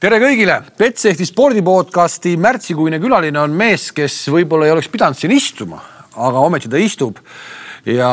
tere 0.00 0.16
kõigile, 0.16 0.54
Betsafe'i 0.78 1.26
spordipodcasti 1.28 2.32
märtsikuine 2.40 3.00
külaline 3.02 3.40
on 3.42 3.52
mees, 3.56 3.90
kes 3.92 4.14
võib-olla 4.32 4.68
ei 4.68 4.72
oleks 4.72 4.88
pidanud 4.92 5.18
siin 5.18 5.34
istuma, 5.34 5.82
aga 6.16 6.44
ometi 6.46 6.70
ta 6.72 6.80
istub. 6.80 7.20
ja 7.84 8.08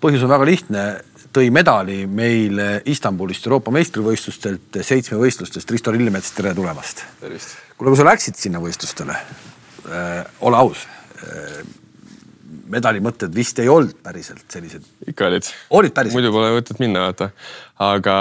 põhjus 0.00 0.22
on 0.26 0.30
väga 0.30 0.46
lihtne, 0.46 0.84
tõi 1.34 1.50
medali 1.50 2.04
meile 2.06 2.82
Istanbulist 2.86 3.46
Euroopa 3.48 3.72
meistrivõistlustelt 3.74 4.78
seitsmevõistlustest. 4.86 5.70
Risto 5.70 5.92
Lillemets, 5.92 6.30
tere 6.36 6.54
tulemast. 6.54 7.02
kuule, 7.20 7.90
kui 7.90 7.96
sa 7.98 8.06
läksid 8.06 8.38
sinna 8.38 8.62
võistlustele 8.62 9.18
äh,, 9.18 10.22
ole 10.40 10.56
aus 10.56 10.86
äh, 12.74 12.78
medali 12.78 13.02
mõtted 13.04 13.34
vist 13.34 13.58
ei 13.62 13.68
olnud 13.70 14.00
päriselt 14.04 14.44
sellised. 14.52 14.84
ikka 15.08 15.28
olid. 15.28 15.48
olid 15.70 15.94
päriselt? 15.94 16.18
muidu 16.18 16.32
pole 16.34 16.50
mõtet 16.56 16.80
minna, 16.82 17.04
vaata. 17.06 17.30
aga 17.84 18.14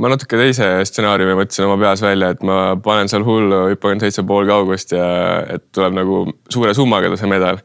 ma 0.00 0.10
natuke 0.12 0.38
teise 0.40 0.68
stsenaariumi 0.88 1.36
mõtlesin 1.38 1.66
oma 1.66 1.78
peas 1.82 2.02
välja, 2.04 2.30
et 2.34 2.44
ma 2.46 2.58
panen 2.82 3.10
seal 3.10 3.26
hullu, 3.26 3.62
hüppan 3.72 4.02
seitse 4.02 4.24
pool 4.26 4.48
kaugust 4.48 4.94
ja 4.96 5.08
et 5.56 5.66
tuleb 5.74 5.96
nagu 5.98 6.22
suure 6.52 6.74
summaga 6.76 7.12
see 7.16 7.30
medal. 7.30 7.60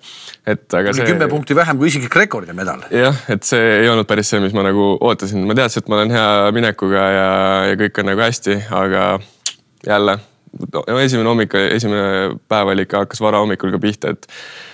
et 0.45 0.65
aga 0.81 0.95
see. 0.95 1.07
kümme 1.11 1.29
punkti 1.31 1.57
vähem 1.57 1.81
kui 1.81 1.91
isiklik 1.91 2.17
rekordi 2.23 2.57
medal. 2.57 2.83
jah, 2.95 3.21
et 3.29 3.45
see 3.47 3.77
ei 3.81 3.91
olnud 3.91 4.09
päris 4.09 4.33
see, 4.33 4.41
mis 4.43 4.55
ma 4.57 4.65
nagu 4.67 4.95
ootasin, 4.97 5.45
ma 5.47 5.57
teadsin, 5.57 5.85
et 5.85 5.93
ma 5.93 6.01
olen 6.01 6.17
hea 6.17 6.33
minekuga 6.55 7.05
ja, 7.17 7.29
ja 7.71 7.79
kõik 7.85 8.03
on 8.03 8.13
nagu 8.13 8.27
hästi, 8.29 8.59
aga 8.83 9.07
jälle 9.87 10.19
no, 10.59 10.83
esimene 10.99 11.29
hommik, 11.29 11.55
esimene 11.75 12.35
päev 12.51 12.73
oli 12.73 12.85
ikka, 12.87 13.05
hakkas 13.05 13.23
varahommikul 13.23 13.73
ka 13.75 13.81
pihta, 13.83 14.15
et 14.15 14.27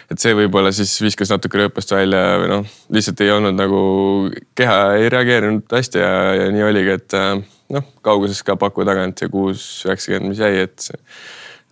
et 0.08 0.22
see 0.23 0.31
võib-olla 0.38 0.72
siis 0.72 0.94
viskas 1.03 1.34
natuke 1.34 1.59
rööpast 1.59 1.91
välja 1.91 2.22
või 2.40 2.48
noh, 2.52 2.76
lihtsalt 2.95 3.22
ei 3.26 3.31
olnud 3.34 3.58
nagu, 3.58 3.80
keha 4.55 4.77
ei 5.02 5.09
reageerinud 5.12 5.76
hästi 5.76 6.00
ja, 6.00 6.13
ja 6.38 6.45
nii 6.53 6.63
oligi, 6.63 6.94
et 6.95 7.16
äh, 7.17 7.34
noh, 7.76 7.90
kauguses 8.05 8.40
ka 8.48 8.55
paku 8.59 8.86
tagant 8.88 9.20
see 9.20 9.31
kuus 9.34 9.66
üheksakümmend, 9.88 10.31
mis 10.31 10.40
jäi, 10.40 10.63
et 10.63 10.88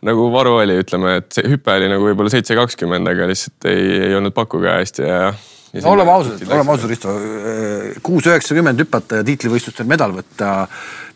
nagu 0.06 0.28
varu 0.34 0.58
oli, 0.60 0.76
ütleme, 0.84 1.18
et 1.22 1.32
see 1.36 1.48
hüpe 1.54 1.78
oli 1.80 1.88
nagu 1.92 2.10
võib-olla 2.10 2.34
seitse 2.34 2.58
kakskümmend, 2.60 3.08
aga 3.08 3.30
lihtsalt 3.32 3.70
ei, 3.72 3.88
ei 4.10 4.18
olnud 4.20 4.36
pakuga 4.36 4.82
hästi 4.82 5.08
ja 5.08 5.22
no 5.82 5.92
oleme 5.96 6.16
ausad, 6.16 6.46
oleme 6.48 6.76
ausad, 6.76 6.90
Risto, 6.92 7.18
kuus 8.06 8.30
üheksakümmend 8.30 8.86
hüpata 8.86 9.22
ja 9.22 9.28
tiitlivõistlustel 9.28 9.88
medal 9.90 10.16
võtta, 10.16 10.56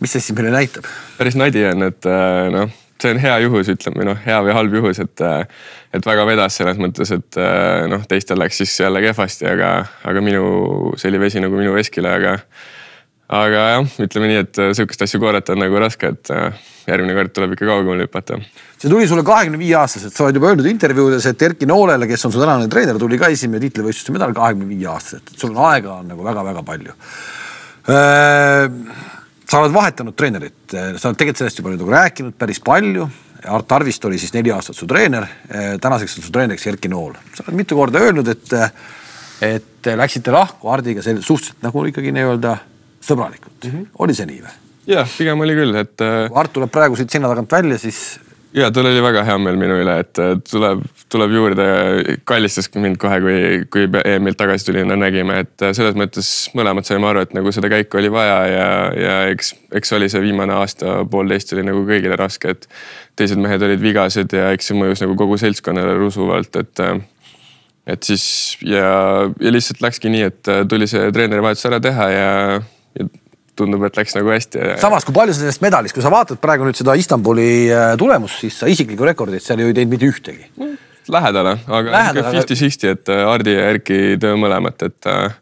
mis 0.03 0.15
see 0.15 0.23
siis 0.23 0.37
meile 0.37 0.53
näitab? 0.55 0.87
päris 1.19 1.39
nadi 1.39 1.65
on, 1.71 1.89
et 1.89 2.09
äh, 2.09 2.45
noh 2.53 2.77
see 2.99 3.13
on 3.13 3.19
hea 3.23 3.35
juhus, 3.45 3.69
ütleme 3.71 4.03
noh, 4.07 4.17
hea 4.25 4.39
või 4.43 4.55
halb 4.55 4.73
juhus, 4.75 4.99
et, 4.99 5.21
et 5.95 6.05
väga 6.05 6.25
vedas 6.27 6.57
selles 6.59 6.79
mõttes, 6.81 7.13
et 7.15 7.37
noh, 7.91 8.03
teistel 8.09 8.39
läks 8.41 8.59
siis 8.59 8.73
jälle 8.81 8.99
kehvasti, 9.03 9.47
aga, 9.47 9.69
aga 10.09 10.23
minu, 10.23 10.43
see 10.99 11.11
oli 11.11 11.21
vesi 11.23 11.43
nagu 11.43 11.55
minu 11.59 11.71
veskile, 11.77 12.11
aga. 12.19 12.35
Aga 13.29 13.65
jah, 13.73 13.95
ütleme 14.05 14.29
nii, 14.31 14.43
et 14.45 14.61
sihukest 14.77 15.05
asja 15.05 15.21
korrata 15.21 15.53
on 15.53 15.63
nagu 15.63 15.81
raske, 15.81 16.13
et 16.15 16.31
järgmine 16.89 17.17
kord 17.17 17.33
tuleb 17.35 17.53
ikka 17.53 17.67
kaugemale 17.69 18.07
hüpata. 18.07 18.39
see 18.79 18.89
tuli 18.89 19.07
sulle 19.07 19.23
kahekümne 19.27 19.59
viie 19.61 19.75
aastaselt, 19.77 20.15
sa 20.15 20.25
oled 20.25 20.39
juba 20.39 20.49
öelnud 20.53 20.69
intervjuudes, 20.69 21.27
et 21.29 21.45
Erki 21.49 21.67
Noolele, 21.69 22.07
kes 22.09 22.25
on 22.25 22.33
su 22.33 22.41
tänane 22.41 22.69
treener, 22.71 22.97
tuli 23.01 23.19
ka 23.21 23.29
esimene 23.29 23.61
tiitlivõistluste 23.67 24.15
medal 24.15 24.33
kahekümne 24.33 24.69
viie 24.69 24.89
aastaselt, 24.89 25.29
et 25.29 25.37
sul 25.37 25.53
on 25.53 25.61
aega 25.69 25.99
on 25.99 26.09
nagu 26.13 26.25
väga-väga 26.25 26.65
palju 26.65 26.97
sa 29.49 29.63
oled 29.63 29.73
vahetanud 29.73 30.15
treenerit, 30.17 30.61
sa 30.69 31.09
oled 31.09 31.17
tegelikult 31.17 31.41
sellest 31.41 31.61
juba 31.61 31.73
nagu 31.73 31.89
rääkinud 31.89 32.37
päris 32.37 32.61
palju. 32.63 33.07
Art 33.49 33.71
Arvist 33.71 34.03
oli 34.05 34.17
siis 34.19 34.33
neli 34.35 34.51
aastat 34.51 34.75
su 34.75 34.87
treener, 34.87 35.23
tänaseks 35.81 36.17
on 36.19 36.25
su 36.25 36.31
treeneriks 36.35 36.67
Erki 36.67 36.91
Nool. 36.91 37.13
sa 37.33 37.45
oled 37.47 37.57
mitu 37.57 37.77
korda 37.79 38.01
öelnud, 38.03 38.27
et, 38.27 38.51
et 39.47 39.91
läksite 39.95 40.33
lahku 40.35 40.69
Hardiga 40.69 41.01
suhteliselt 41.01 41.63
nagu 41.63 41.85
ikkagi 41.87 42.11
nii-öelda 42.15 42.57
sõbralikult 43.09 43.65
mm. 43.65 43.75
-hmm. 43.75 43.91
oli 44.05 44.17
see 44.17 44.29
nii 44.29 44.41
või? 44.45 44.57
jah, 44.95 45.13
pigem 45.17 45.45
oli 45.45 45.57
küll, 45.57 45.75
et. 45.81 45.95
kui 45.99 46.41
Art 46.41 46.55
tuleb 46.55 46.73
praegu 46.73 46.97
siit 46.99 47.13
sinna 47.13 47.31
tagant 47.31 47.51
välja, 47.51 47.77
siis 47.81 48.19
ja 48.53 48.71
tal 48.71 48.87
oli 48.89 49.01
väga 49.03 49.23
hea 49.27 49.37
meel 49.41 49.57
minu 49.61 49.77
üle, 49.81 49.95
et 50.01 50.19
tuleb, 50.49 50.81
tuleb 51.11 51.33
juurde, 51.33 51.65
kallistas 52.27 52.69
mind 52.73 52.97
kohe, 53.01 53.19
kui, 53.21 53.35
kui 53.73 53.85
EM-ilt 54.01 54.39
tagasi 54.39 54.69
tulin 54.69 54.89
ja 54.89 54.97
nägime, 54.97 55.41
et 55.43 55.65
selles 55.77 55.97
mõttes 55.99 56.31
mõlemad 56.57 56.87
saime 56.87 57.09
aru, 57.11 57.23
et 57.25 57.35
nagu 57.37 57.53
seda 57.55 57.69
käiku 57.71 58.01
oli 58.01 58.09
vaja 58.13 58.39
ja, 58.49 58.71
ja 58.97 59.19
eks, 59.33 59.53
eks 59.81 59.93
oli 59.97 60.09
see 60.09 60.23
viimane 60.23 60.55
aasta-poolteist 60.57 61.53
oli 61.55 61.67
nagu 61.69 61.85
kõigile 61.87 62.17
raske, 62.19 62.55
et 62.55 62.67
teised 63.19 63.41
mehed 63.41 63.63
olid 63.65 63.83
vigased 63.83 64.33
ja 64.33 64.49
eks 64.55 64.71
see 64.71 64.79
mõjus 64.79 65.05
nagu 65.05 65.17
kogu 65.19 65.37
seltskonnale 65.41 65.95
rusuvalt, 65.99 66.61
et 66.63 66.85
et 67.89 68.05
siis 68.05 68.23
ja, 68.61 69.29
ja 69.41 69.53
lihtsalt 69.53 69.81
läkski 69.81 70.11
nii, 70.13 70.25
et 70.25 70.49
tuli 70.69 70.89
see 70.89 71.09
treenerivahetus 71.13 71.69
ära 71.69 71.79
teha 71.81 72.09
ja 72.13 72.27
tundub, 73.59 73.83
et 73.87 73.97
läks 73.99 74.15
nagu 74.17 74.31
hästi. 74.33 74.61
samas, 74.81 75.05
kui 75.07 75.15
palju 75.15 75.35
sa 75.35 75.43
sellest 75.43 75.63
medalist, 75.63 75.95
kui 75.95 76.05
sa 76.05 76.11
vaatad 76.13 76.39
praegu 76.43 76.67
nüüd 76.67 76.79
seda 76.79 76.95
Istanbuli 76.99 77.49
äh, 77.67 77.91
tulemust, 77.99 78.39
siis 78.43 78.59
sa 78.61 78.69
isiklikku 78.71 79.07
rekordit 79.07 79.43
seal 79.45 79.61
ju 79.63 79.69
ei 79.71 79.75
teinud 79.77 79.95
mitte 79.95 80.09
ühtegi. 80.09 80.47
Lähedale, 81.09 81.55
aga 81.73 82.05
fifty-sixty, 82.29 82.93
et 82.93 83.11
äh, 83.11 83.25
Hardi 83.25 83.55
ja 83.55 83.67
Erki 83.73 83.99
töö 84.21 84.37
mõlemat, 84.39 84.85
et 84.85 85.09
äh, 85.09 85.33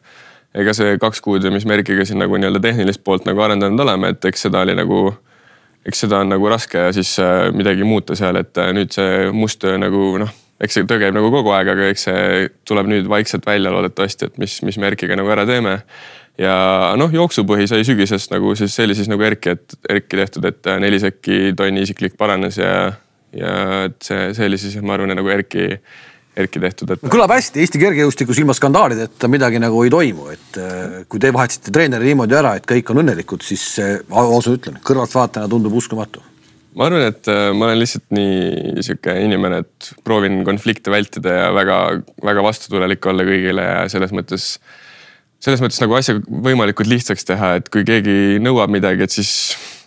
ega 0.63 0.73
see 0.77 0.97
kaks 1.01 1.21
kuud, 1.25 1.45
mis 1.53 1.67
me 1.67 1.77
Erkiga 1.77 2.07
siin 2.07 2.21
nagu 2.23 2.39
nii-öelda 2.39 2.63
tehnilist 2.63 3.03
poolt 3.05 3.27
nagu 3.27 3.43
arendanud 3.45 3.85
oleme, 3.85 4.13
et 4.15 4.31
eks 4.31 4.47
seda 4.47 4.63
oli 4.65 4.77
nagu, 4.77 5.03
eks 5.87 6.05
seda 6.05 6.23
on 6.23 6.31
nagu 6.33 6.51
raske 6.51 6.89
siis 6.95 7.13
midagi 7.55 7.85
muuta 7.87 8.15
seal, 8.17 8.39
et 8.39 8.63
nüüd 8.73 8.95
see 8.95 9.27
must 9.35 9.59
töö 9.61 9.75
nagu 9.81 10.13
noh, 10.23 10.31
eks 10.63 10.79
see 10.79 10.87
töö 10.87 11.03
käib 11.03 11.17
nagu 11.17 11.29
kogu 11.33 11.51
aeg, 11.53 11.73
aga 11.75 11.91
eks 11.91 12.07
see 12.07 12.47
tuleb 12.67 12.89
nüüd 12.89 13.11
vaikselt 13.11 13.45
välja 13.45 13.73
loodetavasti, 13.75 14.31
et 14.31 14.39
mis, 14.41 14.61
mis 14.65 14.79
me 14.79 14.89
Erkiga 14.89 15.19
nagu 15.19 15.35
ära 15.35 15.45
teeme 15.49 15.81
ja 16.41 16.57
noh, 16.99 17.13
jooksupõhi 17.13 17.67
sai 17.69 17.85
sügisest 17.87 18.33
nagu 18.33 18.53
siis 18.57 18.75
see 18.75 18.87
oli 18.87 18.97
siis 18.97 19.09
nagu 19.11 19.25
Erki, 19.25 19.55
et 19.57 19.77
Erki 19.89 20.19
tehtud, 20.19 20.45
et 20.49 20.69
neli 20.81 20.99
sekki 21.01 21.55
tonni 21.57 21.85
isiklik 21.85 22.17
paranes 22.19 22.59
ja, 22.61 22.91
ja 23.35 23.55
et 23.87 23.97
see, 24.05 24.29
see 24.37 24.49
oli 24.49 24.61
siis, 24.61 24.77
ma 24.83 24.97
arvan, 24.97 25.15
nagu 25.17 25.33
Erki, 25.33 25.71
Erki 26.37 26.61
tehtud, 26.61 26.93
et. 26.93 27.09
kõlab 27.09 27.33
hästi, 27.33 27.63
Eesti 27.65 27.81
kergejõustikus 27.81 28.41
ilma 28.43 28.53
skandaalideta 28.57 29.29
midagi 29.31 29.61
nagu 29.63 29.81
ei 29.85 29.93
toimu, 29.93 30.29
et 30.35 30.61
äh, 30.61 30.97
kui 31.09 31.21
te 31.21 31.33
vahetasite 31.33 31.73
treeneri 31.73 32.13
niimoodi 32.13 32.37
ära, 32.37 32.55
et 32.59 32.69
kõik 32.69 32.93
on 32.93 33.01
õnnelikud, 33.03 33.45
siis 33.45 33.65
ausalt 33.81 34.59
ütlen, 34.59 34.81
kõrvaltvaatajana 34.85 35.49
tundub 35.51 35.77
uskumatu 35.81 36.23
ma 36.77 36.91
arvan, 36.91 37.07
et 37.09 37.25
äh, 37.31 37.49
ma 37.57 37.71
olen 37.71 37.79
lihtsalt 37.81 38.11
nii 38.13 38.83
sihuke 38.85 39.15
inimene, 39.25 39.63
et 39.65 39.93
proovin 40.05 40.43
konflikte 40.45 40.93
vältida 40.93 41.33
ja 41.33 41.47
väga-väga 41.55 42.43
vastutulelik 42.45 43.07
olla 43.09 43.25
kõigile 43.25 43.65
ja 43.65 43.79
selles 43.89 44.13
mõttes 44.13 44.51
selles 45.43 45.61
mõttes 45.63 45.79
nagu 45.83 45.97
asja 45.97 46.17
võimalikult 46.27 46.89
lihtsaks 46.89 47.27
teha, 47.27 47.55
et 47.59 47.71
kui 47.73 47.85
keegi 47.87 48.37
nõuab 48.43 48.71
midagi, 48.73 49.05
et 49.05 49.13
siis 49.13 49.31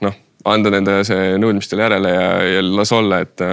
noh, 0.04 0.14
anda 0.48 0.72
nende 0.72 1.00
see 1.08 1.36
nõudmistele 1.42 1.86
järele 1.86 2.12
ja, 2.14 2.28
ja 2.56 2.66
las 2.66 2.92
olla, 2.96 3.22
et. 3.26 3.48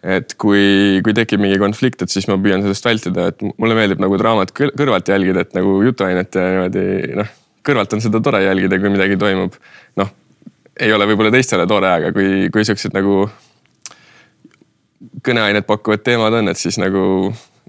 et 0.00 0.32
kui, 0.40 1.00
kui 1.04 1.12
tekib 1.12 1.42
mingi 1.42 1.58
konflikt, 1.60 2.00
et 2.00 2.08
siis 2.08 2.24
ma 2.30 2.38
püüan 2.40 2.62
sellest 2.64 2.86
vältida, 2.88 3.26
et 3.34 3.42
mulle 3.44 3.74
meeldib 3.76 4.00
nagu 4.00 4.16
draamat 4.16 4.54
kõrvalt 4.56 5.10
jälgida, 5.12 5.44
et 5.44 5.52
nagu 5.52 5.74
jutuainet 5.84 6.38
ja 6.40 6.46
niimoodi 6.54 6.84
noh, 7.18 7.34
kõrvalt 7.68 7.92
on 7.92 8.00
seda 8.00 8.22
tore 8.24 8.40
jälgida, 8.46 8.78
kui 8.80 8.92
midagi 8.94 9.18
toimub. 9.20 9.58
noh, 10.00 10.14
ei 10.80 10.92
ole 10.96 11.04
võib-olla 11.10 11.34
teistele 11.34 11.66
tore, 11.68 11.90
aga 11.98 12.14
kui, 12.16 12.48
kui 12.54 12.64
siuksed 12.64 12.96
nagu 12.96 13.26
kõneainet 15.26 15.68
pakkuvad 15.68 16.02
teemad 16.04 16.38
on, 16.40 16.48
et 16.52 16.60
siis 16.60 16.80
nagu 16.80 17.02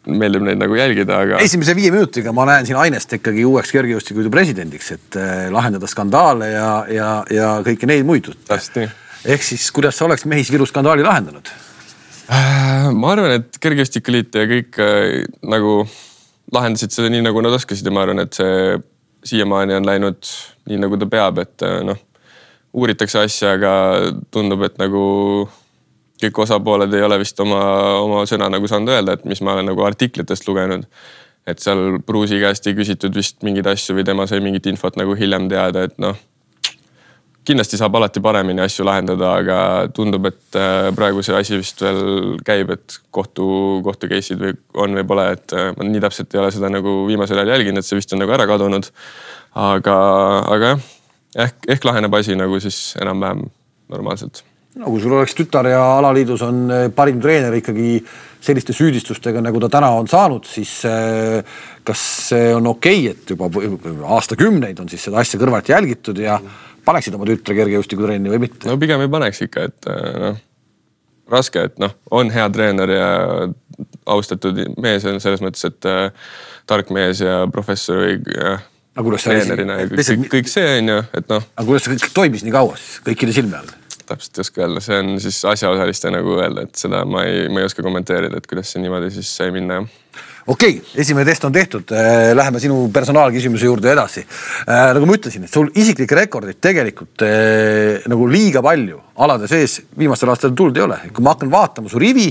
meeldib 0.09 0.45
neid 0.45 0.59
nagu 0.61 0.77
jälgida, 0.77 1.19
aga. 1.25 1.39
esimese 1.45 1.75
viie 1.77 1.91
minutiga 1.93 2.33
ma 2.33 2.45
näen 2.49 2.65
siin 2.65 2.79
Ainest 2.81 3.13
ikkagi 3.17 3.43
uueks 3.45 3.73
kergejõustikuliidu 3.75 4.33
presidendiks, 4.33 4.91
et 4.95 5.17
äh, 5.19 5.43
lahendada 5.53 5.89
skandaale 5.89 6.49
ja, 6.49 6.69
ja, 6.89 7.09
ja 7.29 7.51
kõiki 7.65 7.89
neid 7.89 8.07
muid. 8.07 8.31
nii. 8.49 8.87
ehk 9.35 9.45
siis, 9.45 9.67
kuidas 9.75 9.99
sa 9.99 10.07
oleks 10.07 10.25
Mehis-Viru 10.25 10.65
skandaali 10.69 11.05
lahendanud? 11.05 11.51
Äh, 12.31 12.89
ma 12.95 13.13
arvan, 13.13 13.37
et 13.37 13.61
Kergejõustikuliit 13.61 14.39
ja 14.41 14.47
kõik 14.49 14.81
äh, 14.81 15.21
nagu 15.45 15.83
lahendasid 16.51 16.95
seda 16.95 17.11
nii, 17.13 17.25
nagu 17.27 17.43
nad 17.45 17.53
oskasid 17.59 17.85
ja 17.85 17.93
ma 17.93 18.05
arvan, 18.07 18.25
et 18.25 18.37
see 18.37 18.79
siiamaani 19.29 19.77
on 19.77 19.85
läinud 19.85 20.25
nii, 20.65 20.81
nagu 20.81 20.97
ta 20.97 21.05
peab, 21.09 21.43
et 21.43 21.61
noh, 21.85 21.99
uuritakse 22.73 23.21
asja, 23.21 23.53
aga 23.59 23.73
tundub, 24.33 24.63
et 24.65 24.81
nagu 24.81 25.03
kõik 26.21 26.43
osapooled 26.45 26.93
ei 26.93 27.03
ole 27.05 27.19
vist 27.21 27.39
oma, 27.43 27.61
oma 28.01 28.23
sõna 28.29 28.49
nagu 28.51 28.69
saanud 28.69 28.93
öelda, 28.93 29.17
et 29.17 29.27
mis 29.29 29.41
ma 29.41 29.55
olen 29.55 29.71
nagu 29.71 29.85
artiklitest 29.85 30.47
lugenud. 30.49 30.87
et 31.47 31.57
seal 31.59 31.97
Pruusi 32.05 32.37
käest 32.37 32.67
ei 32.69 32.75
küsitud 32.77 33.15
vist 33.17 33.39
mingeid 33.41 33.65
asju 33.65 33.95
või 33.97 34.03
tema 34.05 34.27
sai 34.29 34.43
mingit 34.45 34.67
infot 34.69 34.97
nagu 34.99 35.15
hiljem 35.17 35.47
teada, 35.49 35.87
et 35.89 35.97
noh. 35.97 36.15
kindlasti 37.45 37.79
saab 37.79 37.95
alati 37.97 38.21
paremini 38.21 38.61
asju 38.61 38.85
lahendada, 38.85 39.31
aga 39.41 39.57
tundub, 39.95 40.27
et 40.29 40.59
äh, 40.59 40.91
praegu 40.95 41.23
see 41.25 41.35
asi 41.35 41.57
vist 41.57 41.81
veel 41.81 42.37
käib, 42.45 42.69
et 42.77 42.99
kohtu, 43.09 43.47
kohtu 43.83 44.11
case'id 44.11 44.43
või 44.43 44.53
on 44.85 44.99
või 44.99 45.07
pole, 45.13 45.25
et 45.39 45.57
äh, 45.57 45.71
ma 45.77 45.89
nii 45.89 46.03
täpselt 46.05 46.35
ei 46.35 46.43
ole 46.43 46.53
seda 46.53 46.69
nagu 46.69 47.01
viimasel 47.09 47.41
ajal 47.41 47.55
jälginud, 47.55 47.81
et 47.81 47.89
see 47.89 47.97
vist 47.97 48.13
on 48.13 48.21
nagu 48.21 48.37
ära 48.37 48.45
kadunud. 48.49 48.91
aga, 49.57 49.97
aga 50.45 50.75
jah, 50.75 50.87
ehk, 51.47 51.67
ehk 51.67 51.89
laheneb 51.89 52.21
asi 52.21 52.37
nagu 52.37 52.61
siis 52.61 52.93
enam-vähem 53.01 53.47
normaalselt 53.89 54.45
no 54.79 54.91
kui 54.91 55.01
sul 55.03 55.15
oleks 55.17 55.35
tütar 55.35 55.67
ja 55.71 55.81
alaliidus 55.97 56.43
on 56.47 56.63
eh, 56.71 56.89
parim 56.95 57.19
treener 57.23 57.57
ikkagi 57.59 57.99
selliste 58.41 58.73
süüdistustega, 58.73 59.41
nagu 59.43 59.59
ta 59.61 59.69
täna 59.69 59.91
on 59.99 60.07
saanud, 60.09 60.47
siis 60.49 60.79
eh, 60.89 61.57
kas 61.85 62.05
see 62.31 62.51
on 62.55 62.71
okei 62.71 63.07
okay,, 63.09 63.15
et 63.15 63.33
juba 63.35 63.49
aastakümneid 64.15 64.79
on 64.81 64.89
siis 64.91 65.09
seda 65.09 65.21
asja 65.21 65.39
kõrvalt 65.41 65.69
jälgitud 65.69 66.21
ja 66.21 66.39
paneksid 66.85 67.17
oma 67.17 67.27
tütre 67.29 67.57
kergejõustikutrenni 67.57 68.31
või 68.31 68.45
mitte? 68.47 68.69
no 68.69 68.77
pigem 68.81 69.03
ei 69.03 69.11
paneks 69.11 69.43
ikka, 69.45 69.67
et 69.69 69.91
äh, 69.91 70.15
noh, 70.25 70.39
raske, 71.31 71.67
et 71.69 71.77
noh, 71.81 71.93
on 72.11 72.31
hea 72.33 72.47
treener 72.53 72.95
ja 72.95 73.11
austatud 74.09 74.57
mees 74.81 75.05
on 75.09 75.21
selles 75.23 75.43
mõttes, 75.43 75.67
et 75.67 75.89
äh, 75.89 76.31
tark 76.69 76.91
mees 76.95 77.21
ja 77.23 77.43
professor 77.53 78.01
või 78.05 78.17
jah. 78.37 78.65
aga 78.95 79.05
kuidas 79.09 79.27
see 79.27 79.37
ja 79.37 79.59
kõik, 79.91 80.25
kõik 80.33 80.51
see 80.51 80.73
on 80.79 80.95
ju, 80.95 80.97
et 81.19 81.29
noh. 81.35 81.45
aga 81.55 81.69
kuidas 81.69 81.87
see 81.87 81.95
kõik 81.97 82.17
toimis 82.17 82.47
nii 82.47 82.55
kaua 82.55 82.79
siis 82.79 83.05
kõikide 83.05 83.37
silme 83.37 83.61
all? 83.61 83.77
Täpselt 84.11 84.37
ei 84.37 84.45
oska 84.45 84.65
öelda, 84.65 84.83
see 84.83 84.99
on 85.01 85.15
siis 85.23 85.41
asjaosaliste 85.55 86.11
nagu 86.13 86.37
öelda, 86.39 86.67
et 86.67 86.83
seda 86.85 87.03
ma 87.07 87.25
ei, 87.27 87.47
ma 87.49 87.63
ei 87.63 87.69
oska 87.71 87.85
kommenteerida, 87.85 88.37
et 88.37 88.49
kuidas 88.51 88.73
see 88.73 88.83
niimoodi 88.83 89.11
siis 89.15 89.31
sai 89.39 89.53
minna 89.55 89.81
jah 89.81 89.91
okei 90.47 90.77
okay,, 90.77 91.01
esimene 91.01 91.25
test 91.25 91.45
on 91.45 91.53
tehtud, 91.53 91.91
äh, 91.95 92.31
läheme 92.35 92.59
sinu 92.59 92.89
personaalküsimuse 92.93 93.65
juurde 93.65 93.91
edasi. 93.93 94.23
Äh, 94.65 94.91
nagu 94.95 95.07
ma 95.07 95.17
ütlesin, 95.17 95.45
et 95.45 95.53
sul 95.53 95.69
isiklikke 95.75 96.17
rekordeid 96.17 96.59
tegelikult 96.63 97.25
eh, 97.27 98.01
nagu 98.11 98.27
liiga 98.29 98.63
palju 98.65 98.99
alade 99.21 99.49
sees 99.51 99.79
viimastel 99.97 100.33
aastatel 100.33 100.57
tulnud 100.57 100.79
ei 100.79 100.85
ole. 100.87 100.99
kui 101.13 101.25
ma 101.25 101.35
hakkan 101.35 101.51
vaatama 101.53 101.91
su 101.91 102.01
rivi, 102.01 102.27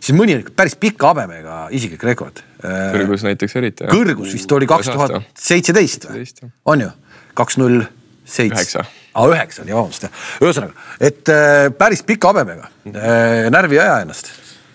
siis 0.00 0.16
mõni 0.16 0.36
on 0.36 0.44
ikka 0.44 0.56
päris 0.56 0.78
pika 0.80 1.12
habemega 1.12 1.66
isiklik 1.76 2.04
rekord. 2.08 2.42
kõrgus 2.62 3.26
näiteks 3.26 3.56
eriti. 3.60 3.90
kõrgus 3.90 4.34
vist 4.36 4.56
oli 4.56 4.68
kaks 4.70 4.92
tuhat 4.92 5.20
seitseteist 5.38 6.08
või? 6.10 6.24
on 6.72 6.86
ju? 6.86 6.90
kaks 7.34 7.60
null 7.60 7.84
seitse. 8.24 8.84
Aa, 9.14 9.26
üheksa 9.30 9.64
oli, 9.64 9.74
vabandust 9.74 10.06
jah. 10.06 10.22
ühesõnaga, 10.44 10.86
et 11.10 11.32
äh, 11.32 11.66
päris 11.78 12.04
pika 12.06 12.32
habemega 12.32 12.70
äh,, 12.90 13.48
närvi 13.52 13.78
ei 13.78 13.82
aja 13.84 13.98
ennast 14.04 14.30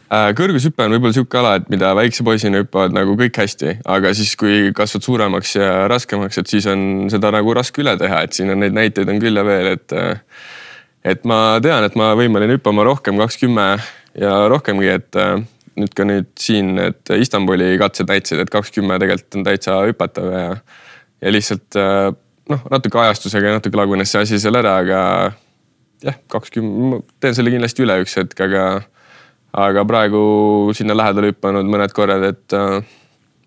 äh, 0.09 0.31
kõrgushüpe 0.37 0.85
on 0.85 0.95
võib-olla 0.95 1.17
sihuke 1.17 1.39
ala, 1.41 1.55
et 1.59 1.71
mida 1.73 1.93
väikse 1.97 2.25
poisina 2.27 2.61
hüppavad 2.63 2.95
nagu 2.95 3.17
kõik 3.19 3.41
hästi, 3.43 3.79
aga 3.97 4.13
siis, 4.17 4.35
kui 4.39 4.71
kasvad 4.75 5.07
suuremaks 5.07 5.55
ja 5.57 5.71
raskemaks, 5.91 6.41
et 6.41 6.51
siis 6.51 6.67
on 6.71 7.09
seda 7.13 7.33
nagu 7.35 7.55
raske 7.57 7.83
üle 7.83 7.95
teha, 8.01 8.25
et 8.25 8.37
siin 8.37 8.53
on 8.53 8.63
neid 8.63 8.75
näiteid 8.75 9.11
on 9.11 9.21
küll 9.23 9.41
ja 9.41 9.47
veel, 9.47 9.75
et. 9.77 9.99
Et 11.05 11.21
ma 11.29 11.59
tean, 11.61 11.83
et 11.85 11.93
ma 11.93 12.15
võimeline 12.17 12.55
hüppama 12.55 12.81
rohkem, 12.81 13.19
kaks 13.21 13.35
kümme 13.37 13.65
ja 14.17 14.31
rohkemgi, 14.49 14.87
et 14.89 15.17
nüüd 15.77 15.93
ka 15.95 16.05
nüüd 16.07 16.31
siin 16.39 16.71
need 16.79 17.11
Istanbuli 17.13 17.75
katsed 17.77 18.09
näitasid, 18.09 18.41
et 18.41 18.51
kaks 18.51 18.71
kümme 18.73 18.97
tegelikult 19.01 19.37
on 19.39 19.45
täitsa 19.45 19.75
hüpatav 19.85 20.31
ja, 20.33 20.45
ja 21.21 21.33
lihtsalt 21.35 21.77
noh, 22.51 22.67
natuke 22.71 22.99
ajastusega 23.01 23.51
ja 23.51 23.59
natuke 23.59 23.79
lagunes 23.79 24.11
see 24.11 24.25
asi 24.25 24.41
seal 24.41 24.59
ära, 24.59 24.77
aga 24.83 24.99
jah, 26.05 26.19
kakskümmend, 26.31 27.07
teen 27.23 27.37
selle 27.37 27.53
kindlasti 27.53 27.85
üle 27.85 27.99
üks 28.03 28.17
hetk, 28.19 28.45
aga, 28.47 28.65
aga 29.65 29.85
praegu 29.87 30.25
sinna 30.77 30.97
lähedale 30.97 31.33
hüpanud 31.33 31.69
mõned 31.71 31.95
korrad, 31.95 32.27
et 32.33 32.57
äh, 32.57 32.81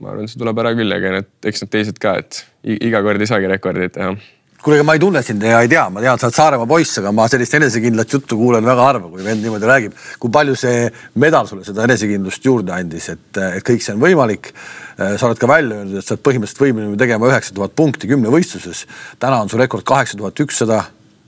ma 0.02 0.14
arvan, 0.14 0.30
see 0.30 0.40
tuleb 0.40 0.64
ära 0.64 0.74
küll 0.78 0.94
ja 0.94 1.14
need, 1.18 1.30
eks 1.50 1.64
need 1.64 1.74
teised 1.74 2.02
ka, 2.02 2.18
et 2.22 2.42
iga 2.78 3.02
kord 3.06 3.22
ei 3.22 3.30
saagi 3.30 3.50
rekordit 3.50 3.96
teha 3.98 4.16
kuule, 4.62 4.82
ma 4.82 4.96
ei 4.96 5.02
tunne 5.02 5.22
sind 5.22 5.42
ja 5.42 5.60
ei 5.62 5.70
tea, 5.70 5.84
ma 5.92 6.02
tean, 6.02 6.18
sa 6.18 6.28
oled 6.28 6.36
Saaremaa 6.36 6.68
poiss, 6.68 6.98
aga 7.00 7.12
ma 7.14 7.28
sellist 7.30 7.54
enesekindlat 7.58 8.12
juttu 8.12 8.38
kuulen 8.40 8.66
väga 8.66 8.86
harva, 8.88 9.10
kui 9.12 9.22
vend 9.24 9.44
niimoodi 9.44 9.68
räägib. 9.70 9.94
kui 10.18 10.32
palju 10.34 10.56
see 10.58 10.88
medal 11.22 11.46
sulle 11.46 11.64
seda 11.66 11.86
enesekindlust 11.86 12.44
juurde 12.44 12.74
andis, 12.74 13.08
et, 13.14 13.28
et 13.38 13.64
kõik 13.66 13.84
see 13.84 13.94
on 13.94 14.02
võimalik 14.02 14.50
sa 14.98 15.28
oled 15.28 15.38
ka 15.38 15.48
välja 15.50 15.78
öelnud, 15.78 15.98
et 16.00 16.06
sa 16.06 16.16
oled 16.16 16.24
põhimõtteliselt 16.26 16.62
võimeline 16.64 16.98
tegema 16.98 17.28
üheksa 17.30 17.54
tuhat 17.54 17.74
punkti 17.78 18.10
kümnevõistluses. 18.10 18.86
täna 19.22 19.42
on 19.44 19.50
su 19.50 19.60
rekord 19.60 19.86
kaheksa 19.86 20.18
tuhat 20.18 20.40
ükssada. 20.42 20.82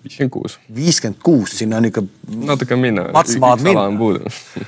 viiskümmend 0.04 0.32
kuus. 0.34 0.58
viiskümmend 0.74 1.22
kuus, 1.22 1.58
sinna 1.58 1.78
on 1.78 1.90
ikka. 1.90 2.02
natuke 2.50 2.74
on 2.74 2.80
minna. 2.80 3.08
mats 3.12 3.36
maad 3.38 3.62
minna. 3.62 3.86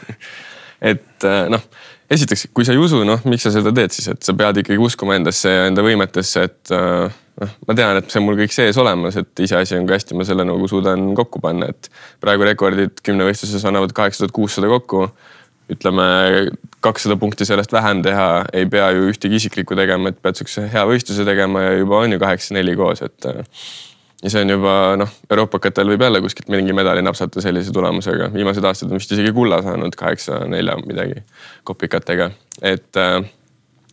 et 0.93 1.27
äh, 1.27 1.49
noh, 1.51 1.67
esiteks, 2.11 2.47
kui 2.55 2.67
sa 2.67 2.77
ei 2.77 2.81
usu, 2.83 3.03
noh, 3.09 3.21
miks 3.29 3.47
sa 3.47 3.53
seda 3.55 3.73
teed 3.75 3.95
siis, 3.95 4.09
et 4.13 4.23
sa 4.23 4.35
pead 4.39 4.63
ikkagi 4.63 4.81
uskuma 4.83 5.19
endasse 5.19 5.51
ja 5.51 5.67
enda 5.71 5.83
võimetesse, 5.83 6.47
et 6.47 6.75
äh, 6.77 7.21
noh, 7.43 7.55
ma 7.67 7.77
tean, 7.79 7.99
et 7.99 8.11
see 8.11 8.23
on 8.23 8.29
mul 8.29 8.39
kõik 8.39 8.55
sees 8.55 8.79
olemas, 8.79 9.19
et 9.19 9.45
iseasi 9.47 9.79
on, 9.79 9.87
kui 9.89 9.99
hästi 9.99 10.19
ma 10.19 10.27
selle 10.29 10.47
nagu 10.47 10.71
suudan 10.71 11.11
kokku 11.19 11.43
panna, 11.43 11.73
et 11.75 11.91
praegu 12.23 12.47
rekordid 12.47 13.03
kümnevõistluses 13.03 13.67
annavad 13.67 13.95
kaheksa 13.97 14.25
tuhat 14.25 14.37
kuussada 14.39 14.71
kokku 14.71 15.09
ütleme 15.71 16.07
kakssada 16.83 17.17
punkti 17.17 17.47
sellest 17.47 17.73
vähem 17.73 18.03
teha, 18.03 18.45
ei 18.53 18.67
pea 18.67 18.91
ju 18.91 19.09
ühtegi 19.13 19.39
isiklikku 19.39 19.77
tegema, 19.79 20.11
et 20.11 20.19
pead 20.23 20.39
sihukese 20.39 20.67
hea 20.73 20.83
võistluse 20.89 21.27
tegema 21.29 21.63
ja 21.63 21.77
juba 21.79 22.03
on 22.03 22.17
ju 22.17 22.21
kaheksa 22.23 22.57
neli 22.59 22.75
koos, 22.79 23.05
et. 23.07 23.29
ja 24.23 24.31
see 24.31 24.43
on 24.43 24.55
juba 24.55 24.75
noh, 24.99 25.15
euroopakatel 25.31 25.95
võib 25.95 26.03
jälle 26.03 26.23
kuskilt 26.25 26.51
mingi 26.53 26.75
medali 26.77 27.03
napsata 27.03 27.43
sellise 27.45 27.73
tulemusega, 27.75 28.33
viimased 28.35 28.67
aastad 28.67 28.91
on 28.91 29.01
vist 29.01 29.15
isegi 29.15 29.33
kulla 29.35 29.63
saanud 29.63 29.97
kaheksa 29.99 30.43
nelja 30.51 30.77
midagi 30.83 31.23
kopikatega, 31.65 32.31
et. 32.63 32.91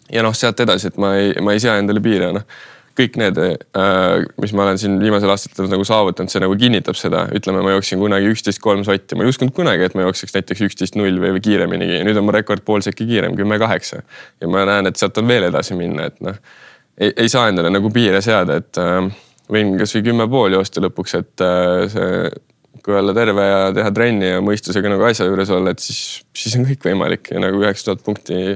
ja 0.09 0.25
noh, 0.25 0.35
sealt 0.35 0.65
edasi, 0.65 0.89
et 0.89 0.97
ma 0.97 1.15
ei, 1.21 1.37
ma 1.41 1.53
ei 1.53 1.61
sea 1.63 1.77
endale 1.81 2.01
piire, 2.03 2.33
noh 2.39 2.77
kõik 2.99 3.17
need, 3.19 3.39
äh, 3.39 4.25
mis 4.41 4.53
ma 4.55 4.65
olen 4.65 4.79
siin 4.81 4.97
viimasel 5.01 5.31
aastatel 5.33 5.69
nagu 5.71 5.85
saavutanud, 5.87 6.31
see 6.31 6.41
nagu 6.43 6.55
kinnitab 6.59 6.97
seda, 6.99 7.25
ütleme, 7.35 7.63
ma 7.65 7.73
jooksin 7.75 8.01
kunagi 8.01 8.31
üksteist 8.33 8.61
kolm 8.63 8.83
sotti, 8.87 9.17
ma 9.17 9.25
ei 9.25 9.33
uskunud 9.33 9.55
kunagi, 9.55 9.87
et 9.87 9.95
ma 9.97 10.05
jookseks 10.07 10.35
näiteks 10.35 10.65
üksteist 10.67 10.99
null 10.99 11.21
või, 11.21 11.39
kiireminigi, 11.43 12.01
nüüd 12.07 12.19
on 12.19 12.27
mu 12.27 12.35
rekord 12.35 12.65
pool 12.67 12.83
sekki 12.85 13.07
kiirem, 13.09 13.37
kümme 13.39 13.59
kaheksa. 13.61 14.03
ja 14.41 14.51
ma 14.51 14.65
näen, 14.69 14.91
et 14.91 14.99
sealt 14.99 15.17
on 15.21 15.29
veel 15.29 15.47
edasi 15.49 15.77
minna, 15.79 16.09
et 16.11 16.19
noh, 16.25 16.37
ei, 16.99 17.13
ei 17.15 17.31
saa 17.31 17.47
endale 17.51 17.71
nagu 17.73 17.91
piire 17.95 18.21
seada, 18.25 18.59
et 18.59 18.81
äh, 18.81 19.09
võin 19.49 19.75
kasvõi 19.79 20.05
kümme 20.11 20.29
pool 20.29 20.59
joosta 20.59 20.83
lõpuks, 20.83 21.17
et 21.19 21.45
äh, 21.45 21.87
see 21.93 22.29
kui 22.83 22.95
olla 22.95 23.13
terve 23.13 23.43
ja 23.43 23.57
teha 23.75 23.89
trenni 23.95 24.29
ja 24.29 24.43
mõistusega 24.43 24.91
nagu 24.91 25.03
asja 25.07 25.27
juures 25.27 25.49
olla, 25.53 25.73
et 25.75 25.83
siis, 25.83 26.21
siis 26.35 26.55
on 26.57 26.65
kõik 26.69 26.85
võimalik. 26.87 27.27
Ja 27.33 27.41
nagu 27.43 27.59
üheksa 27.61 27.89
tuhat 27.89 28.05
punkti 28.05 28.55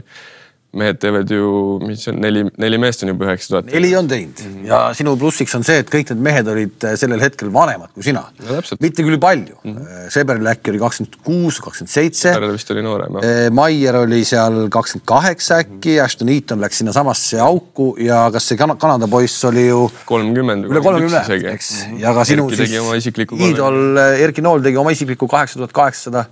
mehed 0.74 0.98
teevad 1.02 1.30
ju, 1.30 1.48
mis 1.86 2.02
see 2.02 2.12
on, 2.14 2.20
neli, 2.24 2.42
neli 2.62 2.80
meest 2.82 3.04
on 3.06 3.12
juba 3.12 3.28
üheksa 3.28 3.52
tuhat. 3.52 3.68
neli 3.70 3.92
on 3.98 4.08
teinud 4.10 4.40
mm 4.42 4.54
-hmm. 4.54 4.68
ja 4.72 4.80
sinu 4.98 5.14
plussiks 5.22 5.54
on 5.56 5.66
see, 5.68 5.78
et 5.84 5.90
kõik 5.94 6.10
need 6.10 6.24
mehed 6.28 6.48
olid 6.50 6.86
äh, 6.90 6.96
sellel 6.98 7.22
hetkel 7.22 7.52
vanemad 7.54 7.92
kui 7.94 8.06
sina 8.06 8.24
no,. 8.48 8.62
mitte 8.82 9.06
küll 9.06 9.20
palju 9.22 9.60
mm 9.62 9.76
-hmm., 9.76 10.10
Seberil 10.14 10.50
äkki 10.50 10.74
oli 10.74 10.80
kakskümmend 10.82 11.20
kuus, 11.24 11.60
kakskümmend 11.62 11.94
seitse. 11.94 12.34
Seberil 12.34 12.56
vist 12.58 12.72
oli 12.74 12.82
noorem 12.86 13.20
jah. 13.20 13.28
Äh, 13.30 13.50
Maier 13.52 14.00
oli 14.02 14.24
seal 14.26 14.58
kakskümmend 14.74 15.06
kaheksa 15.06 15.60
äkki 15.62 15.94
mm, 15.94 16.00
-hmm. 16.00 16.06
Ashton 16.06 16.30
Eaton 16.30 16.62
läks 16.62 16.82
sinnasamasse 16.82 17.40
auku 17.40 17.96
ja 18.00 18.24
kas 18.34 18.48
see 18.48 18.58
Kanada 18.58 19.08
poiss 19.08 19.46
oli 19.46 19.68
ju. 19.68 19.92
kolmkümmend. 20.06 20.66
üle 20.66 20.82
kolmekümne, 20.82 21.54
eks 21.54 21.72
mm, 21.86 21.94
-hmm. 21.94 22.02
ja 22.02 22.14
ka 22.14 22.26
sinu 22.26 22.50
Erki 22.50 22.66
siis 22.66 23.50
iidol 23.50 23.98
Erki 23.98 24.42
Nool 24.42 24.66
tegi 24.66 24.78
oma 24.78 24.92
isikliku 24.92 25.28
kaheksa 25.28 25.62
tuhat 25.62 25.72
kaheksasada 25.72 26.26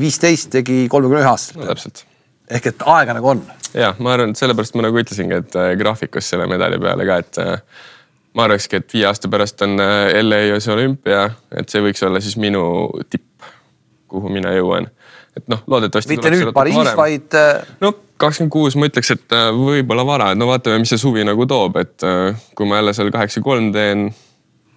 viisteist 0.00 0.50
tegi 0.50 0.88
kolmekümne 0.90 1.22
ühe 1.22 1.30
aastaselt. 1.30 1.62
no 1.62 1.70
täpselt 1.70 2.06
ehk 2.50 2.70
et 2.70 2.86
aega 2.86 3.16
nagu 3.16 3.32
on. 3.34 3.42
ja 3.74 3.92
ma 3.98 4.14
arvan, 4.14 4.32
et 4.32 4.40
sellepärast 4.40 4.76
ma 4.78 4.86
nagu 4.86 5.00
ütlesingi, 5.00 5.42
et 5.42 5.58
äh, 5.58 5.72
graafikus 5.78 6.30
selle 6.32 6.48
medali 6.50 6.78
peale 6.82 7.06
ka, 7.08 7.18
et 7.22 7.40
äh, 7.42 7.84
ma 8.36 8.46
arvakski, 8.46 8.80
et 8.80 8.94
viie 8.94 9.06
aasta 9.08 9.30
pärast 9.32 9.62
on 9.66 9.78
äh, 9.82 10.16
LA-s 10.22 10.68
olümpia, 10.72 11.28
et 11.56 11.72
see 11.72 11.82
võiks 11.84 12.04
olla 12.06 12.22
siis 12.24 12.38
minu 12.40 12.64
tipp, 13.10 13.48
kuhu 14.10 14.30
mina 14.32 14.54
jõuan. 14.54 14.88
et 15.36 15.48
noh, 15.52 15.62
loodetavasti. 15.66 16.16
mitte 16.16 16.32
nüüd 16.32 16.52
Pariis, 16.56 16.92
vaid. 16.96 17.40
no 17.82 17.92
kakskümmend 18.16 18.52
kuus, 18.52 18.76
ma 18.80 18.88
ütleks, 18.88 19.10
et 19.12 19.34
võib-olla 19.52 20.06
vara, 20.08 20.30
et 20.32 20.40
no 20.40 20.48
vaatame, 20.48 20.78
mis 20.80 20.94
see 20.94 21.02
suvi 21.02 21.26
nagu 21.26 21.44
toob, 21.50 21.76
et 21.82 22.06
kui 22.56 22.68
ma 22.68 22.78
jälle 22.80 22.94
seal 22.96 23.10
kaheksa 23.12 23.42
kolm 23.44 23.68
teen 23.74 24.06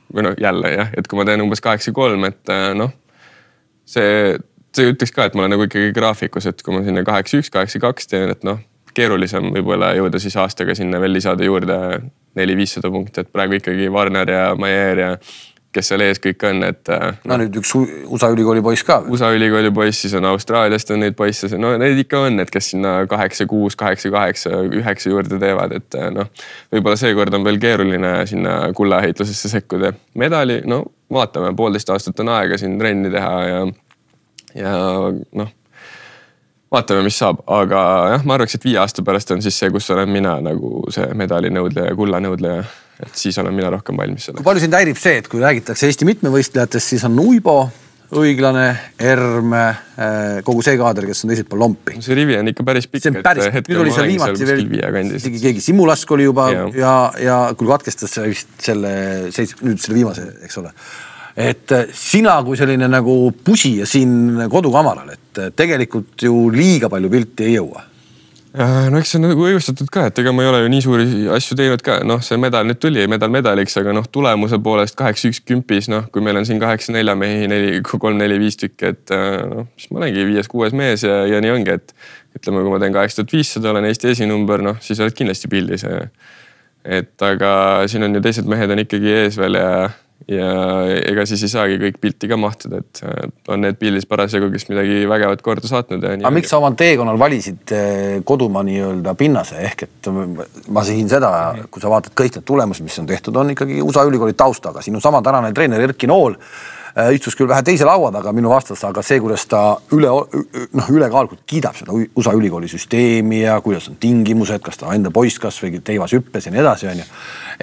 või 0.09 0.25
noh, 0.25 0.33
jälle 0.41 0.73
jah, 0.73 0.89
et 0.97 1.07
kui 1.07 1.19
ma 1.19 1.23
teen 1.29 1.45
umbes 1.45 1.61
kaheksa 1.63 1.93
kolm, 1.95 2.25
et 2.27 2.51
noh, 2.75 2.91
see 3.87 4.09
see 4.29 4.58
ütleks 4.77 5.13
ka, 5.15 5.25
et 5.29 5.35
ma 5.35 5.45
olen 5.45 5.55
nagu 5.55 5.65
ikkagi 5.65 5.93
graafikus, 5.95 6.49
et 6.49 6.63
kui 6.65 6.75
ma 6.75 6.83
sinna 6.85 7.03
kaheksa 7.07 7.41
üks, 7.41 7.51
kaheksa 7.53 7.81
kaks 7.83 8.11
teen, 8.11 8.29
et 8.33 8.45
noh, 8.47 8.61
keerulisem 8.95 9.51
võib-olla 9.53 9.93
jõuda 9.97 10.21
siis 10.21 10.35
aastaga 10.39 10.75
sinna 10.77 10.99
veel 11.01 11.15
lisada 11.17 11.45
juurde 11.45 11.77
neli-viissada 12.37 12.91
punkti, 12.93 13.23
et 13.23 13.31
praegu 13.33 13.57
ikkagi 13.57 13.89
Warner 13.93 14.29
ja 14.29 14.43
Maier 14.59 15.01
ja 15.03 15.11
kes 15.75 15.91
seal 15.91 16.01
ees 16.01 16.19
kõik 16.21 16.43
on, 16.49 16.63
et. 16.65 16.81
Äh, 16.89 17.17
no 17.29 17.37
nüüd 17.37 17.59
üks 17.61 17.73
USA 17.77 18.31
ülikooli 18.33 18.61
poiss 18.65 18.85
ka. 18.85 18.99
USA 19.09 19.29
ülikooli 19.35 19.71
poiss, 19.75 20.01
siis 20.01 20.15
on 20.17 20.25
Austraaliast 20.31 20.89
on 20.95 21.03
neid 21.03 21.17
poisse, 21.17 21.49
no 21.61 21.75
neid 21.77 21.99
ikka 22.01 22.23
on, 22.25 22.39
et 22.41 22.49
kes 22.53 22.71
sinna 22.73 22.95
kaheksa, 23.09 23.45
kuus, 23.49 23.77
kaheksa, 23.79 24.09
kaheksa, 24.13 24.63
üheksa 24.79 25.13
juurde 25.13 25.37
teevad, 25.41 25.75
et 25.77 25.99
äh, 25.99 26.09
noh. 26.13 26.31
võib-olla 26.73 26.97
seekord 26.99 27.37
on 27.37 27.45
veel 27.45 27.61
keeruline 27.61 28.15
sinna 28.29 28.55
kullaheitlusesse 28.75 29.51
sekkuda. 29.53 29.93
medali, 30.17 30.61
no 30.69 30.83
vaatame, 31.13 31.53
poolteist 31.57 31.93
aastat 31.93 32.25
on 32.25 32.33
aega 32.33 32.57
siin 32.57 32.77
trenni 32.81 33.13
teha 33.13 33.35
ja 33.45 33.61
ja 34.59 34.75
noh, 35.39 35.51
vaatame, 36.73 37.03
mis 37.07 37.17
saab, 37.19 37.41
aga 37.49 37.81
jah, 38.13 38.25
ma 38.27 38.37
arvaks, 38.37 38.57
et 38.59 38.67
viie 38.67 38.79
aasta 38.81 39.05
pärast 39.05 39.33
on 39.35 39.43
siis 39.45 39.57
see, 39.57 39.71
kus 39.73 39.89
olen 39.95 40.09
mina 40.13 40.37
nagu 40.43 40.85
see 40.93 41.09
medalinõudleja, 41.17 41.97
kullanõudleja. 41.97 42.63
et 42.99 43.15
siis 43.15 43.37
olen 43.39 43.55
mina 43.55 43.69
rohkem 43.73 43.97
valmis 43.97 44.29
selleks. 44.29 44.45
palju 44.45 44.65
sind 44.65 44.75
häirib 44.77 44.99
see, 44.99 45.19
et 45.21 45.29
kui 45.31 45.41
räägitakse 45.43 45.87
Eesti 45.87 46.07
mitmevõistlejatest, 46.09 46.95
siis 46.95 47.05
on 47.07 47.17
Uibo, 47.23 47.61
õiglane, 48.19 48.67
Erm, 49.05 49.53
eh, 49.53 50.39
kogu 50.45 50.63
see 50.65 50.77
kaader, 50.81 51.05
kes 51.09 51.23
on 51.23 51.31
teiselt 51.33 51.49
pool 51.49 51.61
lompi. 51.63 51.99
see 52.01 52.17
rivi 52.17 52.37
on 52.37 52.49
ikka 52.51 52.65
päris 52.65 52.89
pikk. 52.89 53.03
see 53.03 53.13
on 53.13 53.21
päris 53.25 53.49
pikk, 53.53 53.69
nüüd 53.73 53.83
oli 53.85 53.93
seal 53.95 54.09
viimati 54.13 54.49
veel, 54.49 55.13
isegi 55.17 55.43
keegi 55.45 55.61
Simulask 55.61 56.11
oli 56.17 56.25
juba 56.29 56.49
ja, 56.53 56.65
ja, 56.75 56.95
ja 57.21 57.37
küll 57.57 57.69
katkestas 57.69 58.17
vist 58.25 58.57
selle 58.65 58.91
seits-, 59.35 59.57
nüüd 59.61 59.81
selle 59.81 60.01
viimase, 60.01 60.27
eks 60.45 60.61
ole 60.61 60.73
et 61.39 61.71
äh, 61.71 61.91
sina 61.95 62.39
kui 62.43 62.57
selline 62.59 62.89
nagu 62.91 63.13
pusija 63.45 63.87
siin 63.87 64.43
kodukamaral, 64.51 65.13
et 65.13 65.39
äh, 65.39 65.53
tegelikult 65.55 66.27
ju 66.27 66.49
liiga 66.51 66.89
palju 66.91 67.11
pilti 67.11 67.47
ei 67.47 67.55
jõua. 67.55 67.85
no 68.49 68.97
eks 68.97 69.11
see 69.13 69.19
on 69.19 69.27
nagu 69.29 69.43
õigustatud 69.45 69.91
ka, 69.93 70.07
et 70.09 70.19
ega 70.19 70.31
ma 70.33 70.41
ei 70.43 70.49
ole 70.49 70.63
ju 70.63 70.71
nii 70.73 70.81
suuri 70.83 71.05
asju 71.35 71.55
teinud 71.55 71.83
ka, 71.85 71.99
noh, 72.07 72.17
see 72.25 72.39
medal 72.41 72.65
nüüd 72.65 72.79
tuli, 72.81 73.05
medal 73.07 73.29
medaliks, 73.31 73.77
aga 73.77 73.93
noh, 73.93 74.07
tulemuse 74.09 74.57
poolest 74.65 74.97
kaheksa, 74.99 75.29
üks 75.29 75.43
kümpis, 75.45 75.87
noh, 75.93 76.07
kui 76.11 76.25
meil 76.25 76.41
on 76.41 76.49
siin 76.49 76.59
kaheksa, 76.59 76.91
nelja 76.95 77.13
mehi, 77.15 77.45
neli, 77.51 77.77
kolm, 77.85 78.17
neli, 78.17 78.39
viis 78.41 78.57
tükki, 78.57 78.89
et 78.89 79.13
noh, 79.13 79.69
siis 79.77 79.93
ma 79.93 80.01
olengi 80.01 80.25
viies-kuues 80.31 80.73
mees 80.75 81.05
ja, 81.05 81.21
ja 81.29 81.43
nii 81.45 81.53
ongi, 81.59 81.77
et 81.77 81.93
ütleme, 82.41 82.65
kui 82.65 82.73
ma 82.73 82.81
teen 82.81 82.97
kaheksa 82.97 83.21
tuhat 83.21 83.37
viissada, 83.37 83.69
olen 83.71 83.85
Eesti 83.91 84.11
esinumber, 84.15 84.65
noh, 84.65 84.81
siis 84.81 84.99
oled 84.99 85.15
kindlasti 85.15 85.53
pildis. 85.53 85.85
et 86.83 87.21
aga 87.21 87.53
siin 87.91 88.09
on 88.09 88.17
ju 88.17 88.21
teised 88.23 88.49
mehed 88.49 88.71
on 88.73 88.81
ikkagi 88.81 89.13
ees 89.13 89.37
veel 89.37 89.61
ja 89.61 89.71
ja 90.27 90.49
ega 91.07 91.23
siis 91.29 91.43
ei 91.45 91.51
saagi 91.51 91.77
kõik 91.81 91.99
pilti 92.01 92.29
ka 92.29 92.37
mahtuda, 92.39 92.81
et 92.83 93.01
on 93.49 93.63
need 93.63 93.77
pildis 93.79 94.07
parasjagu, 94.09 94.49
kes 94.53 94.67
midagi 94.71 95.03
vägevat 95.09 95.43
korda 95.45 95.69
saatnud. 95.71 96.03
aga 96.17 96.33
miks 96.35 96.51
sa 96.51 96.59
oma 96.59 96.71
teekonnal 96.77 97.19
valisid 97.21 97.73
eh, 97.75 98.17
kodumaa 98.27 98.65
nii-öelda 98.67 99.15
pinnase 99.19 99.61
ehk 99.69 99.85
et 99.87 100.11
ma 100.67 100.83
sihin 100.87 101.09
seda, 101.11 101.31
kui 101.71 101.83
sa 101.83 101.91
vaatad 101.93 102.17
kõik 102.17 102.39
need 102.39 102.47
tulemused, 102.47 102.85
mis 102.85 102.99
on 103.01 103.07
tehtud, 103.09 103.39
on 103.39 103.55
ikkagi 103.55 103.79
USA 103.85 104.03
ülikooli 104.09 104.35
taustaga, 104.37 104.83
sinu 104.85 105.01
sama 105.03 105.23
tänane 105.25 105.53
treener 105.55 105.87
Erki 105.87 106.09
Nool 106.09 106.35
istus 107.13 107.37
küll 107.37 107.49
vähe 107.49 107.63
teise 107.65 107.87
laua 107.87 108.11
taga 108.13 108.33
minu 108.35 108.51
vastas, 108.51 108.81
aga 108.87 109.03
see, 109.05 109.19
kuidas 109.23 109.45
ta 109.49 109.61
üle, 109.95 110.09
noh, 110.09 110.89
ülekaalukalt 110.95 111.45
kiidab 111.49 111.77
seda 111.77 111.95
USA 111.95 112.33
ülikooli 112.37 112.69
süsteemi 112.71 113.43
ja 113.43 113.59
kuidas 113.65 113.89
on 113.91 113.99
tingimused, 114.01 114.61
kas 114.65 114.81
ta 114.81 114.93
enda 114.95 115.11
poiss 115.13 115.39
kasvõi 115.41 115.81
teivas 115.85 116.13
hüppes 116.17 116.49
ja 116.49 116.53
nii 116.53 116.63
edasi, 116.63 116.89
onju. 116.91 117.07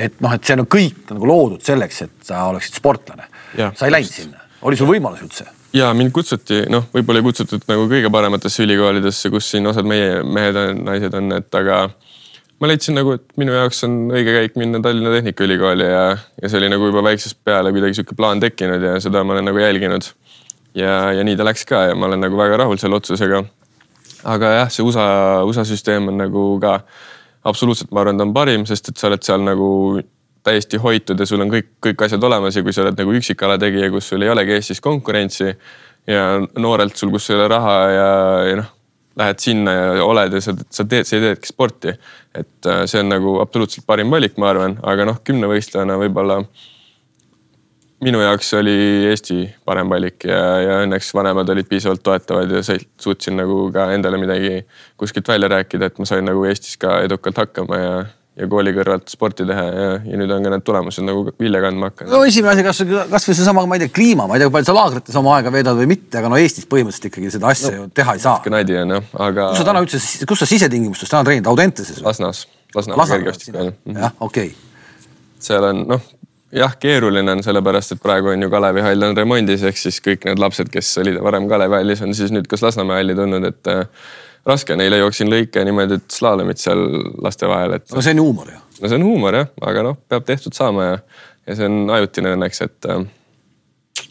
et 0.06 0.21
noh, 0.25 0.35
et 0.37 0.47
see 0.47 0.56
on 0.56 0.66
kõik 0.76 1.12
nagu 1.12 1.30
loodud 1.33 1.62
selleks, 1.66 2.02
et 2.06 2.30
sa 2.30 2.47
oleksid 2.50 2.80
sportlane. 2.80 3.28
sa 3.56 3.87
ei 3.87 3.95
läinud 3.95 4.12
sinna, 4.12 4.49
oli 4.62 4.78
sul 4.78 4.90
võimalus 4.90 5.23
üldse? 5.26 5.49
ja 5.76 5.92
mind 5.95 6.12
kutsuti, 6.14 6.62
noh, 6.73 6.87
võib-olla 6.95 7.21
ei 7.21 7.26
kutsutud 7.26 7.66
nagu 7.68 7.87
kõige 7.90 8.11
parematesse 8.12 8.64
ülikoolidesse, 8.64 9.30
kus 9.30 9.50
siin 9.50 9.66
osad 9.66 9.88
meie 9.88 10.23
mehed 10.23 10.56
on, 10.61 10.85
naised 10.87 11.14
on, 11.18 11.33
et 11.37 11.59
aga 11.59 11.87
ma 12.61 12.71
leidsin 12.71 12.97
nagu, 12.97 13.17
et 13.17 13.27
minu 13.41 13.55
jaoks 13.57 13.83
on 13.87 13.97
õige 14.15 14.33
käik 14.39 14.57
minna 14.61 14.81
Tallinna 14.85 15.13
Tehnikaülikooli 15.13 15.89
ja, 15.89 16.05
ja 16.43 16.49
see 16.49 16.61
oli 16.61 16.71
nagu 16.73 16.89
juba 16.89 17.03
väiksest 17.05 17.39
peale 17.45 17.73
kuidagi 17.75 17.99
sihuke 17.99 18.17
plaan 18.17 18.41
tekkinud 18.41 18.83
ja 18.83 18.97
seda 19.03 19.25
ma 19.25 19.37
olen 19.37 19.51
nagu 19.51 19.61
jälginud. 19.61 20.09
ja, 20.75 21.13
ja 21.13 21.25
nii 21.27 21.37
ta 21.37 21.45
läks 21.45 21.67
ka 21.69 21.87
ja 21.91 21.95
ma 21.95 22.09
olen 22.09 22.25
nagu 22.25 22.39
väga 22.39 22.63
rahul 22.65 22.81
selle 22.81 22.97
otsusega. 22.97 23.45
aga 24.25 24.53
jah, 24.61 24.73
see 24.73 24.87
USA, 24.87 25.07
USA 25.45 25.65
süsteem 25.69 26.09
on 26.09 26.21
nagu 26.25 26.49
ka 26.63 26.81
absoluutselt, 27.47 27.93
ma 27.93 28.03
arvan, 28.03 28.19
ta 28.19 28.27
on 28.27 28.35
parim, 28.35 28.67
sest 28.67 28.89
et 28.91 28.97
sa 28.99 29.11
oled 29.11 29.23
seal 29.23 29.45
nagu 29.45 29.69
täiesti 30.47 30.79
hoitud 30.81 31.21
ja 31.21 31.27
sul 31.27 31.43
on 31.43 31.51
kõik, 31.51 31.75
kõik 31.83 32.07
asjad 32.07 32.25
olemas 32.25 32.57
ja 32.57 32.63
kui 32.65 32.75
sa 32.75 32.85
oled 32.85 32.99
nagu 32.99 33.15
üksikala 33.19 33.59
tegija, 33.61 33.91
kus 33.93 34.13
sul 34.13 34.23
ei 34.23 34.31
olegi 34.33 34.55
Eestis 34.57 34.81
konkurentsi 34.83 35.53
ja 36.07 36.25
noorelt 36.59 36.97
sul, 36.97 37.11
kus 37.15 37.29
ei 37.31 37.37
ole 37.37 37.49
raha 37.51 37.77
ja, 37.91 38.11
ja 38.51 38.59
noh, 38.63 38.73
lähed 39.17 39.41
sinna 39.41 39.73
ja 39.73 40.05
oled 40.05 40.37
ja 40.37 40.41
sa, 40.45 40.55
sa 40.71 40.85
teed, 40.85 41.09
sa 41.09 41.21
teedki 41.23 41.49
sporti. 41.49 41.95
et 42.37 42.69
äh, 42.69 42.85
see 42.87 43.01
on 43.01 43.13
nagu 43.15 43.39
absoluutselt 43.41 43.87
parim 43.89 44.11
valik, 44.13 44.37
ma 44.39 44.51
arvan, 44.53 44.79
aga 44.85 45.07
noh, 45.09 45.21
kümnevõistlejana 45.25 45.97
võib-olla 46.01 46.43
minu 48.05 48.21
jaoks 48.21 48.53
oli 48.59 48.77
Eesti 49.09 49.39
parem 49.65 49.89
valik 49.89 50.27
ja, 50.29 50.41
ja 50.61 50.77
õnneks 50.85 51.15
vanemad 51.17 51.49
olid 51.53 51.69
piisavalt 51.71 52.03
toetavad 52.05 52.53
ja 52.53 52.61
suutsin 53.01 53.39
nagu 53.41 53.71
ka 53.73 53.89
endale 53.95 54.21
midagi 54.21 54.61
kuskilt 55.01 55.29
välja 55.29 55.49
rääkida, 55.49 55.89
et 55.89 55.99
ma 55.99 56.09
sain 56.09 56.27
nagu 56.29 56.45
Eestis 56.45 56.77
ka 56.81 57.01
edukalt 57.07 57.41
hakkama 57.41 57.81
ja 57.81 57.95
ja 58.37 58.49
kooli 58.52 58.73
kõrvalt 58.76 59.09
sporti 59.09 59.47
teha 59.49 59.62
ja, 59.64 59.85
ja 60.05 60.19
nüüd 60.21 60.33
on 60.35 60.45
ka 60.45 60.52
need 60.52 60.64
tulemused 60.66 61.05
nagu 61.07 61.23
vilja 61.40 61.62
kandma 61.64 61.90
hakanud. 61.90 62.12
no 62.12 62.23
esimene 62.28 62.52
asi, 62.52 62.64
kas, 62.66 63.09
kasvõi 63.12 63.37
seesama, 63.38 63.64
ma 63.69 63.78
ei 63.78 63.87
tea, 63.87 63.93
kliima, 63.97 64.26
ma 64.28 64.37
ei 64.37 64.43
tea, 64.43 64.50
kui 64.50 64.57
palju 64.59 64.69
sa 64.69 64.75
laagrites 64.76 65.16
oma 65.21 65.37
aega 65.38 65.52
veedad 65.55 65.78
või 65.78 65.88
mitte, 65.95 66.21
aga 66.21 66.31
no 66.33 66.40
Eestis 66.40 66.69
põhimõtteliselt 66.69 67.09
ikkagi 67.09 67.33
seda 67.33 67.49
asja 67.52 67.73
no, 67.73 67.78
ju 67.78 67.87
teha 67.97 68.16
ei 68.19 68.21
saa. 68.23 68.37
nadi 68.52 68.76
on 68.83 68.93
jah, 68.99 69.09
aga. 69.28 69.49
kus 69.55 69.62
sa 69.62 69.69
täna 69.71 69.83
üldse, 69.87 70.02
kus 70.28 70.45
sa 70.45 70.50
sisetingimustes 70.50 71.12
täna 71.12 71.25
treenid, 71.28 71.49
Audenteses? 71.49 72.02
Lasnas, 72.05 72.45
Lasna 72.76 73.00
kergejõustik 73.00 73.57
on. 73.62 73.73
jah, 73.97 74.12
okei 74.21 74.52
okay.. 74.52 75.09
seal 75.49 75.71
on 75.71 75.83
noh, 75.95 76.05
jah, 76.61 76.76
keeruline 76.83 77.38
on 77.38 77.43
sellepärast, 77.47 77.97
et 77.97 78.05
praegu 78.05 78.35
on 78.35 78.45
ju 78.45 78.52
Kalevi 78.52 78.85
hall 78.85 79.09
on 79.09 79.16
remondis, 79.16 79.64
ehk 79.64 79.81
siis 79.81 80.02
kõik 80.05 80.28
need 80.28 80.45
lapsed, 80.45 80.69
kes 80.76 80.93
olid 81.00 81.16
varem 81.25 81.49
Kalevi 81.49 81.81
hallis, 81.81 82.05
on 82.05 82.12
siis 82.16 82.37
nüüd 82.37 82.52
kas 82.52 82.69
Lasnamäe 82.69 83.00
halli 83.00 83.16
tulnud, 83.16 83.49
et 83.49 83.75
raske, 84.47 84.76
neile 84.79 85.00
jooksin 85.00 85.31
lõike 85.31 85.65
niimoodi, 85.67 86.00
et 86.00 86.19
slaalomid 86.19 86.61
seal 86.61 86.85
laste 87.25 87.49
vahel, 87.50 87.79
et. 87.79 87.88
no 87.95 88.05
see 88.05 88.15
on 88.17 88.23
huumor 88.23 88.53
ju. 88.53 88.61
no 88.81 88.91
see 88.91 88.99
on 88.99 89.07
huumor 89.07 89.41
jah, 89.41 89.49
aga 89.71 89.88
noh, 89.91 89.99
peab 90.09 90.29
tehtud 90.29 90.57
saama 90.57 90.91
ja, 90.91 91.00
ja 91.49 91.59
see 91.59 91.71
on 91.71 91.91
ajutine 91.97 92.37
õnneks, 92.37 92.62
et 92.67 92.88
äh, 92.93 94.07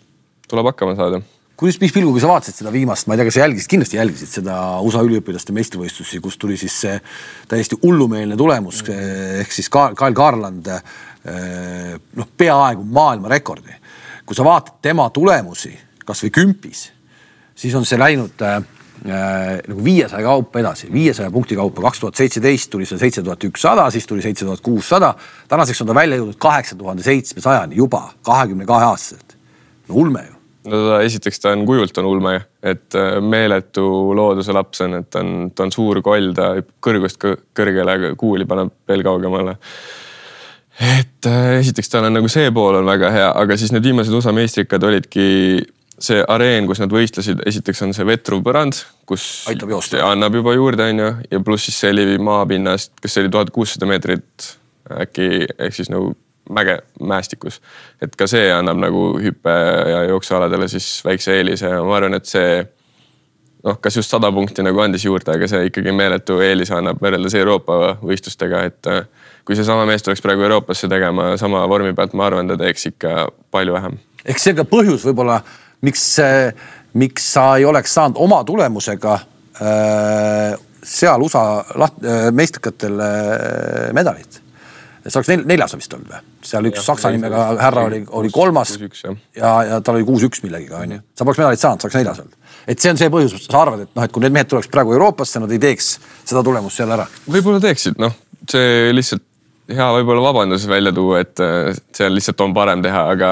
tuleb 0.51 0.71
hakkama 0.73 0.97
saada 0.99 1.21
kuidas, 1.55 1.79
mis 1.79 1.93
pilguga 1.95 2.19
sa 2.19 2.29
vaatasid 2.29 2.59
seda 2.59 2.71
viimast, 2.73 3.07
ma 3.07 3.15
ei 3.15 3.21
tea, 3.21 3.29
kas 3.29 3.37
sa 3.37 3.43
jälgisid, 3.45 3.69
kindlasti 3.71 3.99
jälgisid 3.99 4.31
seda 4.41 4.57
USA 4.83 5.03
üliõpilaste 5.07 5.55
meistrivõistlusi, 5.55 6.19
kus 6.23 6.35
tuli 6.41 6.57
siis 6.59 6.75
see 6.83 6.97
täiesti 7.51 7.79
hullumeelne 7.83 8.35
tulemus 8.39 8.83
ehk 8.91 9.55
siis 9.55 9.71
Kael 9.71 9.95
Kaarland 9.95 10.67
äh, 10.73 10.83
noh, 12.19 12.31
peaaegu 12.37 12.83
maailmarekordi. 12.83 13.81
kui 14.25 14.35
sa 14.35 14.43
vaatad 14.43 14.81
tema 14.81 15.07
tulemusi 15.13 15.71
kasvõi 16.05 16.31
kümpis, 16.33 16.89
siis 17.55 17.75
on 17.77 17.85
see 17.85 17.99
läinud 18.01 18.41
Äh, 18.41 18.63
nagu 19.05 19.83
viiesaja 19.83 20.23
kaupa 20.25 20.59
edasi, 20.59 20.87
viiesaja 20.93 21.31
punkti 21.31 21.55
kaupa, 21.55 21.81
kaks 21.87 21.99
tuhat 22.01 22.21
seitseteist 22.21 22.71
tuli 22.73 22.87
see 22.89 22.99
seitse 23.01 23.23
tuhat 23.23 23.43
ükssada, 23.47 23.89
siis 23.93 24.07
tuli 24.07 24.23
seitse 24.25 24.45
tuhat 24.45 24.63
kuussada. 24.65 25.13
tänaseks 25.47 25.81
on 25.81 25.91
ta 25.91 25.95
välja 25.95 26.17
jõudnud 26.17 26.39
kaheksa 26.41 26.75
tuhande 26.75 27.03
seitsmesajani 27.03 27.75
juba 27.75 28.09
kahekümne 28.25 28.65
kahe 28.65 28.85
aastaselt. 28.85 29.37
no 29.89 29.95
ulme 29.95 30.23
ju. 30.25 30.33
no 30.71 30.81
ta 30.89 31.01
esiteks 31.01 31.39
ta 31.39 31.53
on 31.53 31.65
kujult 31.65 31.97
on 31.97 32.05
ulme, 32.05 32.39
et 32.63 32.95
äh, 32.95 33.19
meeletu 33.21 33.85
looduse 34.15 34.53
laps 34.53 34.81
on, 34.81 34.97
et 35.01 35.09
ta 35.09 35.21
on, 35.21 35.51
ta 35.55 35.67
on 35.67 35.71
suur 35.71 36.01
koll, 36.01 36.33
ta 36.33 36.55
kõrgust 36.81 37.21
kõrgele, 37.53 38.15
kuuli 38.17 38.49
paneb 38.49 38.73
veel 38.87 39.05
kaugemale 39.05 39.57
et 40.81 41.29
äh, 41.29 41.59
esiteks 41.59 41.89
tal 41.89 42.09
on 42.09 42.17
nagu 42.17 42.29
see 42.31 42.49
pool 42.51 42.81
on 42.81 42.89
väga 42.89 43.11
hea, 43.13 43.31
aga 43.31 43.57
siis 43.57 43.71
need 43.71 43.85
viimased 43.85 44.13
USA 44.13 44.33
meistrikad 44.35 44.83
olidki 44.83 45.61
see 45.99 46.23
areen, 46.27 46.67
kus 46.67 46.81
nad 46.83 46.91
võistlesid, 46.91 47.41
esiteks 47.47 47.81
on 47.85 47.93
see 47.95 48.07
vetruv 48.07 48.43
põrand, 48.43 48.81
kus 49.07 49.45
aitab 49.51 49.71
joosta, 49.71 50.01
annab 50.09 50.35
juba 50.35 50.55
juurde, 50.55 50.89
onju, 50.91 51.09
ja 51.31 51.39
pluss 51.45 51.69
siis 51.69 51.79
see 51.83 51.93
oli 51.95 52.19
maapinnast, 52.19 52.93
kas 53.01 53.15
see 53.15 53.23
oli 53.23 53.31
tuhat 53.31 53.51
kuussada 53.55 53.87
meetrit 53.89 54.51
äkki 54.91 55.47
ehk 55.57 55.73
siis 55.73 55.89
nagu 55.89 56.13
mäge 56.49 56.77
mäestikus. 57.01 57.61
et 58.01 58.15
ka 58.15 58.27
see 58.27 58.51
annab 58.53 58.77
nagu 58.77 59.05
hüppe 59.21 59.53
ja 59.89 60.03
jooksualadele 60.11 60.67
siis 60.67 61.01
väikse 61.05 61.37
eelise 61.37 61.71
ja 61.71 61.83
ma 61.83 61.95
arvan, 61.97 62.13
et 62.13 62.29
see 62.29 62.65
noh, 63.65 63.79
kas 63.81 63.97
just 63.97 64.13
sada 64.13 64.31
punkti 64.31 64.63
nagu 64.65 64.79
andis 64.83 65.05
juurde, 65.05 65.31
aga 65.31 65.47
see 65.49 65.69
ikkagi 65.71 65.93
meeletu 65.95 66.37
eelise 66.45 66.75
annab 66.77 67.01
võrreldes 67.01 67.35
Euroopa 67.39 67.97
võistlustega, 68.03 68.63
et 68.69 68.91
äh, 68.91 69.05
kui 69.45 69.57
seesama 69.57 69.87
mees 69.89 70.05
tuleks 70.05 70.21
praegu 70.21 70.45
Euroopasse 70.45 70.89
tegema 70.91 71.33
sama 71.41 71.63
vormi 71.69 71.95
pealt, 71.97 72.13
ma 72.13 72.29
arvan, 72.29 72.51
ta 72.51 72.59
teeks 72.61 72.91
ikka 72.93 73.29
palju 73.51 73.73
vähem. 73.73 73.97
eks 74.25 74.49
see 74.49 74.57
ka 74.57 74.67
põhjus 74.69 75.07
võib-olla 75.09 75.41
miks, 75.81 76.05
miks 76.93 77.33
sa 77.33 77.55
ei 77.59 77.65
oleks 77.65 77.93
saanud 77.97 78.21
oma 78.23 78.43
tulemusega 78.47 79.17
äh, 79.17 80.55
seal 80.85 81.21
USA 81.21 81.45
laht, 81.81 81.99
äh, 82.03 82.31
meistrikatel 82.31 82.97
medalit? 83.93 84.41
sa 85.05 85.19
oleks 85.19 85.29
nel, 85.29 85.43
neljas 85.45 85.75
vist 85.77 85.93
olnud 85.93 86.09
või? 86.09 86.21
seal 86.45 86.69
üks 86.69 86.81
ja, 86.81 86.85
saksa 86.87 87.11
nimega 87.13 87.45
härra 87.59 87.85
oli, 87.89 88.01
oli 88.19 88.31
kolmas 88.33 88.73
ja, 88.79 89.51
ja 89.69 89.79
tal 89.85 89.99
oli 89.99 90.07
kuus-üks 90.07 90.41
millegiga 90.45 90.81
onju. 90.81 90.99
sa 91.13 91.27
poleks 91.27 91.41
medalit 91.41 91.61
saanud, 91.61 91.81
sa 91.81 91.87
oleks 91.87 91.99
neljas 91.99 92.21
olnud. 92.23 92.57
et 92.73 92.81
see 92.81 92.93
on 92.93 93.01
see 93.01 93.11
põhjus, 93.13 93.37
sa 93.45 93.61
arvad, 93.61 93.85
et 93.85 93.91
noh, 93.93 94.07
et 94.07 94.13
kui 94.15 94.25
need 94.25 94.35
mehed 94.35 94.49
tuleks 94.49 94.69
praegu 94.73 94.95
Euroopasse, 94.97 95.41
nad 95.43 95.53
ei 95.53 95.61
teeks 95.61 95.91
seda 96.23 96.43
tulemust 96.45 96.81
seal 96.81 96.93
ära? 96.95 97.05
võib-olla 97.29 97.61
teeksid, 97.63 97.99
noh, 98.01 98.15
see 98.49 98.89
lihtsalt 98.95 99.25
hea 99.75 99.91
võib-olla 99.97 100.25
vabandus 100.27 100.65
välja 100.69 100.93
tuua, 100.93 101.21
et 101.25 101.45
seal 101.97 102.13
lihtsalt 102.13 102.41
on 102.45 102.53
parem 102.57 102.83
teha, 102.85 103.05
aga 103.15 103.29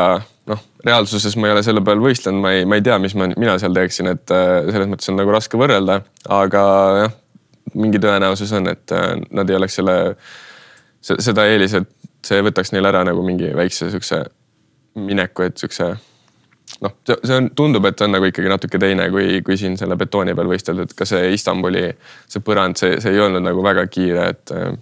reaalsuses 0.86 1.36
ma 1.40 1.48
ei 1.48 1.56
ole 1.56 1.64
selle 1.66 1.84
peal 1.86 2.02
võistlenud, 2.04 2.44
ma 2.44 2.54
ei, 2.56 2.68
ma 2.68 2.78
ei 2.80 2.86
tea, 2.86 2.98
mis 3.02 3.16
ma, 3.20 3.30
mina 3.40 3.56
seal 3.62 3.76
teeksin, 3.76 4.12
et 4.14 4.34
äh, 4.36 4.70
selles 4.70 4.90
mõttes 4.92 5.12
on 5.12 5.20
nagu 5.20 5.34
raske 5.34 5.60
võrrelda, 5.60 6.00
aga 6.36 6.64
jah, 7.00 7.18
mingi 7.80 8.02
tõenäosus 8.04 8.52
on, 8.58 8.68
et 8.74 8.96
äh, 8.96 9.14
nad 9.32 9.50
ei 9.50 9.60
oleks 9.60 9.80
selle, 9.80 9.98
seda 11.02 11.48
eelis, 11.52 11.78
et 11.80 11.92
see 12.24 12.44
võtaks 12.44 12.74
neil 12.76 12.88
ära 12.88 13.04
nagu 13.08 13.24
mingi 13.26 13.52
väikse 13.56 13.90
siukse 13.94 14.24
mineku, 15.00 15.48
et 15.48 15.60
siukse 15.60 15.94
noh, 16.84 16.96
see 17.08 17.38
on, 17.38 17.50
tundub, 17.56 17.88
et 17.88 18.04
on 18.04 18.16
nagu 18.16 18.28
ikkagi 18.28 18.52
natuke 18.52 18.80
teine, 18.82 19.10
kui, 19.14 19.42
kui 19.46 19.60
siin 19.60 19.78
selle 19.80 19.98
betooni 20.00 20.36
peal 20.38 20.52
võistelda, 20.52 20.88
et 20.88 20.96
ka 20.98 21.08
see 21.08 21.32
Istanbuli, 21.36 21.90
see 22.32 22.44
põrand, 22.44 22.80
see, 22.80 23.00
see 23.04 23.16
ei 23.16 23.24
olnud 23.24 23.44
nagu 23.46 23.64
väga 23.66 23.88
kiire, 23.92 24.32
et 24.36 24.56
äh, 24.56 24.74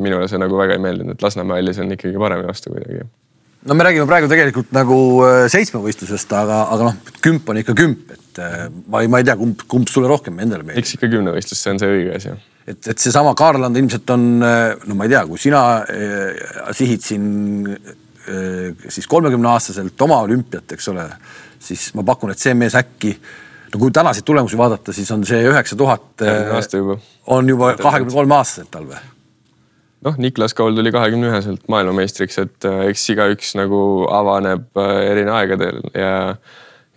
minule 0.00 0.28
see 0.32 0.40
nagu 0.40 0.56
väga 0.60 0.78
ei 0.78 0.86
meeldinud, 0.86 1.16
et 1.16 1.24
Lasnamäe 1.24 1.60
hallis 1.60 1.82
on 1.82 1.92
ikkagi 1.92 2.20
parem 2.20 2.46
vastu 2.48 2.72
kuidagi 2.72 3.04
no 3.68 3.74
me 3.74 3.84
räägime 3.86 4.06
praegu 4.10 4.28
tegelikult 4.30 4.72
nagu 4.74 4.96
äh, 5.26 5.44
seitsmevõistlusest, 5.52 6.32
aga, 6.36 6.62
aga 6.74 6.88
noh, 6.88 7.12
kümp 7.24 7.50
on 7.52 7.60
ikka 7.60 7.74
kümp, 7.78 8.14
et 8.14 8.40
äh, 8.42 8.64
ma 8.90 9.02
ei, 9.04 9.10
ma 9.12 9.20
ei 9.22 9.28
tea, 9.28 9.36
kumb, 9.38 9.62
kumb 9.70 9.90
sulle 9.90 10.10
rohkem 10.10 10.40
endale 10.42 10.66
meeldib. 10.66 10.82
eks 10.82 10.96
ikka 10.98 11.10
kümnevõistlus, 11.12 11.62
see 11.62 11.74
on 11.74 11.82
see 11.82 11.92
õige 11.92 12.16
asi. 12.18 12.34
et, 12.66 12.80
et 12.94 13.04
seesama 13.04 13.36
Kaarland 13.38 13.78
ilmselt 13.78 14.10
on, 14.14 14.26
äh, 14.46 14.64
no 14.88 14.98
ma 14.98 15.06
ei 15.06 15.14
tea, 15.14 15.22
kui 15.30 15.40
sina 15.42 15.62
eh, 15.92 16.42
sihid 16.74 17.06
siin 17.06 17.30
eh, 17.70 18.88
siis 18.88 19.08
kolmekümne 19.10 19.52
aastaselt 19.52 20.06
oma 20.08 20.20
olümpiat, 20.26 20.74
eks 20.74 20.92
ole, 20.94 21.06
siis 21.62 21.90
ma 21.98 22.06
pakun, 22.06 22.34
et 22.34 22.42
see 22.42 22.56
mees 22.58 22.76
äkki 22.78 23.14
no 23.72 23.80
kui 23.80 23.94
tänaseid 23.94 24.26
tulemusi 24.26 24.58
vaadata, 24.58 24.92
siis 24.92 25.10
on 25.14 25.22
see 25.28 25.40
üheksa 25.48 25.78
tuhat. 25.78 26.26
on 27.32 27.48
juba 27.48 27.76
kahekümne 27.78 28.12
kolme 28.12 28.40
aastaselt 28.40 28.74
tal 28.74 28.90
või? 28.90 29.02
Noh, 30.06 30.18
Niklas 30.18 30.54
Kaul 30.54 30.76
tuli 30.76 30.92
kahekümne 30.94 31.30
üheselt 31.30 31.68
maailmameistriks, 31.72 32.38
et 32.42 32.68
äh, 32.68 32.86
eks 32.90 33.04
igaüks 33.14 33.54
nagu 33.58 33.82
avaneb 34.10 34.66
äh, 34.80 34.96
erineval 35.12 35.42
aegadel 35.42 35.80
ja, 35.94 36.12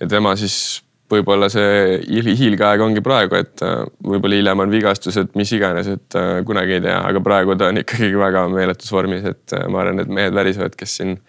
ja 0.01 0.09
tema 0.11 0.35
siis 0.39 0.81
võib-olla 1.11 1.51
see 1.53 1.99
hiilgeaeg 2.25 2.81
ongi 2.81 3.03
praegu, 3.05 3.37
et 3.37 3.61
äh, 3.65 3.83
võib-olla 4.05 4.39
hiljem 4.39 4.63
on 4.65 4.73
vigastused, 4.73 5.35
mis 5.37 5.53
iganes, 5.55 5.91
et 5.97 6.17
kunagi 6.47 6.79
ei 6.79 6.85
tea, 6.87 6.97
aga 7.11 7.21
praegu 7.23 7.57
ta 7.59 7.69
on 7.69 7.83
ikkagi 7.83 8.09
väga 8.19 8.47
meeletus 8.53 8.91
vormis, 8.93 9.27
et 9.29 9.57
ma 9.69 9.83
arvan, 9.83 10.01
et 10.01 10.09
mehed 10.09 10.33
värisevad, 10.35 10.77
kes 10.79 10.97
siin 11.01 11.19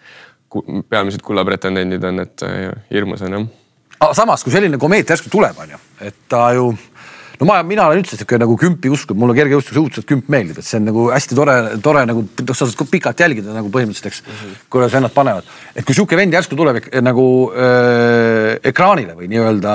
peamised 0.89 1.21
kullapretendendid 1.25 2.03
on, 2.09 2.23
et 2.23 2.45
hirmus 2.89 3.21
on 3.27 3.37
jah. 3.37 3.47
samas, 4.17 4.45
kui 4.45 4.55
selline 4.55 4.79
komeet 4.81 5.13
järsku 5.13 5.29
tuleb, 5.29 5.59
on 5.61 5.75
ju, 5.75 5.81
et 6.09 6.25
ta 6.31 6.47
ju 6.57 6.71
no 7.39 7.47
ma, 7.49 7.57
mina 7.65 7.85
olen 7.87 8.01
üldse 8.01 8.17
sihuke 8.17 8.39
nagu 8.41 8.55
kümpi 8.59 8.89
usku, 8.93 9.15
mulle 9.17 9.35
kergejõustus 9.37 9.77
õudselt 9.77 10.07
kümp 10.09 10.29
meeldib, 10.33 10.59
et 10.59 10.67
see 10.67 10.79
on 10.79 10.87
nagu 10.89 11.07
hästi 11.11 11.37
tore, 11.37 11.55
tore 11.85 12.03
nagu, 12.09 12.23
noh, 12.25 12.57
sa 12.57 12.67
saad 12.69 12.91
pikalt 12.91 13.21
jälgida 13.21 13.55
nagu 13.55 13.71
põhimõtteliselt, 13.73 14.09
eks 14.09 14.21
mm 14.23 14.37
-hmm., 14.37 14.67
kuidas 14.73 14.93
vennad 14.97 15.13
panevad. 15.13 15.49
et 15.75 15.85
kui 15.85 15.95
sihuke 15.95 16.17
vend 16.17 16.33
järsku 16.33 16.57
tuleb 16.57 16.81
nagu 17.01 17.27
äh, 17.53 18.57
ekraanile 18.71 19.17
või 19.17 19.29
nii-öelda 19.33 19.73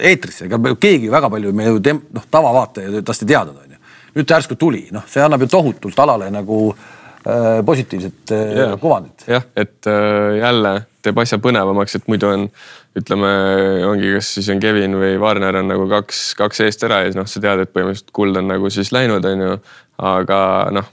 eetrisse, 0.00 0.46
ega 0.46 0.60
keegi 0.80 1.10
väga 1.10 1.30
palju 1.30 1.52
me 1.52 1.70
ju 1.70 1.80
tem-, 1.80 2.04
noh, 2.12 2.26
tavavaataja 2.30 3.02
tast 3.02 3.22
ei 3.22 3.32
teadnud, 3.34 3.56
onju. 3.64 3.76
nüüd 4.14 4.26
ta 4.26 4.38
järsku 4.38 4.54
tuli, 4.54 4.86
noh, 4.92 5.06
see 5.10 5.22
annab 5.22 5.42
ju 5.42 5.50
tohutult 5.50 5.98
alale 5.98 6.30
nagu 6.30 6.70
äh, 6.70 7.64
positiivset 7.66 8.30
äh, 8.30 8.56
yeah. 8.56 8.80
kuvandit. 8.80 9.26
jah, 9.26 9.42
et 9.56 9.86
äh, 9.86 10.38
jälle 10.38 10.86
teeb 11.02 11.18
asja 11.18 11.38
põnevamaks, 11.38 11.98
et 11.98 12.08
muidu 12.10 12.30
on 12.30 12.48
ütleme, 12.96 13.30
ongi, 13.86 14.14
kas 14.16 14.32
siis 14.38 14.48
on 14.52 14.60
Kevin 14.62 14.96
või 14.96 15.16
Warner 15.20 15.60
on 15.60 15.68
nagu 15.68 15.86
kaks, 15.90 16.30
kaks 16.38 16.62
eest 16.64 16.84
ära 16.86 17.02
ja 17.02 17.10
siis 17.10 17.18
noh, 17.18 17.28
sa 17.28 17.42
tead, 17.44 17.64
et 17.64 17.72
põhimõtteliselt 17.74 18.14
kuld 18.16 18.40
on 18.40 18.48
nagu 18.48 18.70
siis 18.72 18.92
läinud, 18.96 19.24
on 19.28 19.44
ju. 19.46 19.58
aga 20.06 20.38
noh, 20.76 20.88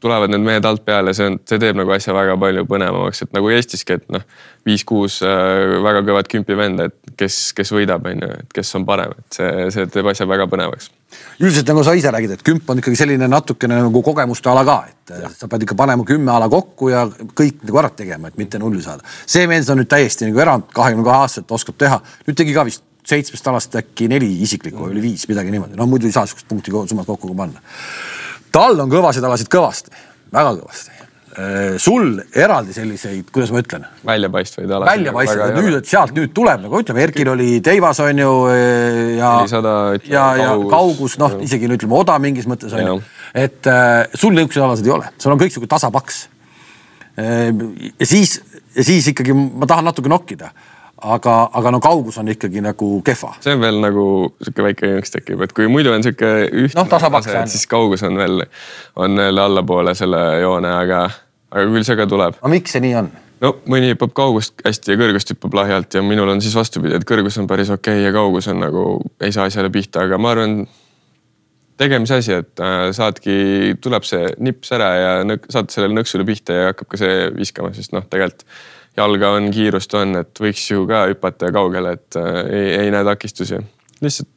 tulevad 0.00 0.30
need 0.30 0.44
mehed 0.46 0.68
alt 0.68 0.84
peale, 0.86 1.14
see 1.16 1.26
on, 1.30 1.38
see 1.48 1.58
teeb 1.62 1.78
nagu 1.78 1.92
asja 1.94 2.14
väga 2.16 2.36
palju 2.40 2.64
põnevamaks, 2.70 3.24
et 3.24 3.34
nagu 3.36 3.50
Eestiski, 3.54 3.98
et 3.98 4.06
noh, 4.14 4.22
viis-kuus 4.68 5.20
äh, 5.26 5.78
väga 5.84 6.04
kõvat 6.06 6.30
kümpi 6.30 6.56
venda, 6.58 6.88
et 6.90 7.16
kes, 7.18 7.40
kes 7.56 7.74
võidab, 7.74 8.06
on 8.10 8.22
ju, 8.26 8.30
et 8.44 8.54
kes 8.60 8.74
on 8.78 8.86
parem, 8.88 9.16
et 9.18 9.40
see, 9.40 9.50
see 9.74 9.90
teeb 9.94 10.12
asja 10.12 10.28
väga 10.30 10.48
põnevaks 10.50 10.92
üldiselt 11.40 11.70
nagu 11.70 11.80
sa 11.86 11.94
ise 11.96 12.10
räägid, 12.12 12.34
et 12.36 12.42
kümp 12.44 12.68
on 12.68 12.82
ikkagi 12.82 12.98
selline 13.00 13.28
natukene 13.30 13.78
nagu 13.80 14.02
kogemuste 14.04 14.50
ala 14.52 14.64
ka, 14.66 14.76
et 14.90 15.12
ja. 15.22 15.30
sa 15.32 15.48
pead 15.48 15.64
ikka 15.64 15.76
panema 15.78 16.04
kümme 16.06 16.34
ala 16.34 16.50
kokku 16.52 16.90
ja 16.92 17.06
kõik 17.08 17.62
nagu 17.64 17.80
ära 17.80 17.90
tegema, 17.96 18.28
et 18.28 18.36
mitte 18.40 18.60
nulli 18.60 18.82
saada. 18.84 19.06
see 19.26 19.46
mees 19.48 19.70
on 19.72 19.80
nüüd 19.80 19.88
täiesti 19.88 20.28
nagu 20.28 20.42
erand, 20.44 20.68
kahekümne 20.74 21.06
kahe 21.06 21.24
aastaselt 21.24 21.56
oskab 21.56 21.78
teha, 21.80 22.00
nüüd 22.28 22.36
tegi 22.38 22.56
ka 22.56 22.66
vist 22.68 22.84
seitsmest 23.08 23.48
alast 23.48 23.76
äkki 23.80 24.08
neli 24.12 24.28
isiklikku 24.44 24.84
või 24.84 24.96
oli 24.96 25.04
viis, 25.10 25.24
midagi 25.30 25.52
niimoodi, 25.54 25.78
no 25.78 25.88
muidu 25.88 26.08
ei 26.08 26.14
saa 26.14 26.26
sihukest 26.28 26.48
punkti 26.50 26.74
summat 26.74 27.08
kokku 27.08 27.32
panna. 27.34 27.62
Tal 28.52 28.78
on 28.80 28.92
kõvasid 28.92 29.24
alasid 29.24 29.50
kõvasti, 29.52 29.92
väga 30.32 30.54
kõvasti 30.60 30.98
Äh, 31.38 31.76
sul 31.78 32.16
eraldi 32.34 32.72
selliseid, 32.74 33.28
kuidas 33.30 33.52
ma 33.54 33.60
ütlen? 33.62 33.84
väljapaistvaid 34.06 34.70
alasid. 34.74 34.88
väljapaistvaid, 34.90 35.58
nüüd, 35.60 35.76
et 35.78 35.86
sealt 35.86 36.10
nüüd 36.16 36.32
tuleb 36.34 36.64
nagu 36.64 36.80
ütleme, 36.82 37.04
Erkil 37.04 37.28
oli 37.30 37.60
Teivas 37.62 38.00
on 38.02 38.18
ju 38.18 38.32
äh, 38.50 39.12
ja. 39.20 39.30
ja, 40.08 40.24
ja 40.40 40.48
kaugus, 40.72 41.14
noh, 41.22 41.36
isegi 41.44 41.70
ütleme 41.70 41.94
Oda 41.94 42.16
mingis 42.18 42.48
mõttes 42.50 42.74
on 42.74 42.82
ju. 42.82 42.96
et 43.38 43.70
äh, 43.70 44.08
sul 44.18 44.34
niisuguseid 44.34 44.66
alasid 44.66 44.90
ei 44.90 44.94
ole, 44.96 45.12
sul 45.22 45.36
on 45.36 45.38
kõik 45.44 45.54
sihuke 45.54 45.70
tasapaks 45.70 46.24
äh,. 47.22 47.52
ja 47.52 48.10
siis, 48.16 48.40
ja 48.74 48.88
siis 48.90 49.12
ikkagi 49.12 49.36
ma 49.36 49.68
tahan 49.70 49.86
natuke 49.92 50.10
nokkida 50.10 50.50
aga, 51.02 51.36
aga 51.54 51.72
no 51.74 51.80
kaugus 51.82 52.18
on 52.18 52.28
ikkagi 52.32 52.62
nagu 52.64 52.90
kehva. 53.06 53.34
see 53.44 53.54
on 53.54 53.62
veel 53.62 53.80
nagu 53.82 54.04
sihuke 54.42 54.66
väike 54.70 54.92
jõnks 54.94 55.14
tekib, 55.14 55.44
et 55.46 55.54
kui 55.56 55.68
muidu 55.70 55.92
on 55.94 56.04
sihuke 56.04 56.32
ühtne 56.48 56.82
no, 56.82 56.86
tasapaks, 56.90 57.30
siis 57.52 57.66
kaugus 57.70 58.02
on 58.06 58.18
veel, 58.18 58.44
on 58.96 59.22
veel 59.22 59.44
allapoole 59.44 59.94
selle 59.98 60.22
joone, 60.42 60.72
aga 60.74 61.06
aga 61.52 61.64
küll 61.70 61.86
see 61.86 61.98
ka 61.98 62.08
tuleb. 62.10 62.38
aga 62.40 62.52
miks 62.52 62.74
see 62.74 62.84
nii 62.84 62.96
on? 63.02 63.12
no 63.44 63.54
mõni 63.70 63.92
hüppab 63.92 64.14
kaugust 64.16 64.58
hästi 64.66 64.94
ja 64.94 65.00
kõrgust 65.00 65.32
hüppab 65.34 65.56
lahjalt 65.60 65.94
ja 65.98 66.02
minul 66.04 66.34
on 66.34 66.42
siis 66.44 66.56
vastupidi, 66.58 66.96
et 66.98 67.06
kõrgus 67.08 67.38
on 67.40 67.48
päris 67.50 67.70
okei 67.74 68.00
okay 68.00 68.08
ja 68.08 68.14
kaugus 68.14 68.50
on 68.50 68.62
nagu 68.64 68.84
ei 69.22 69.34
saa 69.34 69.48
asjale 69.50 69.70
pihta, 69.74 70.04
aga 70.08 70.18
ma 70.20 70.34
arvan. 70.34 70.60
tegemise 71.78 72.16
asi, 72.18 72.32
et 72.42 72.58
äh, 72.58 72.88
saadki, 72.90 73.76
tuleb 73.80 74.02
see 74.02 74.32
nips 74.42 74.72
ära 74.74 74.88
ja 74.98 75.12
nõk, 75.22 75.46
saad 75.52 75.70
sellele 75.70 76.00
nõksule 76.00 76.26
pihta 76.26 76.56
ja 76.56 76.72
hakkab 76.72 76.90
ka 76.90 76.98
see 76.98 77.28
viskama, 77.36 77.70
sest 77.76 77.94
noh, 77.94 78.02
tegelikult 78.10 78.42
jalga 78.98 79.30
on, 79.38 79.48
kiirust 79.54 79.94
on, 79.94 80.18
et 80.24 80.42
võiks 80.42 80.66
ju 80.70 80.84
ka 80.90 81.06
hüpata 81.12 81.52
kaugele, 81.54 81.94
et 81.98 82.18
äh, 82.20 82.42
ei, 82.46 82.68
ei 82.82 82.92
näe 82.94 83.06
takistusi. 83.06 83.62
lihtsalt 84.02 84.30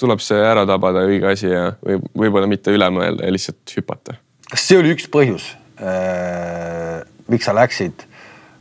tuleb 0.00 0.22
see 0.22 0.40
ära 0.42 0.64
tabada, 0.66 1.04
õige 1.06 1.28
asi 1.30 1.46
ja 1.48 1.68
või 1.78 2.00
võib-olla 2.24 2.48
mitte 2.50 2.72
üle 2.74 2.88
mõelda 2.90 3.26
ja 3.26 3.34
lihtsalt 3.34 3.76
hüpata. 3.78 4.18
kas 4.50 4.68
see 4.68 4.78
oli 4.78 4.94
üks 4.94 5.06
põhjus, 5.10 5.52
Äh, 5.74 7.00
miks 7.26 7.48
sa 7.48 7.52
läksid 7.56 8.04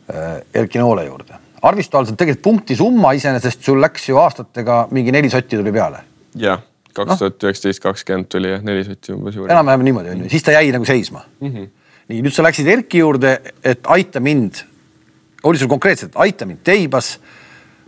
äh, 0.10 0.40
Erki 0.54 0.80
Noole 0.82 1.06
juurde? 1.06 1.38
arvestades 1.64 2.10
tegelikult 2.18 2.42
punkti 2.44 2.76
summa 2.76 3.12
iseenesest 3.16 3.62
sul 3.64 3.78
läks 3.80 4.10
ju 4.10 4.18
aastatega 4.20 4.88
mingi 4.92 5.14
neli 5.14 5.30
sotti 5.30 5.60
tuli 5.60 5.72
peale. 5.72 6.02
jah, 6.42 6.64
kaks 6.90 7.22
tuhat 7.22 7.46
üheksateist, 7.46 7.84
kakskümmend 7.84 8.32
tuli 8.34 8.50
jah, 8.50 8.66
neli 8.66 8.82
sotti 8.88 9.14
umbes 9.14 9.38
juurde. 9.38 9.54
enam-vähem 9.54 9.86
niimoodi 9.86 10.10
on 10.16 10.24
ju, 10.26 10.32
siis 10.34 10.44
ta 10.44 10.58
jäi 10.58 10.74
nagu 10.74 10.90
seisma 10.90 11.22
mm. 11.22 11.54
-hmm. 11.54 11.70
nii, 12.10 12.24
nüüd 12.26 12.34
sa 12.34 12.48
läksid 12.48 12.72
Erki 12.74 13.04
juurde, 13.06 13.36
et 13.62 13.86
aita 13.94 14.20
mind. 14.20 14.66
Oli 15.44 15.62
sul 15.62 15.72
konkreetselt, 15.72 16.16
aita 16.16 16.48
mind 16.50 16.64
teibas 16.64 17.18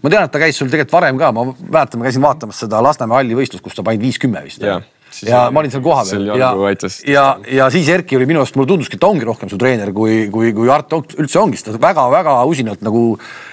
ma 0.02 0.12
tean, 0.12 0.28
et 0.28 0.34
ta 0.34 0.42
käis 0.42 0.58
sul 0.60 0.70
tegelikult 0.72 0.98
varem 1.00 1.22
ka, 1.22 1.32
ma 1.36 1.48
mäletan, 1.52 2.02
ma 2.02 2.10
käisin 2.10 2.26
vaatamas 2.26 2.60
seda 2.66 2.82
Lasnamäe 2.84 3.24
halli 3.24 3.38
võistlust, 3.38 3.64
kus 3.66 3.78
ta 3.78 3.86
pani 3.86 4.02
viis 4.02 4.20
kümme 4.22 4.44
vist 4.46 4.62
ja 5.24 5.46
ma 5.54 5.62
olin 5.62 5.72
seal 5.72 5.84
kohapeal 5.86 6.26
ja, 6.36 6.50
ja, 7.08 7.24
ja 7.58 7.68
siis 7.74 7.88
Erki 7.94 8.18
oli 8.18 8.28
minu 8.28 8.42
arust, 8.42 8.58
mulle 8.60 8.68
tunduski, 8.68 8.98
et 8.98 9.04
ta 9.04 9.10
ongi 9.12 9.28
rohkem 9.28 9.52
su 9.52 9.60
treener 9.62 9.92
kui, 9.96 10.26
kui, 10.34 10.52
kui 10.56 10.72
Art 10.74 10.92
üldse 10.96 11.40
ongi, 11.40 11.60
sest 11.60 11.72
ta 11.72 11.82
väga-väga 11.82 12.36
usinalt 12.50 12.84
nagu 12.86 13.04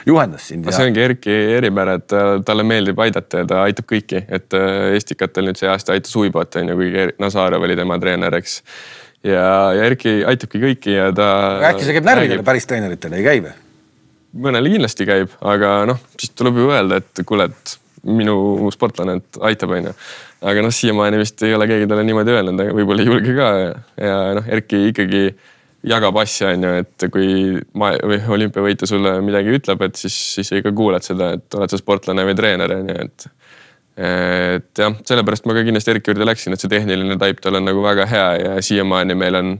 juhendas 0.08 0.48
sind. 0.50 0.66
Ja... 0.66 0.74
see 0.76 0.90
ongi 0.90 1.04
Erki 1.04 1.36
eripära, 1.58 1.98
et 2.00 2.16
talle 2.48 2.66
meeldib 2.66 2.98
aidata 3.04 3.44
ja 3.44 3.48
ta 3.48 3.62
aitab 3.68 3.88
kõiki, 3.92 4.24
et 4.26 4.58
äh, 4.58 4.96
Estikatel 4.98 5.50
nüüd 5.50 5.60
see 5.60 5.70
aasta 5.70 5.94
aitas 5.96 6.14
Uiboot 6.18 6.58
on 6.60 6.72
ju, 6.72 6.78
kuigi 6.80 7.08
Nazarev 7.22 7.68
oli 7.68 7.78
tema 7.78 8.00
treener, 8.02 8.40
eks. 8.40 8.62
ja, 9.28 9.44
ja 9.76 9.90
Erki 9.90 10.20
aitabki 10.28 10.62
kõiki 10.66 10.96
ja 10.98 11.12
ta. 11.16 11.28
äkki 11.72 11.86
see 11.86 12.00
käib 12.00 12.10
närvidele 12.10 12.46
päris 12.46 12.66
treeneritele, 12.70 13.20
ei 13.20 13.28
käi 13.28 13.44
või? 13.44 13.54
Mõnele 14.32 14.72
kindlasti 14.72 15.06
käib, 15.08 15.32
aga 15.40 15.82
noh, 15.88 16.02
siis 16.18 16.34
tuleb 16.38 16.60
ju 16.60 16.68
öelda, 16.72 17.00
et 17.02 17.24
kuule, 17.28 17.50
et 17.52 17.78
minu 18.02 18.70
sportlane, 18.74 19.20
et 19.20 19.42
aitab, 19.46 19.74
onju 19.76 19.94
aga 20.42 20.62
noh, 20.64 20.74
siiamaani 20.74 21.20
vist 21.20 21.42
ei 21.46 21.54
ole 21.54 21.66
keegi 21.70 21.88
talle 21.90 22.04
niimoodi 22.06 22.34
öelnud, 22.34 22.60
aga 22.64 22.74
võib-olla 22.76 23.04
ei 23.04 23.10
julge 23.10 23.34
ka 23.36 23.48
ja, 23.58 23.72
ja 24.02 24.14
noh, 24.38 24.46
Erki 24.56 24.88
ikkagi 24.90 25.22
jagab 25.92 26.18
asja, 26.22 26.52
on 26.54 26.66
ju, 26.66 26.72
et 26.82 27.06
kui 27.14 27.28
ma 27.78 27.92
või 27.98 28.18
olümpiavõitja 28.36 28.88
sulle 28.90 29.16
midagi 29.24 29.54
ütleb, 29.58 29.82
et 29.86 29.98
siis, 29.98 30.16
siis 30.36 30.50
sa 30.50 30.58
ikka 30.58 30.74
kuulad 30.78 31.06
seda, 31.06 31.32
et 31.38 31.58
oled 31.58 31.72
sa 31.72 31.78
sportlane 31.80 32.26
või 32.26 32.36
treener, 32.38 32.74
on 32.78 32.90
ju, 32.92 33.06
et. 33.06 33.28
et 34.08 34.82
jah, 34.84 34.96
sellepärast 35.10 35.46
ma 35.46 35.56
ka 35.58 35.66
kindlasti 35.66 35.94
Erki 35.94 36.12
juurde 36.12 36.26
läksin, 36.26 36.54
et 36.54 36.62
see 36.62 36.72
tehniline 36.72 37.18
taip 37.22 37.42
tal 37.44 37.60
on 37.60 37.66
nagu 37.70 37.82
väga 37.84 38.08
hea 38.10 38.28
ja 38.40 38.56
siiamaani 38.62 39.18
meil 39.18 39.38
on 39.38 39.54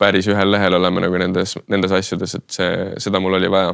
päris 0.00 0.28
ühel 0.28 0.52
lehel 0.52 0.76
oleme 0.76 1.04
nagu 1.06 1.20
nendes, 1.20 1.56
nendes 1.72 1.92
asjades, 1.96 2.36
et 2.36 2.48
see, 2.52 2.72
seda 3.00 3.20
mul 3.20 3.36
oli 3.40 3.52
vaja 3.52 3.72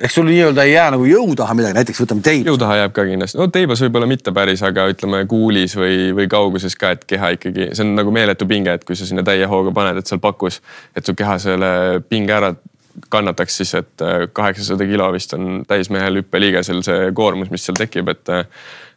eks 0.00 0.14
sul 0.14 0.26
nii-öelda 0.28 0.64
ei 0.66 0.72
jää 0.72 0.90
nagu 0.94 1.06
jõu 1.06 1.34
taha 1.38 1.54
midagi, 1.54 1.76
näiteks 1.78 2.02
võtame 2.02 2.24
teibas. 2.24 2.50
jõu 2.50 2.58
taha 2.60 2.76
jääb 2.80 2.94
ka 2.96 3.06
kindlasti, 3.08 3.38
no 3.38 3.46
teibas 3.54 3.82
võib-olla 3.84 4.08
mitte 4.10 4.34
päris, 4.34 4.62
aga 4.66 4.86
ütleme 4.90 5.22
kuulis 5.30 5.76
või, 5.78 5.96
või 6.16 6.28
kauguses 6.30 6.76
ka, 6.78 6.94
et 6.96 7.04
keha 7.08 7.34
ikkagi, 7.36 7.70
see 7.72 7.86
on 7.86 7.94
nagu 7.98 8.14
meeletu 8.14 8.48
pinge, 8.50 8.74
et 8.74 8.86
kui 8.86 8.98
sa 8.98 9.06
sinna 9.08 9.24
täie 9.26 9.46
hooga 9.50 9.74
paned, 9.76 10.00
et 10.00 10.10
seal 10.10 10.22
pakus, 10.22 10.60
et 10.96 11.06
su 11.06 11.14
keha 11.18 11.38
selle 11.42 11.74
pinge 12.08 12.34
ära 12.34 12.54
kannataks 13.10 13.60
siis, 13.60 13.74
et 13.78 14.02
äh, 14.06 14.24
kaheksasada 14.32 14.86
kilo 14.86 15.10
vist 15.14 15.34
on 15.34 15.62
täismehel 15.68 16.22
hüppeliigesel 16.22 16.82
see 16.86 17.12
koormus, 17.14 17.50
mis 17.54 17.66
seal 17.66 17.78
tekib, 17.78 18.10
et. 18.14 18.26
Äh, 18.32 18.48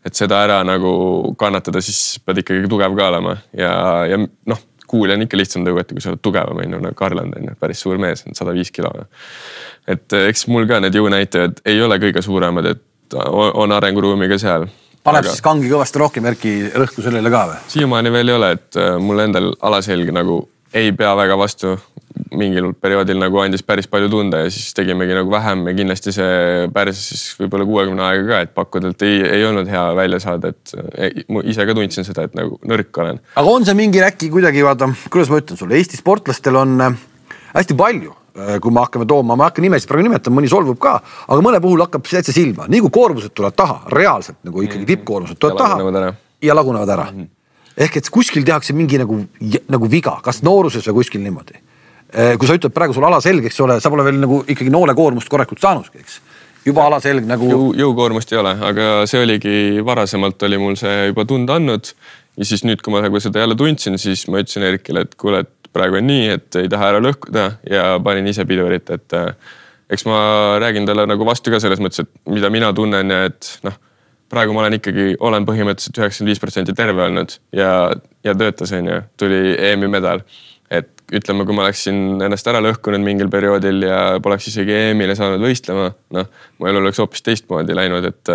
et 0.08 0.16
seda 0.16 0.38
ära 0.46 0.62
nagu 0.64 1.34
kannatada, 1.42 1.82
siis 1.84 2.22
pead 2.24 2.38
ikkagi 2.40 2.70
tugev 2.72 2.94
ka 2.96 3.08
olema 3.10 3.34
ja, 3.58 3.72
ja 4.08 4.20
noh 4.22 4.62
kuuli 4.88 5.14
on 5.14 5.26
ikka 5.26 5.38
lihtsam 5.40 5.66
tõugata, 5.68 5.96
kui 5.96 6.04
sa 6.04 6.12
oled 6.14 6.24
tugevam, 6.24 6.60
on 6.64 6.76
ju, 6.76 6.82
nagu 6.84 6.98
Garland 6.98 7.38
on 7.38 7.50
ju, 7.50 7.56
päris 7.60 7.84
suur 7.84 8.00
mees, 8.02 8.24
sada 8.38 8.56
viis 8.56 8.72
kilo. 8.72 8.92
et 9.88 10.14
eh, 10.14 10.28
eks 10.32 10.48
mul 10.52 10.68
ka 10.70 10.82
need 10.84 10.96
jõunäitajad 10.96 11.64
ei 11.66 11.82
ole 11.84 12.00
kõige 12.02 12.24
suuremad, 12.26 12.74
et 12.74 13.18
on 13.18 13.72
arenguruumi 13.72 14.30
ka 14.32 14.40
seal. 14.42 14.68
paneb 15.04 15.26
aga... 15.26 15.34
siis 15.34 15.44
kangi 15.44 15.72
kõvasti 15.72 16.04
rohkem 16.04 16.26
Erki 16.32 16.54
rõhku 16.76 17.04
sellele 17.06 17.32
ka 17.34 17.46
või? 17.52 17.60
siiamaani 17.76 18.12
veel 18.12 18.34
ei 18.34 18.40
ole, 18.40 18.52
et 18.60 18.80
eh, 18.80 18.96
mul 19.02 19.26
endal 19.28 19.54
alaselg 19.62 20.14
nagu 20.16 20.42
ei 20.74 20.92
pea 20.92 21.14
väga 21.16 21.38
vastu 21.40 21.78
mingil 22.32 22.72
perioodil 22.82 23.20
nagu 23.22 23.40
andis 23.42 23.64
päris 23.66 23.88
palju 23.92 24.10
tunda 24.12 24.44
ja 24.44 24.52
siis 24.54 24.76
tegimegi 24.78 25.16
nagu 25.18 25.32
vähem 25.32 25.66
ja 25.70 25.76
kindlasti 25.78 26.14
see 26.16 26.68
päris 26.74 27.02
siis 27.10 27.24
võib-olla 27.40 27.68
kuuekümne 27.70 28.06
aega 28.08 28.28
ka, 28.28 28.42
et 28.46 28.54
pakkuda, 28.58 28.94
et 28.96 29.08
ei, 29.08 29.22
ei 29.40 29.48
olnud 29.48 29.72
hea 29.72 29.86
välja 29.98 30.22
saada, 30.24 30.54
et 30.54 30.76
ei, 30.98 31.26
ma 31.32 31.44
ise 31.46 31.66
ka 31.68 31.78
tundsin 31.78 32.08
seda, 32.08 32.28
et 32.28 32.38
nagu 32.38 32.60
nõrk 32.68 33.02
olen. 33.04 33.24
aga 33.36 33.58
on 33.58 33.68
see 33.68 33.78
mingi 33.78 34.04
äkki 34.04 34.32
kuidagi 34.34 34.66
vaata, 34.66 34.92
kuidas 35.10 35.34
ma 35.34 35.42
ütlen 35.44 35.60
sulle, 35.60 35.78
Eesti 35.78 36.00
sportlastel 36.00 36.58
on 36.60 36.80
äh, 36.82 37.04
hästi 37.56 37.78
palju 37.78 38.16
kui 38.62 38.70
me 38.70 38.84
hakkame 38.84 39.08
tooma, 39.10 39.36
ma 39.36 39.48
ei 39.48 39.50
hakka 39.50 39.64
nimesid 39.66 39.90
praegu 39.90 40.06
nimetama, 40.06 40.38
mõni 40.38 40.50
solvub 40.52 40.78
ka, 40.82 41.00
aga 41.26 41.42
mõne 41.42 41.62
puhul 41.64 41.82
hakkab 41.82 42.06
täitsa 42.06 42.36
silma, 42.36 42.68
nii 42.70 42.84
kui 42.86 42.94
koormused 42.94 43.34
tulevad 43.34 43.58
taha, 43.58 43.80
reaalselt 43.94 44.38
nagu 44.46 44.62
ikkagi 44.62 44.84
mhm. 44.84 44.92
tippkoormused 44.92 45.40
tulevad 45.42 45.64
taha 45.64 46.12
ja 46.42 46.56
lagunevad 46.56 46.90
ära 46.90 47.08
mm. 47.12 47.22
-hmm. 47.22 47.28
ehk 47.78 47.98
et 47.98 48.10
kuskil 48.10 48.44
tehakse 48.46 48.74
mingi 48.74 48.98
nagu, 48.98 49.24
nagu 49.70 49.92
viga, 49.92 50.20
kas 50.24 50.44
nooruses 50.44 50.88
või 50.88 51.02
kuskil 51.02 51.22
niimoodi. 51.22 51.58
Äh, 52.08 52.38
kui 52.40 52.48
sa 52.48 52.56
ütled 52.56 52.72
praegu 52.76 52.96
sul 52.96 53.04
ala 53.04 53.20
selge, 53.24 53.50
eks 53.52 53.60
ole, 53.66 53.80
sa 53.84 53.92
pole 53.92 54.06
veel 54.08 54.22
nagu 54.22 54.40
ikkagi 54.48 54.72
noole 54.72 54.96
koormust 54.96 55.28
korralikult 55.32 55.60
saanudki, 55.64 56.04
eks 56.06 56.22
juba 56.68 56.86
alaselg 56.88 57.28
nagu 57.28 57.50
Jõu,. 57.52 57.68
jõukoormust 57.80 58.32
ei 58.34 58.40
ole, 58.42 58.54
aga 58.70 58.88
see 59.10 59.22
oligi 59.24 59.58
varasemalt 59.86 60.44
oli 60.48 60.60
mul 60.62 60.76
see 60.80 61.10
juba 61.10 61.26
tunda 61.28 61.58
andnud. 61.60 61.92
ja 62.38 62.46
siis 62.46 62.64
nüüd, 62.68 62.84
kui 62.86 62.94
ma 62.94 63.02
nagu 63.02 63.20
seda 63.24 63.42
jälle 63.42 63.56
tundsin, 63.58 63.98
siis 64.00 64.28
ma 64.32 64.44
ütlesin 64.44 64.66
Erkile, 64.68 65.06
et 65.08 65.16
kuule, 65.20 65.42
et 65.44 65.72
praegu 65.74 65.98
on 66.00 66.08
nii, 66.08 66.28
et 66.36 66.60
ei 66.62 66.70
taha 66.72 66.92
ära 66.94 67.02
lõhkuda 67.04 67.48
ja 67.72 67.88
panin 68.04 68.28
ise 68.30 68.46
pidurit, 68.48 68.92
et 68.94 69.18
äh, 69.18 69.32
eks 69.90 70.06
ma 70.08 70.20
räägin 70.62 70.88
talle 70.88 71.08
nagu 71.10 71.28
vastu 71.28 71.54
ka 71.54 71.60
selles 71.64 71.82
mõttes, 71.84 72.06
et 72.06 72.32
mida 72.32 72.52
mina 72.54 72.72
tunnen 72.78 73.14
ja 73.14 73.24
et 73.32 73.52
noh, 73.66 73.76
praegu 74.32 74.54
ma 74.56 74.66
olen 74.66 74.78
ikkagi, 74.78 75.16
olen 75.24 75.48
põhimõtteliselt 75.48 76.02
üheksakümmend 76.02 76.34
viis 76.34 76.44
protsenti 76.44 76.76
terve 76.78 77.06
olnud 77.08 77.38
ja, 77.56 77.72
ja 78.28 78.36
töötas, 78.38 78.74
on 78.76 78.92
ju, 78.92 79.02
tuli 79.20 79.56
EM-i 79.72 79.90
medal. 79.92 80.24
Ütleme, 81.14 81.46
kui 81.48 81.56
ma 81.56 81.64
oleksin 81.64 82.20
ennast 82.26 82.48
ära 82.52 82.60
lõhkunud 82.64 83.04
mingil 83.04 83.30
perioodil 83.32 83.86
ja 83.88 84.00
poleks 84.24 84.50
isegi 84.52 84.76
EM-ile 84.76 85.16
saanud 85.16 85.44
võistlema, 85.44 85.90
noh, 86.16 86.30
mu 86.60 86.68
elu 86.68 86.82
oleks 86.82 87.00
hoopis 87.00 87.24
teistmoodi 87.24 87.78
läinud, 87.78 88.08
et 88.12 88.34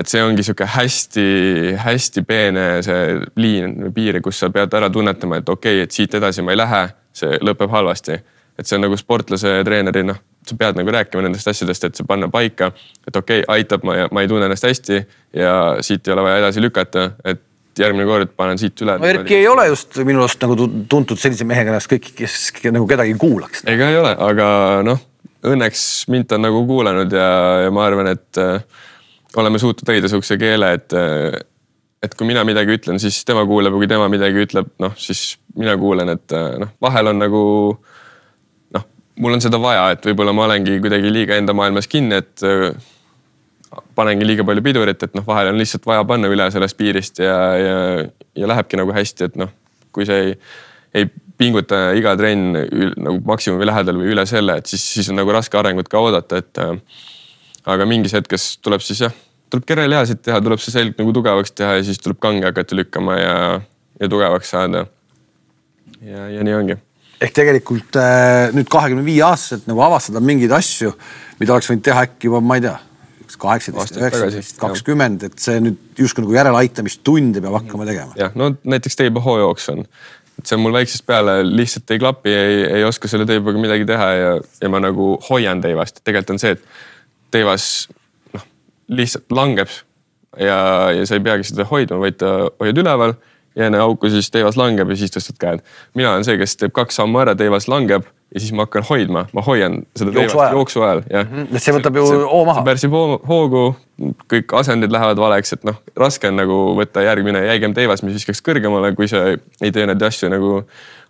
et 0.00 0.08
see 0.08 0.22
ongi 0.24 0.44
sihuke 0.44 0.64
hästi-hästi 0.64 2.22
peene 2.24 2.66
see 2.84 3.18
liin 3.40 3.74
või 3.84 3.92
piir, 3.96 4.20
kus 4.24 4.38
sa 4.40 4.48
pead 4.52 4.72
ära 4.76 4.88
tunnetama, 4.92 5.40
et 5.40 5.48
okei 5.52 5.80
okay,, 5.80 5.88
et 5.88 5.96
siit 5.96 6.14
edasi 6.16 6.44
ma 6.44 6.54
ei 6.54 6.60
lähe, 6.60 6.86
see 7.16 7.40
lõpeb 7.44 7.72
halvasti. 7.72 8.20
et 8.60 8.68
see 8.68 8.76
on 8.76 8.82
nagu 8.84 8.96
sportlase, 9.00 9.62
treeneri, 9.64 10.02
noh, 10.04 10.16
sa 10.44 10.56
pead 10.60 10.76
nagu 10.76 10.92
rääkima 10.92 11.22
nendest 11.24 11.48
asjadest, 11.48 11.84
et 11.84 11.96
see 11.96 12.04
panna 12.08 12.28
paika, 12.28 12.72
et 13.08 13.16
okei 13.16 13.40
okay,, 13.40 13.54
aitab, 13.56 13.84
ma, 13.88 13.94
ma 14.12 14.24
ei 14.24 14.28
tunne 14.28 14.48
ennast 14.48 14.66
hästi 14.68 14.98
ja 15.36 15.54
siit 15.80 16.08
ei 16.08 16.12
ole 16.12 16.26
vaja 16.26 16.42
edasi 16.42 16.64
lükata, 16.64 17.06
et 17.24 17.40
järgmine 17.78 18.06
kord 18.08 18.32
panen 18.38 18.58
siit 18.60 18.80
üle. 18.84 18.96
no 19.00 19.08
Erki 19.08 19.36
ei 19.38 19.46
ole 19.48 19.68
just 19.70 19.98
minu 20.06 20.24
arust 20.24 20.42
nagu 20.42 20.56
tuntud 20.90 21.20
sellise 21.20 21.46
mehega 21.48 21.72
ennast 21.72 21.90
kõik, 21.90 22.10
kes 22.16 22.50
nagu 22.70 22.86
kedagi 22.90 23.14
kuulaks. 23.20 23.64
ega 23.70 23.90
ei 23.92 24.00
ole, 24.00 24.12
aga 24.26 24.48
noh, 24.86 25.00
õnneks 25.50 25.84
mind 26.12 26.34
on 26.36 26.46
nagu 26.48 26.64
kuulanud 26.68 27.14
ja, 27.16 27.30
ja 27.66 27.70
ma 27.74 27.86
arvan, 27.86 28.10
et 28.14 28.40
äh, 28.42 28.58
oleme 29.40 29.60
suutnud 29.62 29.88
leida 29.92 30.10
sihukese 30.10 30.38
keele, 30.40 30.72
et, 30.78 30.94
et 32.02 32.14
kui 32.18 32.28
mina 32.28 32.42
midagi 32.48 32.74
ütlen, 32.78 33.00
siis 33.02 33.22
tema 33.28 33.44
kuuleb 33.48 33.74
ja 33.76 33.82
kui 33.82 33.90
tema 33.90 34.08
midagi 34.12 34.44
ütleb, 34.46 34.72
noh 34.82 34.96
siis 34.98 35.38
mina 35.58 35.76
kuulen, 35.80 36.10
et 36.16 36.36
noh, 36.60 36.74
vahel 36.82 37.12
on 37.12 37.20
nagu 37.22 37.42
noh, 38.76 38.86
mul 39.22 39.38
on 39.38 39.44
seda 39.44 39.60
vaja, 39.62 39.90
et 39.94 40.10
võib-olla 40.10 40.34
ma 40.36 40.48
olengi 40.48 40.80
kuidagi 40.82 41.12
liiga 41.14 41.38
enda 41.38 41.54
maailmas 41.56 41.88
kinni, 41.90 42.18
et 42.18 42.46
panengi 43.94 44.26
liiga 44.26 44.44
palju 44.46 44.62
pidurit, 44.66 45.02
et 45.06 45.14
noh, 45.14 45.24
vahel 45.26 45.52
on 45.52 45.60
lihtsalt 45.60 45.86
vaja 45.86 46.04
panna 46.08 46.30
üle 46.32 46.46
sellest 46.50 46.78
piirist 46.78 47.22
ja, 47.22 47.36
ja, 47.58 47.76
ja 48.38 48.50
lähebki 48.50 48.80
nagu 48.80 48.94
hästi, 48.94 49.30
et 49.30 49.38
noh, 49.40 49.52
kui 49.94 50.06
see 50.08 50.24
ei, 50.24 50.34
ei 50.94 51.10
pinguta 51.40 51.90
iga 51.96 52.16
trenn 52.18 52.58
nagu 53.00 53.16
maksimumi 53.28 53.68
lähedal 53.68 54.00
või 54.00 54.12
üle 54.12 54.26
selle, 54.28 54.58
et 54.60 54.70
siis, 54.70 54.82
siis 54.98 55.08
on 55.12 55.20
nagu 55.20 55.32
raske 55.34 55.56
arengut 55.58 55.88
ka 55.90 56.02
oodata, 56.02 56.42
et 56.42 56.62
aga 57.70 57.86
mingis 57.88 58.14
hetkes 58.16 58.52
tuleb 58.64 58.82
siis 58.84 59.04
jah, 59.06 59.14
tuleb 59.50 59.66
kerelihasid 59.68 60.22
teha, 60.24 60.42
tuleb 60.44 60.62
see 60.62 60.74
selg 60.74 60.98
nagu 61.00 61.14
tugevaks 61.14 61.54
teha 61.56 61.78
ja 61.78 61.86
siis 61.86 62.02
tuleb 62.02 62.20
kange 62.22 62.46
hakata 62.46 62.76
lükkama 62.78 63.16
ja, 63.18 63.34
ja 64.00 64.10
tugevaks 64.10 64.52
saada. 64.52 64.86
ja, 66.02 66.28
ja 66.34 66.44
nii 66.46 66.54
ongi. 66.58 66.76
ehk 67.20 67.34
tegelikult 67.36 67.98
äh, 68.00 68.50
nüüd 68.56 68.70
kahekümne 68.70 69.04
viie 69.06 69.24
aastaselt 69.26 69.66
nagu 69.70 69.82
avastada 69.86 70.22
mingeid 70.24 70.52
asju, 70.56 70.92
mida 71.40 71.56
oleks 71.56 71.70
võinud 71.70 71.84
teha 71.86 72.06
äkki 72.08 72.30
juba, 72.30 72.40
ma 72.44 72.60
ei 72.60 72.64
tea, 72.68 72.76
kaheksateist, 73.40 73.98
üheksateist, 74.00 74.56
kakskümmend, 74.60 75.26
et 75.28 75.42
see 75.42 75.60
nüüd 75.62 76.00
justkui 76.00 76.24
nagu 76.24 76.34
järeleaitamistunde 76.34 77.42
peab 77.44 77.58
hakkama 77.60 77.86
tegema. 77.88 78.16
jah, 78.18 78.34
no 78.38 78.52
näiteks 78.64 78.98
teiba 78.98 79.22
hooajooks 79.24 79.68
on, 79.74 79.84
et 80.38 80.46
see 80.46 80.58
on 80.58 80.64
mul 80.64 80.74
väiksest 80.74 81.06
peale 81.08 81.40
lihtsalt 81.46 81.94
ei 81.94 82.02
klapi, 82.02 82.34
ei, 82.34 82.62
ei 82.80 82.86
oska 82.88 83.10
selle 83.10 83.26
teibaga 83.28 83.62
midagi 83.62 83.88
teha 83.88 84.10
ja, 84.18 84.32
ja 84.62 84.72
ma 84.72 84.82
nagu 84.82 85.12
hoian 85.28 85.62
teivast, 85.64 86.02
tegelikult 86.04 86.36
on 86.36 86.42
see, 86.42 86.56
et 86.56 87.34
teivas 87.34 87.66
noh, 88.34 88.46
lihtsalt 89.00 89.36
langeb 89.36 89.72
ja, 90.38 90.60
ja 90.96 91.06
sa 91.06 91.18
ei 91.18 91.26
peagi 91.26 91.50
seda 91.50 91.66
hoidma, 91.70 92.00
vaid 92.02 92.22
hoiad 92.22 92.84
üleval 92.84 93.16
ja 93.58 93.66
enne 93.66 93.82
auku 93.82 94.10
siis 94.10 94.30
teivas 94.30 94.58
langeb 94.58 94.90
ja 94.90 94.96
siis 94.98 95.12
tõstad 95.14 95.38
käed. 95.40 95.62
mina 95.98 96.14
olen 96.14 96.26
see, 96.26 96.38
kes 96.40 96.56
teeb 96.60 96.74
kaks 96.76 97.00
sammu 97.00 97.22
ära, 97.22 97.34
teivas 97.38 97.68
langeb 97.70 98.06
ja 98.34 98.40
siis 98.40 98.52
ma 98.54 98.66
hakkan 98.66 98.84
hoidma, 98.88 99.24
ma 99.34 99.42
hoian 99.42 99.80
seda 99.98 100.12
ajal. 100.14 100.52
jooksu 100.54 100.82
ajal, 100.82 101.02
jah 101.10 101.24
mm. 101.26 101.46
-hmm. 101.46 101.64
see 101.64 101.74
võtab 101.74 101.96
ju 101.98 102.04
hoo 102.30 102.44
maha. 102.46 102.62
pärsib 102.66 102.94
hoogu, 102.94 103.64
kõik 104.32 104.54
asendid 104.60 104.92
lähevad 104.94 105.18
valeks, 105.18 105.52
et 105.56 105.66
noh, 105.66 105.80
raske 105.96 106.28
on 106.28 106.38
nagu 106.38 106.60
võtta 106.78 107.02
järgmine 107.04 107.42
jäigem 107.46 107.74
teivas, 107.74 108.04
mis 108.06 108.14
viskaks 108.14 108.42
kõrgemale, 108.46 108.94
kui 108.94 109.08
sa 109.10 109.26
ei 109.34 109.72
tee 109.72 109.86
neid 109.86 110.02
asju 110.02 110.30
nagu 110.30 110.62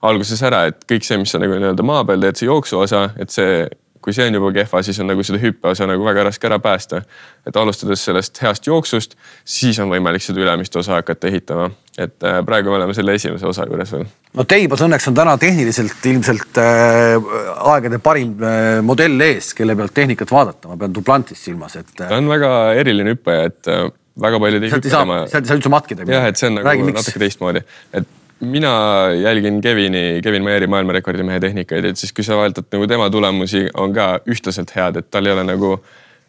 alguses 0.02 0.42
ära, 0.42 0.64
et 0.72 0.80
kõik 0.88 1.04
see, 1.04 1.20
mis 1.20 1.30
sa 1.30 1.38
nagu 1.42 1.58
nii-öelda 1.58 1.84
maa 1.84 2.04
peal 2.08 2.24
teed, 2.24 2.40
see 2.40 2.48
jooksu 2.48 2.80
osa, 2.80 3.10
et 3.20 3.30
see 3.30 3.68
kui 4.00 4.14
see 4.16 4.26
on 4.30 4.34
juba 4.34 4.52
kehva, 4.56 4.82
siis 4.82 4.98
on 5.02 5.10
nagu 5.10 5.24
seda 5.26 5.40
hüppeosa 5.42 5.86
nagu 5.88 6.04
väga 6.04 6.24
raske 6.30 6.48
ära 6.48 6.58
päästa. 6.58 7.02
et 7.46 7.56
alustades 7.56 8.04
sellest 8.04 8.42
heast 8.42 8.66
jooksust, 8.66 9.16
siis 9.44 9.78
on 9.78 9.90
võimalik 9.92 10.24
seda 10.24 10.40
ülemist 10.40 10.76
osa 10.76 10.92
hakata 10.98 11.28
ehitama. 11.28 11.70
Et 12.00 12.26
äh, 12.26 12.40
praegu 12.46 12.72
me 12.72 12.78
oleme 12.78 12.94
selle 12.96 13.14
esimese 13.18 13.48
osa 13.48 13.66
juures 13.68 13.92
veel. 13.94 14.06
no 14.38 14.46
Teibas 14.48 14.84
õnneks 14.86 15.08
on 15.10 15.16
täna 15.18 15.36
tehniliselt 15.40 16.06
ilmselt 16.12 16.60
äh, 16.62 17.32
aegade 17.72 18.00
parim 18.02 18.36
äh, 18.40 18.78
modell 18.86 19.26
ees, 19.26 19.52
kelle 19.58 19.76
pealt 19.78 19.94
tehnikat 19.96 20.32
vaadata, 20.32 20.70
ma 20.70 20.78
pean 20.80 20.94
Duplantist 20.96 21.50
silmas, 21.50 21.76
et 21.80 21.92
äh.... 21.98 22.06
ta 22.06 22.20
on 22.20 22.30
väga 22.30 22.54
eriline 22.80 23.16
hüppaja, 23.16 23.50
et 23.50 23.72
äh, 23.72 23.84
väga 24.20 24.40
paljud 24.42 24.64
ei 24.64 24.72
hüppa 24.72 24.88
tema. 24.88 25.20
sealt 25.30 25.44
ei 25.44 25.52
saa 25.52 25.60
üldse 25.60 25.72
matkida. 25.72 26.08
jah, 26.08 26.30
et 26.30 26.40
see 26.40 26.50
on 26.50 26.58
nagu 26.58 26.70
Räägi, 26.70 26.88
natuke 26.96 27.22
teistmoodi, 27.24 27.64
et 28.00 28.16
mina 28.40 28.72
jälgin 29.20 29.60
Kevini, 29.60 30.20
Kevin 30.22 30.44
Meeri 30.44 30.66
maailmarekordi 30.66 31.26
mehe 31.26 31.40
tehnikaid, 31.40 31.90
et 31.92 32.00
siis 32.00 32.12
kui 32.16 32.24
sa 32.24 32.38
vaatad 32.40 32.70
nagu 32.72 32.86
tema 32.88 33.10
tulemusi 33.12 33.66
on 33.74 33.92
ka 33.96 34.14
ühtlaselt 34.30 34.72
head, 34.76 34.96
et 34.96 35.10
tal 35.10 35.28
ei 35.28 35.34
ole 35.34 35.44
nagu 35.44 35.74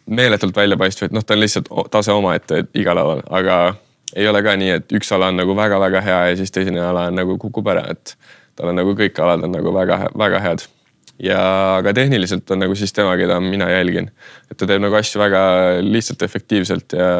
meeletult 0.06 0.56
väljapaistvaid, 0.56 1.14
noh, 1.14 1.24
ta 1.24 1.36
on 1.36 1.40
lihtsalt 1.40 1.70
tase 1.90 2.12
omaette 2.12 2.64
igal 2.74 2.98
alal, 2.98 3.22
aga 3.30 3.58
ei 4.16 4.28
ole 4.28 4.42
ka 4.44 4.54
nii, 4.58 4.76
et 4.80 4.94
üks 4.98 5.10
ala 5.14 5.30
on 5.32 5.40
nagu 5.40 5.56
väga-väga 5.56 6.04
hea 6.04 6.20
ja 6.30 6.38
siis 6.38 6.54
teine 6.54 6.82
ala 6.84 7.08
on 7.10 7.18
nagu 7.18 7.38
kukub 7.40 7.68
ära, 7.72 7.86
et 7.94 8.14
tal 8.58 8.72
on 8.72 8.78
nagu 8.80 8.94
kõik 8.98 9.18
alad 9.24 9.44
on 9.46 9.54
nagu 9.54 9.72
väga-väga 9.74 10.40
head. 10.44 10.66
ja 11.22 11.40
ka 11.84 11.92
tehniliselt 11.94 12.50
on 12.50 12.64
nagu 12.64 12.74
siis 12.74 12.92
tema, 12.92 13.16
keda 13.16 13.38
mina 13.40 13.68
jälgin, 13.70 14.10
et 14.50 14.56
ta 14.58 14.66
teeb 14.66 14.82
nagu 14.82 14.96
asju 14.98 15.20
väga 15.22 15.42
lihtsalt, 15.84 16.22
efektiivselt 16.22 16.96
ja, 16.98 17.10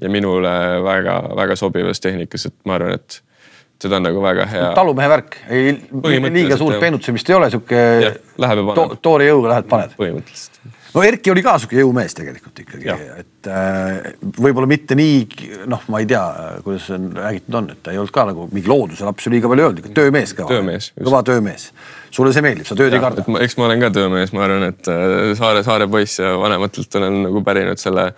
ja 0.00 0.10
minule 0.12 0.52
väga-väga 0.84 1.56
sobivas 1.56 2.00
tehnikas, 2.00 2.46
et 2.46 2.56
ma 2.64 2.78
arvan, 2.78 2.98
et 3.00 3.20
seda 3.82 3.98
on 3.98 4.08
nagu 4.08 4.22
väga 4.22 4.46
hea. 4.50 4.70
talumehe 4.78 5.10
värk, 5.10 5.38
ei 5.54 5.76
liiga 6.34 6.58
suurt 6.58 6.80
peenutsemist 6.82 7.30
ei 7.30 7.38
ole, 7.38 7.50
sihuke 7.52 7.82
to, 8.74 8.88
toore 9.02 9.28
jõuga 9.28 9.54
lähed, 9.54 9.68
paned. 9.70 9.94
põhimõtteliselt. 9.98 10.60
No 10.94 11.04
Erki 11.04 11.32
oli 11.32 11.42
ka 11.44 11.54
sihuke 11.60 11.78
jõumees 11.80 12.16
tegelikult 12.16 12.62
ikkagi, 12.62 12.88
et 13.20 13.50
äh, 13.52 14.10
võib-olla 14.38 14.68
mitte 14.70 14.96
nii 14.98 15.66
noh, 15.70 15.84
ma 15.92 16.02
ei 16.02 16.08
tea, 16.10 16.24
kuidas 16.64 16.88
on 16.96 17.10
räägitud 17.16 17.60
on, 17.60 17.70
et 17.74 17.82
ta 17.84 17.94
ei 17.94 18.00
olnud 18.00 18.14
ka 18.14 18.26
nagu 18.30 18.48
mingi 18.52 18.70
looduse 18.70 19.06
laps 19.08 19.28
liiga 19.32 19.50
palju 19.50 19.64
ei 19.64 19.68
olnud, 19.70 19.82
ikka 19.84 19.94
töömees 20.00 20.34
ka. 20.38 20.48
töömees. 20.50 20.90
kõva 20.98 21.22
töömees. 21.26 21.68
sulle 22.14 22.32
see 22.36 22.44
meeldib, 22.44 22.68
sa 22.68 22.78
tööd 22.78 22.92
ja, 22.92 23.00
ei 23.00 23.04
karda? 23.04 23.24
eks 23.44 23.58
ma 23.60 23.68
olen 23.68 23.84
ka 23.84 23.92
töömees, 23.98 24.34
ma 24.36 24.44
arvan, 24.48 24.68
et 24.72 24.92
äh, 24.92 25.32
saare, 25.38 25.64
saare 25.66 25.88
poiss 25.90 26.20
ja 26.22 26.34
vanematelt 26.40 27.00
olen 27.00 27.22
nagu 27.26 27.44
pärinud 27.46 27.80
selle 27.82 28.10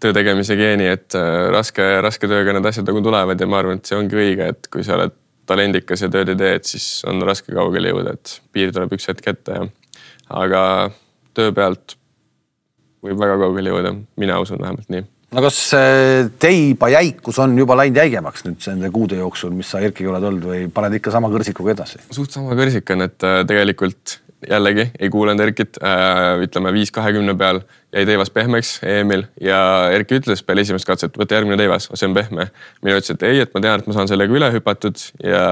töö 0.00 0.14
tegemise 0.16 0.56
geeni, 0.56 0.88
et 0.92 1.16
äh, 1.18 1.48
raske, 1.52 1.86
raske 2.04 2.28
tööga 2.30 2.56
need 2.56 2.68
asjad 2.68 2.88
nagu 2.88 3.02
tulevad 3.04 3.40
ja 3.40 3.48
ma 3.50 3.60
arvan, 3.60 3.80
et 3.80 3.90
see 3.90 3.98
ongi 3.98 4.16
õige, 4.20 4.52
et 4.54 4.70
kui 4.72 4.84
sa 4.86 4.96
oled 4.96 5.16
talendikas 5.50 6.04
ja 6.04 6.10
tööd 6.12 6.30
ei 6.32 6.38
tee, 6.38 6.56
et 6.60 6.68
siis 6.68 6.88
on 7.10 7.22
raske 7.26 7.52
kaugele 7.54 7.92
jõuda, 7.92 8.14
et 8.16 8.36
piir 8.54 8.74
tuleb 8.74 8.92
üks 8.96 9.08
hetk 9.10 9.32
ette 9.32 9.56
ja. 9.56 9.64
aga 10.42 10.62
töö 11.36 11.54
pealt 11.56 11.96
võib 13.04 13.20
väga 13.20 13.38
kaugele 13.40 13.72
jõuda, 13.74 13.94
mina 14.20 14.38
usun 14.42 14.60
vähemalt 14.62 14.92
nii 14.92 15.06
no 15.30 15.44
kas 15.44 15.58
teiba 16.42 16.90
jäikus 16.90 17.38
on 17.42 17.54
juba 17.58 17.76
läinud 17.78 18.00
jäigemaks 18.02 18.46
nüüd 18.46 18.66
nende 18.72 18.90
kuude 18.94 19.20
jooksul, 19.20 19.52
mis 19.54 19.70
sa 19.70 19.82
Erkiga 19.84 20.10
oled 20.14 20.26
olnud 20.30 20.48
või 20.50 20.64
paned 20.74 20.98
ikka 20.98 21.14
sama 21.14 21.30
kõrsikuga 21.32 21.76
edasi? 21.76 22.02
suht 22.10 22.34
sama 22.34 22.56
kõrsik 22.58 22.90
on, 22.96 23.06
et 23.06 23.26
äh, 23.26 23.40
tegelikult 23.48 24.18
jällegi 24.48 24.90
ei 24.98 25.10
kuulanud 25.10 25.40
Erkit 25.44 25.78
äh,, 25.82 26.40
ütleme 26.44 26.72
viis 26.72 26.92
kahekümne 26.94 27.34
peal 27.38 27.60
jäi 27.94 28.06
teivas 28.06 28.30
pehmeks 28.30 28.78
EM-il 28.86 29.24
ja 29.42 29.58
Erki 29.92 30.20
ütles 30.20 30.42
peale 30.46 30.62
esimest 30.64 30.86
katset, 30.86 31.16
võta 31.18 31.36
järgmine 31.36 31.58
teivas, 31.58 31.88
see 31.92 32.06
on 32.08 32.14
pehme. 32.14 32.46
mina 32.82 32.96
ütlesin, 32.96 33.18
et 33.18 33.24
ei, 33.26 33.40
et 33.44 33.54
ma 33.54 33.62
tean, 33.64 33.82
et 33.82 33.90
ma 33.90 33.96
saan 33.96 34.10
sellega 34.10 34.36
üle 34.36 34.50
hüpatud 34.54 35.02
ja, 35.24 35.42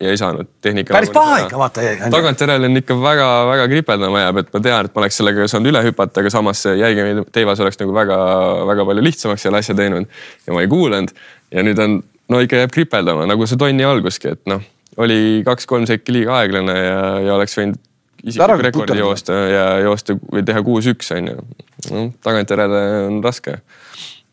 ja 0.00 0.14
ei 0.14 0.20
saanud. 0.20 0.48
päris 0.62 1.12
paha 1.14 1.40
ikka 1.44 1.58
vaata. 1.58 1.86
tagantjärele 2.14 2.70
on 2.70 2.82
ikka 2.82 2.98
väga-väga 3.02 3.68
kripeldama 3.74 4.24
jääb, 4.24 4.42
et 4.44 4.52
ma 4.54 4.64
tean, 4.68 4.88
et 4.88 4.94
ma 4.94 5.04
oleks 5.04 5.20
sellega 5.20 5.48
saanud 5.50 5.72
üle 5.72 5.84
hüpata, 5.88 6.22
aga 6.22 6.34
samas 6.34 6.62
see 6.66 6.76
jäigem 6.78 7.24
teivas 7.34 7.60
oleks 7.64 7.80
nagu 7.82 7.96
väga-väga 7.98 8.88
palju 8.92 9.06
lihtsamaks 9.10 9.48
selle 9.48 9.62
asja 9.62 9.76
teinud 9.78 10.06
ja 10.46 10.54
ma 10.54 10.62
ei 10.62 10.70
kuulanud. 10.70 11.10
ja 11.52 11.66
nüüd 11.66 11.82
on, 11.82 12.02
no 12.30 12.44
ikka 12.44 12.62
jääb 12.62 12.74
kripeldama 12.78 13.26
nagu 13.26 13.46
see 13.50 13.58
tonni 13.58 13.84
alguski, 13.84 14.36
et 14.36 14.46
noh, 14.46 14.62
oli 15.02 15.42
kaks-kolm 15.46 15.88
sekki 15.90 16.14
liiga 16.14 16.38
aeglane 16.42 16.76
ja, 16.78 17.00
ja 17.26 17.34
oleks 17.40 17.58
võinud 17.58 17.88
isikliku 18.22 18.66
rekordi 18.68 18.98
joosta 19.02 19.36
ja 19.50 19.66
joosta 19.82 20.16
või 20.20 20.44
teha 20.46 20.62
kuus-üks 20.66 21.12
on 21.16 21.32
ju. 21.32 21.44
noh, 21.90 22.10
tagantjärele 22.22 22.82
on 23.08 23.22
raske 23.24 23.58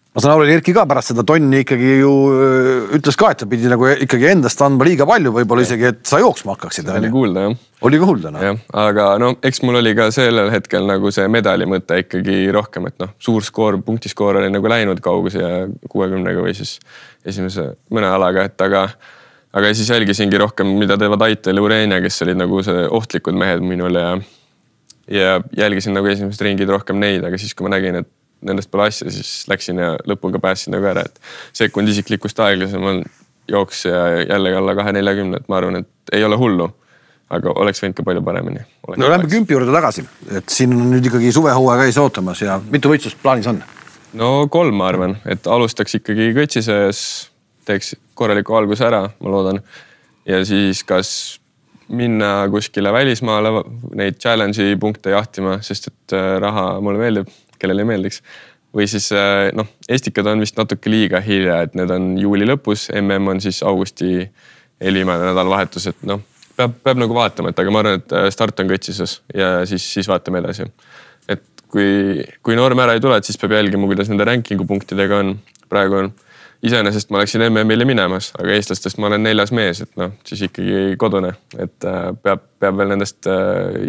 ma 0.10 0.24
saan 0.24 0.36
aru, 0.36 0.48
Erki 0.50 0.74
ka 0.74 0.84
pärast 0.90 1.12
seda 1.12 1.24
tonni 1.28 1.62
ikkagi 1.64 2.00
ju 2.02 2.12
ütles 2.98 3.18
ka, 3.20 3.30
et 3.34 3.42
ta 3.44 3.48
pidi 3.50 3.70
nagu 3.70 3.86
ikkagi 3.92 4.30
endast 4.32 4.62
andma 4.66 4.88
liiga 4.88 5.06
palju, 5.10 5.32
võib-olla 5.36 5.66
isegi, 5.66 5.86
et 5.94 6.02
sa 6.10 6.20
jooksma 6.22 6.56
hakkaksid. 6.56 6.90
oli 6.96 7.12
kuulda 7.14 7.46
jah. 7.46 7.60
oli 7.88 8.00
kuulda 8.02 8.34
noh. 8.34 8.44
jah, 8.44 8.58
aga 8.84 9.12
no 9.22 9.32
eks 9.46 9.62
mul 9.64 9.80
oli 9.80 9.94
ka 9.98 10.10
sellel 10.16 10.50
hetkel 10.54 10.90
nagu 10.90 11.14
see 11.14 11.28
medali 11.32 11.70
mõte 11.70 12.02
ikkagi 12.04 12.42
rohkem, 12.56 12.90
et 12.90 12.98
noh, 13.04 13.14
suur 13.22 13.46
skoor, 13.46 13.80
punktiskoor 13.86 14.42
oli 14.42 14.50
nagu 14.54 14.72
läinud 14.72 15.00
kauguse 15.06 15.46
ja 15.46 15.64
kuuekümnega 15.92 16.44
või 16.44 16.58
siis 16.58 16.80
esimese 17.26 17.72
mõne 17.94 18.10
alaga, 18.10 18.48
et 18.50 18.66
aga 18.66 18.88
aga 19.54 19.72
siis 19.74 19.90
jälgisingi 19.90 20.38
rohkem, 20.42 20.76
mida 20.80 20.98
teevad 20.98 21.24
Aitel 21.26 21.58
ja 21.58 21.64
Ureenia, 21.64 22.02
kes 22.04 22.22
olid 22.26 22.38
nagu 22.40 22.62
see 22.66 22.86
ohtlikud 23.00 23.38
mehed 23.38 23.66
minule 23.66 24.04
ja 24.04 24.14
ja 25.10 25.42
jälgisin 25.58 25.96
nagu 25.98 26.08
esimesed 26.08 26.42
ringid 26.46 26.70
rohkem 26.70 27.00
neid, 27.02 27.24
aga 27.26 27.38
siis, 27.42 27.56
kui 27.58 27.66
ma 27.66 27.74
nägin, 27.74 28.04
et 28.04 28.10
nendest 28.46 28.70
pole 28.72 28.88
asja, 28.88 29.10
siis 29.12 29.48
läksin 29.50 29.82
ja 29.82 29.96
lõpuga 30.08 30.42
päästsin 30.44 30.76
nagu 30.76 30.86
ära, 30.88 31.04
et 31.10 31.18
sekund 31.58 31.90
isiklikust 31.92 32.40
aeglasemal 32.46 33.02
jooks 33.50 33.86
ja 33.90 34.04
jällegi 34.22 34.60
alla 34.60 34.76
kahe 34.78 34.94
neljakümne, 34.96 35.42
et 35.42 35.50
ma 35.50 35.58
arvan, 35.60 35.82
et 35.82 36.14
ei 36.14 36.24
ole 36.24 36.38
hullu. 36.40 36.70
aga 37.30 37.52
oleks 37.62 37.78
võinud 37.84 37.94
ka 37.94 38.04
palju 38.04 38.22
paremini. 38.26 38.64
no 38.98 39.10
lähme 39.10 39.28
kümpi 39.30 39.54
juurde 39.54 39.74
tagasi, 39.74 40.02
et 40.34 40.50
siin 40.50 40.72
on 40.74 40.88
nüüd 40.90 41.06
ikkagi 41.06 41.32
suvehooaeg 41.32 41.84
ees 41.86 41.98
ootamas 42.02 42.42
ja 42.42 42.56
mitu 42.72 42.90
võistlust 42.90 43.20
plaanis 43.22 43.50
on? 43.52 43.62
no 44.14 44.48
kolm, 44.50 44.80
ma 44.82 44.88
arvan, 44.90 45.18
et 45.30 45.46
alustaks 45.48 46.00
ikkagi 46.00 46.32
kõtsi 46.38 46.64
sees, 46.66 47.29
teeks 47.70 47.94
korraliku 48.18 48.58
alguse 48.58 48.88
ära, 48.88 49.06
ma 49.22 49.34
loodan. 49.34 49.62
ja 50.28 50.42
siis 50.46 50.84
kas 50.88 51.12
minna 51.90 52.48
kuskile 52.52 52.92
välismaale 52.94 53.64
neid 53.98 54.20
challenge'i 54.22 54.78
punkte 54.80 55.14
jahtima, 55.16 55.58
sest 55.66 55.90
et 55.90 56.16
äh, 56.18 56.36
raha 56.42 56.72
mulle 56.86 57.02
meeldib 57.02 57.32
kellele 57.60 57.84
ei 57.84 57.90
meeldiks. 57.90 58.22
või 58.76 58.86
siis 58.88 59.10
äh, 59.18 59.50
noh, 59.58 59.68
Estikad 59.90 60.28
on 60.30 60.44
vist 60.46 60.58
natuke 60.60 60.92
liiga 60.92 61.22
hilja, 61.26 61.64
et 61.66 61.76
need 61.78 61.90
on 61.90 62.12
juuli 62.22 62.46
lõpus, 62.46 62.90
mm 62.94 63.34
on 63.34 63.42
siis 63.42 63.64
augusti 63.66 64.30
eelviimane 64.80 65.32
nädalavahetus, 65.32 65.88
et 65.90 66.04
noh, 66.08 66.22
peab, 66.60 66.76
peab 66.84 67.02
nagu 67.02 67.16
vaatama, 67.16 67.52
et 67.52 67.62
aga 67.62 67.74
ma 67.74 67.84
arvan, 67.84 68.02
et 68.04 68.16
äh, 68.16 68.30
start 68.34 68.62
on 68.62 68.70
kõtsises 68.70 69.20
ja 69.36 69.60
siis, 69.70 69.86
siis 69.96 70.10
vaatame 70.12 70.44
edasi. 70.44 70.70
et 71.28 71.44
kui, 71.72 72.24
kui 72.44 72.58
norm 72.60 72.80
ära 72.86 72.96
ei 72.98 73.04
tule, 73.04 73.18
et 73.18 73.28
siis 73.28 73.40
peab 73.42 73.58
jälgima, 73.58 73.90
kuidas 73.90 74.12
nende 74.12 74.28
ranking'u 74.30 74.68
punktidega 74.70 75.24
on. 75.24 75.38
praegu 75.70 76.04
on, 76.04 76.14
iseenesest 76.64 77.12
ma 77.14 77.22
läksin 77.22 77.46
MM-ile 77.48 77.88
minemas, 77.88 78.34
aga 78.40 78.54
eestlastest 78.56 79.00
ma 79.00 79.08
olen 79.08 79.24
neljas 79.24 79.54
mees, 79.56 79.84
et 79.86 79.92
noh, 80.00 80.14
siis 80.28 80.44
ikkagi 80.50 80.96
kodune, 81.00 81.34
et 81.58 81.88
äh, 81.88 82.10
peab, 82.24 82.44
peab 82.60 82.80
veel 82.82 82.96
nendest 82.96 83.30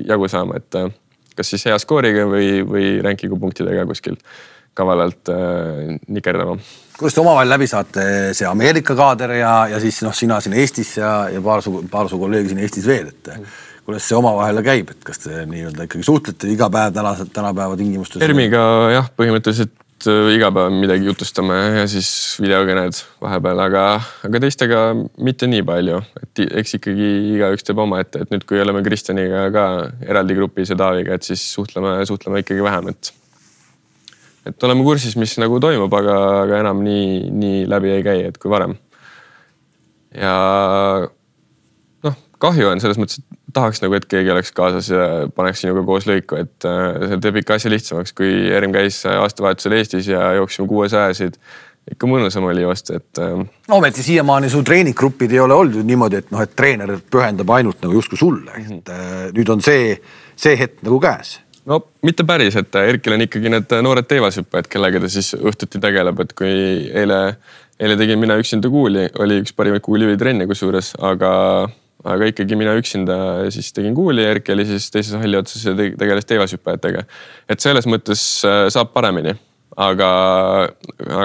jagu 0.06 0.28
saama, 0.30 0.60
et 0.60 0.80
kas 1.36 1.52
siis 1.54 1.66
hea 1.70 1.78
skooriga 1.80 2.26
või, 2.30 2.60
või 2.66 2.92
ranking'u 3.04 3.38
punktidega 3.40 3.86
kuskil 3.88 4.18
kavalalt 4.74 5.32
äh, 5.32 5.96
nikerdama. 6.08 6.58
kuidas 6.98 7.16
te 7.16 7.22
omavahel 7.22 7.50
läbi 7.50 7.66
saate, 7.70 8.04
see 8.36 8.46
Ameerika 8.46 8.94
kaader 8.96 9.34
ja, 9.40 9.54
ja 9.72 9.80
siis 9.82 9.98
noh, 10.06 10.14
sina 10.16 10.38
siin 10.40 10.54
Eestis 10.60 10.96
ja, 11.00 11.28
ja 11.32 11.42
paar 11.44 11.64
su, 11.64 11.82
paar 11.90 12.08
su 12.08 12.20
kolleegi 12.20 12.52
siin 12.52 12.62
Eestis 12.62 12.86
veel, 12.86 13.10
et 13.10 13.32
kuidas 13.84 14.06
see 14.06 14.18
omavahel 14.18 14.62
käib, 14.64 14.94
et 14.94 15.04
kas 15.04 15.24
te 15.24 15.44
nii-öelda 15.50 15.88
ikkagi 15.88 16.06
suhtlete 16.06 16.50
iga 16.52 16.70
päev 16.72 16.94
tänased, 16.94 17.32
tänapäeva 17.34 17.78
tingimustes? 17.80 18.22
ERM-iga 18.22 18.62
jah, 18.94 19.10
põhimõtteliselt 19.18 19.74
Äh, 19.74 19.79
iga 20.08 20.48
päev 20.54 20.72
midagi 20.72 21.04
jutustame 21.04 21.56
ja 21.76 21.86
siis 21.90 22.08
videokõned 22.40 22.96
vahepeal, 23.20 23.60
aga, 23.60 23.84
aga 24.24 24.40
teistega 24.40 24.80
mitte 25.20 25.48
nii 25.50 25.64
palju, 25.66 26.00
et 26.22 26.42
eks 26.62 26.76
ikkagi 26.78 27.08
igaüks 27.34 27.66
teeb 27.66 27.82
omaette, 27.82 28.22
et 28.24 28.32
nüüd, 28.32 28.46
kui 28.48 28.60
oleme 28.62 28.82
Kristjaniga 28.86 29.46
ka 29.52 29.64
eraldi 30.06 30.36
grupis 30.38 30.72
ja 30.72 30.78
Taaviga, 30.80 31.18
et 31.18 31.26
siis 31.28 31.42
suhtleme, 31.52 31.98
suhtleme 32.08 32.40
ikkagi 32.44 32.64
vähem, 32.64 32.88
et. 32.94 33.12
et 34.48 34.68
oleme 34.68 34.86
kursis, 34.86 35.16
mis 35.20 35.36
nagu 35.42 35.60
toimub, 35.60 35.92
aga, 36.00 36.16
aga 36.46 36.62
enam 36.64 36.84
nii, 36.86 37.28
nii 37.42 37.64
läbi 37.68 37.92
ei 37.98 38.06
käi, 38.06 38.24
et 38.30 38.40
kui 38.40 38.52
varem. 38.52 38.78
ja 40.16 40.36
noh, 42.06 42.16
kahju 42.40 42.72
on 42.72 42.80
selles 42.80 43.00
mõttes, 43.00 43.20
et 43.20 43.39
tahaks 43.54 43.82
nagu, 43.84 43.96
et 43.96 44.06
keegi 44.10 44.30
oleks 44.32 44.52
kaasas 44.56 44.90
ja 44.92 45.08
paneks 45.34 45.64
sinuga 45.64 45.82
koos 45.86 46.06
lõiku, 46.08 46.38
et 46.40 46.68
äh, 46.68 47.08
see 47.08 47.18
teeb 47.24 47.40
ikka 47.42 47.58
asja 47.58 47.72
lihtsamaks, 47.72 48.14
kui 48.16 48.30
Erim 48.52 48.74
käis 48.74 49.02
aastavahetusel 49.08 49.76
Eestis 49.78 50.08
ja 50.10 50.32
jooksime 50.38 50.68
kuuesajasid. 50.70 51.40
ikka 51.90 52.06
mõnusam 52.06 52.44
oli 52.46 52.62
joosta, 52.62 53.00
et. 53.00 53.18
Äh, 53.18 53.44
no 53.68 53.76
ometi 53.76 54.02
siiamaani 54.06 54.50
su 54.50 54.62
treeninggrupid 54.62 55.32
ei 55.32 55.40
ole 55.40 55.54
olnud 55.54 55.80
ju 55.80 55.84
niimoodi, 55.86 56.22
et 56.22 56.30
noh, 56.30 56.42
et 56.42 56.56
treener 56.56 56.96
pühendab 57.10 57.54
ainult 57.56 57.80
nagu 57.82 57.94
justkui 57.98 58.18
sulle, 58.18 58.50
et 58.56 58.68
mm 58.68 58.82
-hmm. 58.82 59.38
nüüd 59.38 59.52
on 59.52 59.62
see, 59.62 59.96
see 60.36 60.58
hetk 60.58 60.82
nagu 60.82 61.00
käes 61.00 61.40
no 61.64 61.80
mitte 62.02 62.24
päris, 62.24 62.56
et 62.56 62.74
Erkil 62.74 63.16
on 63.16 63.24
ikkagi 63.26 63.52
need 63.52 63.74
noored 63.82 64.08
teivashüppajad, 64.10 64.68
kellega 64.68 65.00
ta 65.00 65.08
siis 65.08 65.34
õhtuti 65.34 65.80
tegeleb, 65.82 66.20
et 66.20 66.32
kui 66.38 66.54
eile, 67.02 67.36
eile 67.80 67.96
tegin 67.96 68.18
mina 68.18 68.36
üksinda 68.40 68.70
kuuli, 68.72 69.08
oli 69.18 69.40
üks 69.42 69.52
parimaid 69.56 69.84
kuulitrenne 69.84 70.46
kusjuures, 70.50 70.94
aga 70.98 71.30
aga 72.04 72.30
ikkagi 72.30 72.56
mina 72.58 72.72
üksinda 72.78 73.16
siis 73.52 73.72
tegin 73.76 73.94
kuuli, 73.96 74.24
Erki 74.24 74.54
oli 74.54 74.66
siis 74.68 74.88
teises 74.92 75.16
halli 75.20 75.38
otsas 75.40 75.64
ja 75.68 75.74
tegeles 75.76 76.28
teivashüppajatega. 76.28 77.04
et 77.48 77.60
selles 77.60 77.88
mõttes 77.90 78.22
äh, 78.48 78.62
saab 78.72 78.92
paremini, 78.94 79.34
aga, 79.76 80.10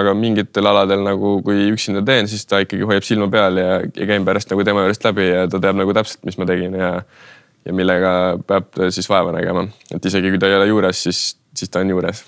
aga 0.00 0.14
mingitel 0.18 0.68
aladel 0.68 1.04
nagu, 1.06 1.36
kui 1.46 1.70
üksinda 1.72 2.04
teen, 2.06 2.28
siis 2.28 2.44
ta 2.48 2.60
ikkagi 2.64 2.88
hoiab 2.88 3.06
silma 3.08 3.30
peal 3.32 3.62
ja, 3.62 3.80
ja 3.80 4.10
käin 4.10 4.28
pärast 4.28 4.52
nagu 4.52 4.66
tema 4.68 4.84
juurest 4.84 5.08
läbi 5.08 5.30
ja 5.30 5.46
ta 5.50 5.62
teab 5.62 5.80
nagu 5.80 5.96
täpselt, 5.96 6.24
mis 6.28 6.38
ma 6.40 6.48
tegin 6.48 6.76
ja, 6.76 6.92
ja 7.66 7.76
millega 7.76 8.12
peab 8.46 8.86
siis 8.90 9.08
vaeva 9.10 9.34
nägema, 9.38 9.68
et 9.94 10.12
isegi 10.12 10.34
kui 10.34 10.42
ta 10.42 10.52
ei 10.52 10.60
ole 10.60 10.72
juures, 10.74 11.06
siis, 11.08 11.28
siis 11.56 11.72
ta 11.72 11.84
on 11.84 11.96
juures 11.96 12.26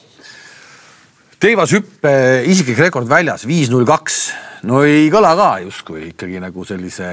teivashüppe 1.38 2.12
isiklik 2.50 2.78
rekord 2.88 3.08
väljas 3.10 3.46
viis 3.46 3.70
null 3.70 3.86
kaks 3.86 4.18
no 4.66 4.82
ei 4.86 5.06
kõla 5.12 5.34
ka 5.38 5.50
justkui 5.62 6.08
ikkagi 6.12 6.40
nagu 6.42 6.64
sellise 6.66 7.08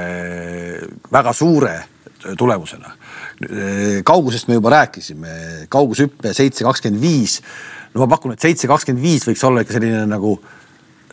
väga 1.13 1.33
suure 1.33 1.75
tulemusena. 2.37 2.89
kaugusest 4.03 4.47
me 4.47 4.57
juba 4.57 4.71
rääkisime, 4.73 5.67
kaugushüppe 5.69 6.33
seitse 6.33 6.63
kakskümmend 6.65 7.01
viis. 7.01 7.41
no 7.93 8.01
ma 8.01 8.07
pakun, 8.15 8.33
et 8.33 8.41
seitse 8.41 8.67
kakskümmend 8.67 9.03
viis 9.03 9.27
võiks 9.27 9.43
olla 9.45 9.61
ikka 9.61 9.77
selline 9.77 10.05
nagu 10.09 10.39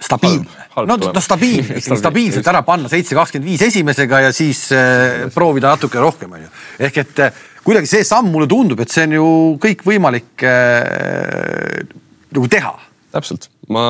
stabiilne, 0.02 0.68
no, 0.86 0.96
no 0.96 1.20
stabiilne, 1.22 1.76
ikkagi 1.82 1.98
stabiilselt 2.00 2.48
ära 2.48 2.62
panna 2.66 2.88
seitse 2.90 3.14
kakskümmend 3.18 3.50
viis 3.50 3.66
esimesega 3.68 4.22
ja 4.26 4.32
siis 4.34 4.64
äh, 4.72 5.26
proovida 5.34 5.74
natuke 5.74 6.00
rohkem, 6.00 6.32
onju. 6.38 6.48
ehk 6.88 7.02
et 7.04 7.26
äh, 7.26 7.42
kuidagi 7.62 7.90
see 7.90 8.06
samm 8.08 8.32
mulle 8.32 8.48
tundub, 8.50 8.80
et 8.82 8.90
see 8.90 9.04
on 9.10 9.18
ju 9.18 9.28
kõik 9.62 9.84
võimalik 9.86 10.46
äh, 10.48 11.84
nagu 12.32 12.48
teha. 12.50 12.72
Täpselt, 13.12 13.48
ma 13.68 13.84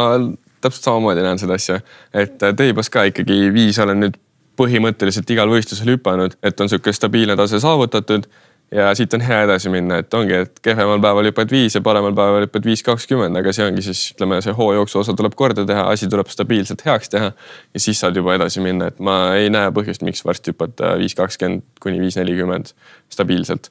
täpselt 0.63 0.91
samamoodi 0.91 1.25
näen 1.25 1.41
seda 1.43 1.59
asja, 1.59 1.81
et 2.15 2.43
äh, 2.43 2.55
teibas 2.57 2.91
ka 2.93 3.07
ikkagi 3.11 3.49
viis 3.55 3.81
olen 3.83 4.07
nüüd 4.07 4.21
põhimõtteliselt 4.61 5.31
igal 5.33 5.51
võistlusel 5.51 5.95
hüpanud, 5.95 6.37
et 6.45 6.61
on 6.61 6.71
sihuke 6.71 6.93
stabiilne 6.93 7.37
tase 7.41 7.61
saavutatud 7.63 8.29
ja 8.73 8.91
siit 8.97 9.15
on 9.15 9.21
hea 9.25 9.43
edasi 9.47 9.71
minna, 9.73 9.99
et 10.01 10.15
ongi, 10.17 10.37
et 10.47 10.61
kehvemal 10.65 11.01
päeval 11.03 11.29
hüppad 11.29 11.51
viis 11.53 11.77
ja 11.77 11.83
paremal 11.85 12.15
päeval 12.17 12.47
hüppad 12.47 12.67
viis 12.67 12.83
kakskümmend, 12.87 13.37
aga 13.37 13.53
see 13.53 13.67
ongi 13.67 13.85
siis 13.85 14.03
ütleme, 14.15 14.41
see 14.45 14.55
hoojooksu 14.57 15.03
osa 15.03 15.17
tuleb 15.19 15.37
korda 15.39 15.67
teha, 15.69 15.85
asi 15.93 16.09
tuleb 16.13 16.31
stabiilselt 16.33 16.85
heaks 16.87 17.13
teha. 17.13 17.33
ja 17.75 17.83
siis 17.85 18.01
saad 18.01 18.17
juba 18.17 18.37
edasi 18.39 18.65
minna, 18.65 18.89
et 18.93 19.01
ma 19.01 19.19
ei 19.37 19.51
näe 19.53 19.73
põhjust, 19.77 20.05
miks 20.07 20.25
varsti 20.25 20.55
hüpata 20.55 20.95
viis 21.01 21.17
kakskümmend 21.19 21.67
kuni 21.83 22.01
viis 22.01 22.17
nelikümmend 22.21 22.73
stabiilselt. 23.13 23.71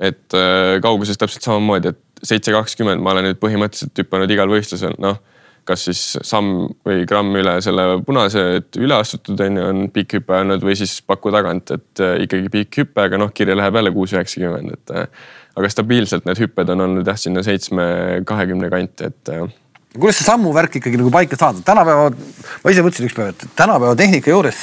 et 0.00 0.36
äh, 0.36 0.78
kauguses 0.80 1.20
täpselt 1.20 1.44
samamoodi, 1.44 1.92
et 1.92 2.00
seitse 2.22 2.52
kakskümmend 2.54 3.02
ma 3.02 3.14
olen 3.14 3.30
nüüd 3.30 3.40
põhimõtteliselt 3.42 4.04
hüpanud 4.04 4.32
igal 4.34 4.50
võistlusel, 4.52 4.96
noh 5.00 5.20
kas 5.70 5.84
siis 5.88 6.00
samm 6.26 6.68
või 6.86 7.04
gramm 7.08 7.36
üle 7.38 7.56
selle 7.64 7.84
punase, 8.06 8.42
et 8.60 8.78
üle 8.80 8.96
astutud 8.96 9.40
on 9.44 9.58
ju, 9.58 9.66
on 9.72 9.82
pikk 9.94 10.18
hüpe 10.18 10.38
olnud 10.40 10.64
või 10.64 10.76
siis 10.78 10.96
paku 11.06 11.32
tagant, 11.34 11.72
et 11.76 12.02
äh, 12.02 12.16
ikkagi 12.24 12.52
pikk 12.52 12.80
hüpe, 12.82 13.04
aga 13.06 13.20
noh, 13.20 13.32
kirja 13.34 13.56
läheb 13.58 13.78
jälle 13.80 13.94
kuus 13.94 14.16
üheksakümmend, 14.16 14.78
et. 14.78 14.96
Äh, 14.96 15.28
aga 15.58 15.66
stabiilselt 15.66 16.28
need 16.28 16.38
hüpped 16.38 16.70
on 16.72 16.84
olnud 16.84 17.08
jah, 17.10 17.16
sinna 17.18 17.42
seitsme, 17.44 17.84
kahekümne 18.24 18.68
kanti, 18.72 19.08
et 19.10 19.32
äh, 19.34 19.56
kuidas 19.96 20.20
see 20.20 20.28
sammuvärk 20.28 20.78
ikkagi 20.78 21.00
nagu 21.00 21.10
paika 21.12 21.36
saada, 21.36 21.58
tänapäeva, 21.66 22.12
ma 22.62 22.72
ise 22.72 22.84
mõtlesin 22.86 23.10
ükspäev, 23.10 23.32
et 23.34 23.56
tänapäeva 23.58 23.96
tehnika 23.98 24.30
juures 24.30 24.60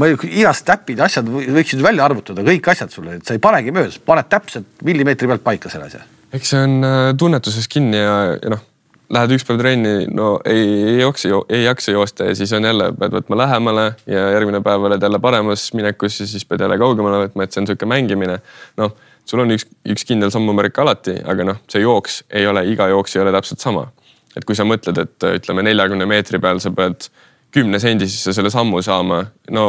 ma 0.00 0.08
igast 0.08 0.72
äpid, 0.72 1.02
asjad 1.04 1.28
võiksid 1.28 1.84
välja 1.84 2.06
arvutada, 2.08 2.42
kõik 2.46 2.72
asjad 2.72 2.94
sulle, 2.94 3.18
et 3.20 3.28
sa 3.28 3.36
ei 3.36 3.42
panegi 3.44 3.74
mööda, 3.76 3.92
paned 4.08 4.32
täpselt 4.32 4.82
millimeetri 4.88 5.28
pealt 5.28 5.44
paika 5.44 5.72
selle 5.72 5.90
asja. 5.90 6.00
Eks 6.32 6.52
see 6.54 6.64
on 6.64 6.84
tunnetuses 7.18 7.68
kinni 7.68 7.98
ja, 7.98 8.16
ja 8.36 8.52
noh, 8.54 8.62
lähed 9.10 9.34
üks 9.34 9.44
päev 9.46 9.58
trenni, 9.60 9.92
no 10.14 10.32
ei, 10.46 10.66
ei 10.92 10.98
jookse, 11.00 11.30
ei 11.50 11.64
jaksa 11.64 11.94
joosta 11.94 12.28
ja 12.28 12.34
siis 12.38 12.52
on 12.54 12.66
jälle, 12.66 12.90
pead 12.98 13.14
võtma 13.16 13.38
lähemale 13.42 13.86
ja 14.06 14.28
järgmine 14.36 14.60
päev 14.64 14.86
oled 14.86 15.02
jälle 15.02 15.18
paremas 15.22 15.66
minekus 15.74 16.20
ja 16.22 16.26
siis 16.30 16.46
pead 16.46 16.62
jälle 16.62 16.78
kaugemale 16.78 17.24
võtma, 17.24 17.44
et 17.44 17.54
see 17.54 17.62
on 17.62 17.70
sihuke 17.70 17.88
mängimine. 17.90 18.38
noh, 18.78 18.94
sul 19.26 19.42
on 19.42 19.50
üks, 19.56 19.66
üks 19.94 20.06
kindel 20.06 20.30
sammumärk 20.30 20.78
alati, 20.78 21.16
aga 21.26 21.48
noh, 21.48 21.58
see 21.70 21.82
jooks 21.82 22.22
ei 22.30 22.46
ole, 22.46 22.64
iga 22.70 22.86
jooks 22.92 23.16
ei 23.16 23.24
ole 23.24 23.34
täpselt 23.34 23.66
sama. 23.66 23.88
et 24.36 24.46
kui 24.46 24.54
sa 24.54 24.64
mõtled, 24.64 25.02
et 25.02 25.28
ütleme 25.40 25.66
neljakümne 25.66 26.06
meetri 26.06 26.38
peal 26.38 26.62
sa 26.62 26.70
pead 26.70 27.10
kümne 27.50 27.80
sendi 27.82 28.06
sisse 28.06 28.32
selle 28.32 28.50
sammu 28.50 28.78
saama, 28.82 29.24
no 29.50 29.64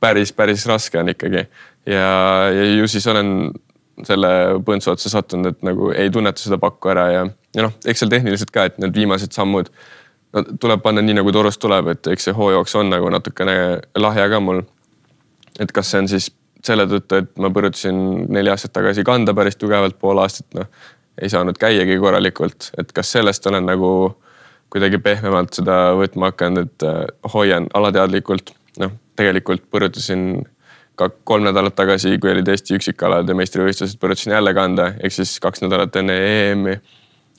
päris, 0.00 0.34
päris 0.36 0.66
raske 0.68 1.00
on 1.00 1.08
ikkagi 1.14 1.46
ja, 1.88 2.10
ja 2.52 2.68
ju 2.76 2.88
siis 2.88 3.06
olen 3.08 3.54
selle 4.06 4.30
põntsu 4.66 4.92
otsa 4.94 5.12
sattunud, 5.12 5.54
et 5.54 5.64
nagu 5.66 5.90
ei 5.92 6.10
tunneta 6.12 6.42
seda 6.42 6.58
pakku 6.60 6.92
ära 6.92 7.06
ja, 7.12 7.22
ja 7.56 7.66
noh, 7.66 7.74
eks 7.84 8.02
seal 8.02 8.12
tehniliselt 8.12 8.52
ka, 8.54 8.66
et 8.70 8.78
need 8.82 8.94
viimased 8.96 9.34
sammud 9.36 9.70
no, 10.34 10.44
tuleb 10.62 10.82
panna 10.84 11.04
nii 11.04 11.18
nagu 11.20 11.32
torust 11.34 11.60
tuleb, 11.62 11.92
et 11.94 12.12
eks 12.14 12.28
see 12.28 12.36
hooajooks 12.36 12.76
on 12.80 12.92
nagu 12.92 13.10
natukene 13.12 13.56
lahja 13.98 14.28
ka 14.32 14.40
mul. 14.44 14.62
et 15.60 15.72
kas 15.72 15.90
see 15.92 16.04
on 16.04 16.08
siis 16.08 16.30
selle 16.64 16.86
tõttu, 16.88 17.20
et 17.22 17.30
ma 17.40 17.50
põrutasin 17.52 18.00
neli 18.32 18.50
aastat 18.52 18.72
tagasi 18.76 19.04
kanda 19.04 19.34
päris 19.36 19.56
tugevalt, 19.60 19.98
pool 20.00 20.20
aastat 20.20 20.48
noh, 20.56 20.68
ei 21.20 21.28
saanud 21.32 21.58
käiagi 21.60 21.98
korralikult, 22.00 22.70
et 22.80 22.92
kas 22.96 23.12
sellest 23.16 23.46
olen 23.48 23.66
nagu 23.68 23.90
kuidagi 24.70 25.00
pehmemalt 25.02 25.56
seda 25.56 25.90
võtma 25.98 26.30
hakanud, 26.30 26.70
et 26.70 26.86
äh, 26.86 27.02
hoian 27.34 27.66
alateadlikult, 27.74 28.54
noh, 28.80 28.92
tegelikult 29.18 29.66
põrutasin 29.72 30.44
kolm 31.24 31.46
nädalat 31.48 31.74
tagasi, 31.74 32.18
kui 32.20 32.32
olid 32.34 32.48
Eesti 32.48 32.76
üksikalade 32.76 33.34
meistrivõistlused, 33.34 33.98
põrutasin 34.00 34.36
jälle 34.36 34.54
kanda, 34.54 34.92
ehk 35.00 35.14
siis 35.14 35.38
kaks 35.40 35.64
nädalat 35.64 35.96
enne 36.02 36.18
EM-i 36.28 36.80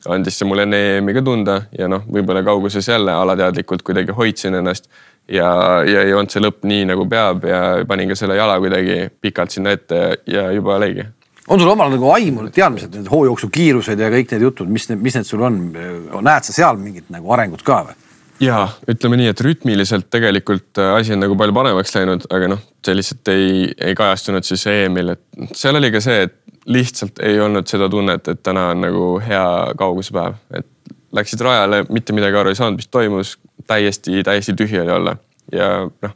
andis 0.10 0.40
see 0.40 0.48
mulle 0.50 0.66
enne 0.66 0.80
EM-i 0.98 1.14
ka 1.14 1.22
tunda 1.26 1.58
ja 1.78 1.88
noh, 1.92 2.04
võib-olla 2.10 2.42
kauguses 2.46 2.88
jälle 2.90 3.14
alateadlikult 3.14 3.84
kuidagi 3.86 4.16
hoidsin 4.18 4.58
ennast 4.58 4.88
ja, 5.30 5.48
ja 5.86 6.06
ei 6.06 6.14
olnud 6.14 6.34
see 6.34 6.42
lõpp 6.42 6.66
nii 6.68 6.88
nagu 6.90 7.06
peab 7.10 7.46
ja 7.48 7.62
panin 7.88 8.10
ka 8.12 8.18
selle 8.18 8.38
jala 8.40 8.58
kuidagi 8.62 9.04
pikalt 9.22 9.54
sinna 9.54 9.76
ette 9.78 10.02
ja 10.30 10.50
juba 10.56 10.80
lõigi. 10.82 11.06
on 11.48 11.60
sul 11.60 11.70
omal 11.70 11.94
nagu 11.94 12.10
aimu, 12.16 12.48
teadmised, 12.54 12.96
need 12.96 13.12
hoojooksu 13.12 13.52
kiirused 13.54 14.00
ja 14.00 14.10
kõik 14.14 14.34
need 14.34 14.48
jutud, 14.48 14.70
mis, 14.72 14.90
mis 14.96 15.20
need 15.20 15.28
sul 15.28 15.46
on, 15.46 15.60
näed 15.74 16.48
sa 16.48 16.56
seal 16.56 16.82
mingit 16.82 17.12
nagu 17.14 17.34
arengut 17.38 17.66
ka 17.68 17.84
või? 17.90 18.01
Ja 18.42 18.62
ütleme 18.90 19.20
nii, 19.20 19.30
et 19.32 19.42
rütmiliselt 19.46 20.10
tegelikult 20.14 20.80
äh, 20.82 20.94
asi 20.98 21.14
on 21.16 21.22
nagu 21.24 21.38
palju 21.40 21.56
paremaks 21.56 21.94
läinud, 21.96 22.26
aga 22.34 22.50
noh, 22.56 22.62
see 22.86 22.98
lihtsalt 22.98 23.32
ei, 23.34 23.50
ei 23.78 23.98
kajastunud 23.98 24.48
siis 24.48 24.66
EM-il, 24.72 25.14
et 25.16 25.58
seal 25.58 25.78
oli 25.78 25.92
ka 25.94 26.02
see, 26.04 26.28
et 26.28 26.38
lihtsalt 26.72 27.22
ei 27.26 27.40
olnud 27.42 27.70
seda 27.70 27.90
tunnet, 27.90 28.28
et 28.32 28.42
täna 28.46 28.70
on 28.74 28.84
nagu 28.86 29.06
hea 29.24 29.46
kauguspäev, 29.78 30.38
et 30.58 30.68
läksid 31.16 31.42
rajale, 31.44 31.84
mitte 31.90 32.16
midagi 32.16 32.40
aru 32.40 32.54
ei 32.54 32.58
saanud, 32.58 32.80
mis 32.80 32.90
toimus, 32.92 33.36
täiesti, 33.68 34.24
täiesti 34.26 34.56
tühi 34.58 34.80
oli 34.82 34.96
olla 34.96 35.16
ja 35.54 35.70
noh, 35.90 36.16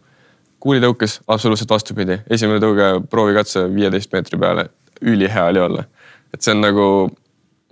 kuulitõukes 0.64 1.20
absoluutselt 1.28 1.70
vastupidi, 1.70 2.20
esimene 2.32 2.62
tõuge 2.64 2.90
proovikatse 3.12 3.68
viieteist 3.74 4.14
meetri 4.16 4.40
peale, 4.42 4.70
ülihea 5.02 5.46
oli 5.52 5.62
olla. 5.62 5.86
et 6.34 6.42
see 6.42 6.56
on 6.56 6.64
nagu 6.64 6.86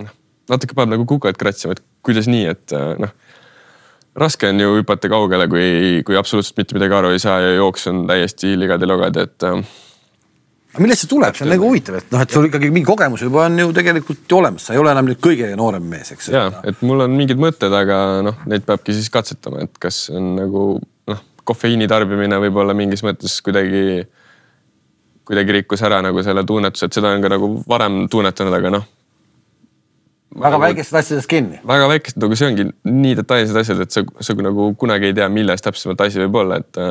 noh, 0.04 0.14
natuke 0.50 0.76
paneb 0.78 0.98
nagu 0.98 1.08
kukat 1.10 1.40
kratsima, 1.40 1.74
et 1.74 1.84
kuidas 2.06 2.30
nii, 2.30 2.46
et 2.54 2.76
noh 3.02 3.14
raske 4.20 4.50
on 4.50 4.60
ju 4.62 4.76
hüpata 4.78 5.10
kaugele, 5.12 5.48
kui, 5.50 6.02
kui 6.06 6.18
absoluutselt 6.20 6.60
mitte 6.62 6.78
midagi 6.78 6.98
aru 6.98 7.14
ei 7.14 7.22
saa 7.22 7.40
ja 7.42 7.56
jooks 7.58 7.88
on 7.92 8.04
täiesti 8.10 8.54
ligad-logad, 8.60 9.18
et 9.24 9.46
äh, 9.50 9.62
millest 10.82 11.06
see 11.06 11.12
tuleb, 11.12 11.36
see 11.38 11.48
on 11.48 11.54
nagu 11.54 11.70
huvitav, 11.70 11.98
et 12.00 12.14
noh, 12.14 12.24
et 12.24 12.34
sul 12.34 12.48
ikkagi 12.50 12.70
mingi 12.74 12.90
kogemus 12.90 13.26
juba 13.26 13.48
on 13.48 13.60
ju 13.64 13.74
tegelikult 13.76 14.24
ju 14.30 14.40
olemas, 14.40 14.68
sa 14.68 14.78
ei 14.78 14.82
ole 14.82 14.94
enam 14.94 15.10
nüüd 15.10 15.22
kõige 15.24 15.50
noorem 15.58 15.86
mees, 15.90 16.14
eks. 16.16 16.32
ja, 16.34 16.48
et 16.70 16.82
mul 16.86 17.06
on 17.06 17.18
mingid 17.18 17.42
mõtted, 17.42 17.74
aga 17.78 18.00
noh, 18.26 18.42
neid 18.50 18.66
peabki 18.68 18.96
siis 18.96 19.10
katsetama, 19.14 19.66
et 19.66 19.82
kas 19.82 20.06
on 20.14 20.34
nagu 20.38 20.66
noh, 21.10 21.24
kofeiini 21.46 21.90
tarbimine 21.90 22.42
võib-olla 22.46 22.78
mingis 22.78 23.06
mõttes 23.06 23.40
kuidagi, 23.46 24.04
kuidagi 25.26 25.62
rikkus 25.62 25.86
ära 25.86 26.04
nagu 26.06 26.26
selle 26.26 26.46
tunnetuse, 26.46 26.90
et 26.90 27.02
seda 27.02 27.14
on 27.14 27.26
ka 27.26 27.34
nagu 27.34 27.56
varem 27.70 28.04
tunnetanud, 28.14 28.62
aga 28.62 28.78
noh 28.78 28.92
väga 30.40 30.60
väikestest 30.64 31.00
asjadest 31.02 31.30
kinni. 31.32 31.60
väga 31.68 31.90
väikesed, 31.92 32.18
nagu 32.24 32.40
see 32.40 32.50
ongi 32.50 32.66
nii 32.90 33.14
detailsed 33.20 33.60
asjad, 33.62 33.84
et 33.86 33.96
sa, 33.96 34.04
sa 34.24 34.36
nagu 34.40 34.72
kunagi 34.80 35.12
ei 35.12 35.16
tea, 35.18 35.30
milles 35.30 35.64
täpsemalt 35.66 36.02
asi 36.06 36.22
võib 36.24 36.42
olla, 36.44 36.60
et 36.64 36.82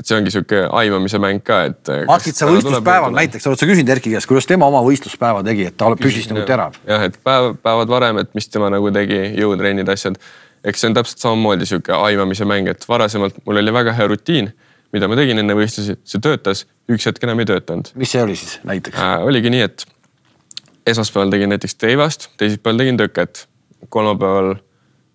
et 0.00 0.08
see 0.08 0.16
ongi 0.16 0.32
sihuke 0.32 0.62
aimamise 0.80 1.18
mäng 1.20 1.42
ka, 1.44 1.58
et. 1.68 1.90
Margit, 2.08 2.38
sa 2.38 2.48
võistluspäeval 2.48 3.12
näiteks, 3.12 3.44
oled 3.50 3.60
sa 3.60 3.68
küsinud 3.68 3.92
Erki 3.92 4.14
käest, 4.14 4.28
kuidas 4.30 4.48
tema 4.48 4.68
oma 4.70 4.80
võistluspäeva 4.86 5.42
tegi, 5.44 5.66
et 5.68 5.76
ta 5.80 5.90
püsis 5.98 6.30
nagu 6.30 6.46
terav? 6.48 6.78
jah, 6.88 7.04
et 7.10 7.18
päev, 7.26 7.52
päevad 7.60 7.92
varem, 7.92 8.22
et 8.22 8.32
mis 8.38 8.48
tema 8.48 8.70
nagu 8.72 8.92
tegi, 8.96 9.20
jõutrennid, 9.36 9.90
asjad. 9.92 10.16
eks 10.64 10.80
see 10.80 10.90
on 10.90 10.96
täpselt 10.96 11.26
samamoodi 11.26 11.68
sihuke 11.68 11.92
aimamise 11.96 12.48
mäng, 12.48 12.70
et 12.72 12.88
varasemalt 12.88 13.42
mul 13.44 13.60
oli 13.60 13.76
väga 13.76 13.96
hea 13.98 14.08
rutiin, 14.14 14.52
mida 14.96 15.08
ma 15.10 15.18
tegin 15.20 15.42
enne 15.42 15.56
võistlusi, 15.58 15.98
see 16.08 16.24
töötas, 16.24 16.64
üks 16.90 17.06
hetk 17.10 17.28
enam 17.28 17.44
ei 17.44 17.50
töötanud. 17.52 17.92
mis 18.00 18.16
see 18.16 18.24
oli 18.24 18.38
siis 18.40 18.56
näiteks 18.64 18.96
äh,? 18.96 19.18
oligi 19.26 19.52
nii, 19.52 19.68
et 19.68 19.84
esmaspäeval 20.90 21.30
tegin 21.30 21.54
näiteks 21.54 21.74
teivast, 21.80 22.28
teisipäeval 22.40 22.82
tegin 22.82 22.98
tõket, 23.00 23.44
kolmapäeval 23.88 24.54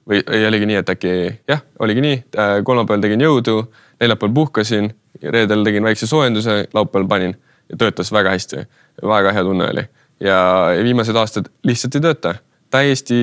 või 0.10 0.22
ei 0.32 0.48
oligi 0.48 0.70
nii, 0.70 0.80
et 0.82 0.90
äkki 0.94 1.16
jah, 1.50 1.66
oligi 1.80 2.04
nii, 2.06 2.22
äh, 2.38 2.56
kolmapäeval 2.64 3.04
tegin 3.06 3.26
jõudu, 3.26 3.60
neljapäeval 4.00 4.34
puhkasin, 4.36 4.90
reedel 5.24 5.64
tegin 5.66 5.84
väikse 5.84 6.08
soojenduse, 6.08 6.64
laupäeval 6.74 7.08
panin 7.10 7.38
ja 7.70 7.78
töötas 7.78 8.12
väga 8.12 8.34
hästi. 8.36 8.66
väga 9.04 9.32
hea 9.32 9.44
tunne 9.44 9.70
oli 9.70 9.88
ja 10.20 10.68
viimased 10.84 11.16
aastad 11.16 11.50
lihtsalt 11.64 11.96
ei 11.96 12.02
tööta. 12.02 12.36
täiesti 12.72 13.18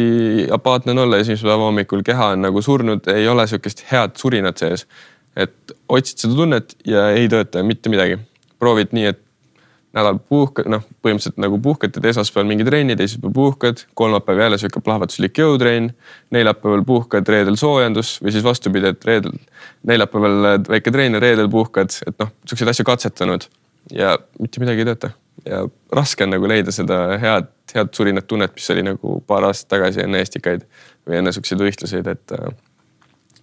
apaatne 0.50 0.92
on 0.92 0.98
olla 0.98 1.18
esimespäeva 1.20 1.64
hommikul, 1.66 2.02
keha 2.02 2.26
on 2.32 2.42
nagu 2.42 2.62
surnud, 2.62 3.08
ei 3.12 3.28
ole 3.28 3.46
sihukest 3.46 3.84
head 3.92 4.16
surinat 4.16 4.58
sees. 4.58 4.86
et 5.36 5.72
otsid 5.88 6.18
seda 6.18 6.34
tunnet 6.34 6.76
ja 6.86 7.08
ei 7.10 7.28
tööta 7.28 7.62
mitte 7.62 7.88
midagi. 7.88 8.18
proovid 8.58 8.92
nii, 8.92 9.06
et 9.06 9.20
nädal 9.96 10.18
puhkad, 10.28 10.68
noh, 10.72 10.84
põhimõtteliselt 11.04 11.40
nagu 11.42 11.58
puhkad, 11.62 11.92
teed 11.92 12.06
esmaspäeval 12.12 12.48
mingi 12.48 12.64
trenni, 12.64 12.96
teisipäeval 12.96 13.34
puhkad, 13.36 13.82
kolmapäev 13.98 14.40
jälle 14.40 14.58
sihuke 14.60 14.80
plahvatuslik 14.84 15.38
jõutrenn. 15.38 15.92
neljapäeval 16.32 16.84
puhkad, 16.88 17.28
reedel 17.28 17.58
soojendus 17.60 18.14
või 18.22 18.32
siis 18.32 18.44
vastupidi, 18.44 18.88
et 18.88 19.04
reedel, 19.04 19.36
neljapäeval 19.88 20.64
väike 20.68 20.94
trenn 20.94 21.18
ja 21.18 21.20
reedel 21.20 21.50
puhkad, 21.52 21.92
et 22.06 22.16
noh, 22.18 22.32
siukseid 22.48 22.72
asju 22.72 22.88
katsetanud 22.88 23.48
ja 23.92 24.16
mitte 24.40 24.62
midagi 24.62 24.84
ei 24.84 24.90
tööta. 24.92 25.12
ja 25.44 25.64
raske 25.92 26.24
on 26.24 26.30
nagu 26.30 26.48
leida 26.48 26.72
seda 26.72 27.18
head, 27.18 27.48
head 27.74 27.92
surinat 27.96 28.26
tunnet, 28.30 28.52
mis 28.54 28.70
oli 28.70 28.84
nagu 28.86 29.20
paar 29.26 29.44
aastat 29.48 29.74
tagasi 29.76 30.04
enne 30.04 30.20
Estikaid 30.22 30.64
või 31.08 31.18
enne 31.18 31.32
siukseid 31.32 31.60
võistluseid, 31.60 32.08
et 32.08 32.36
äh, 32.36 32.52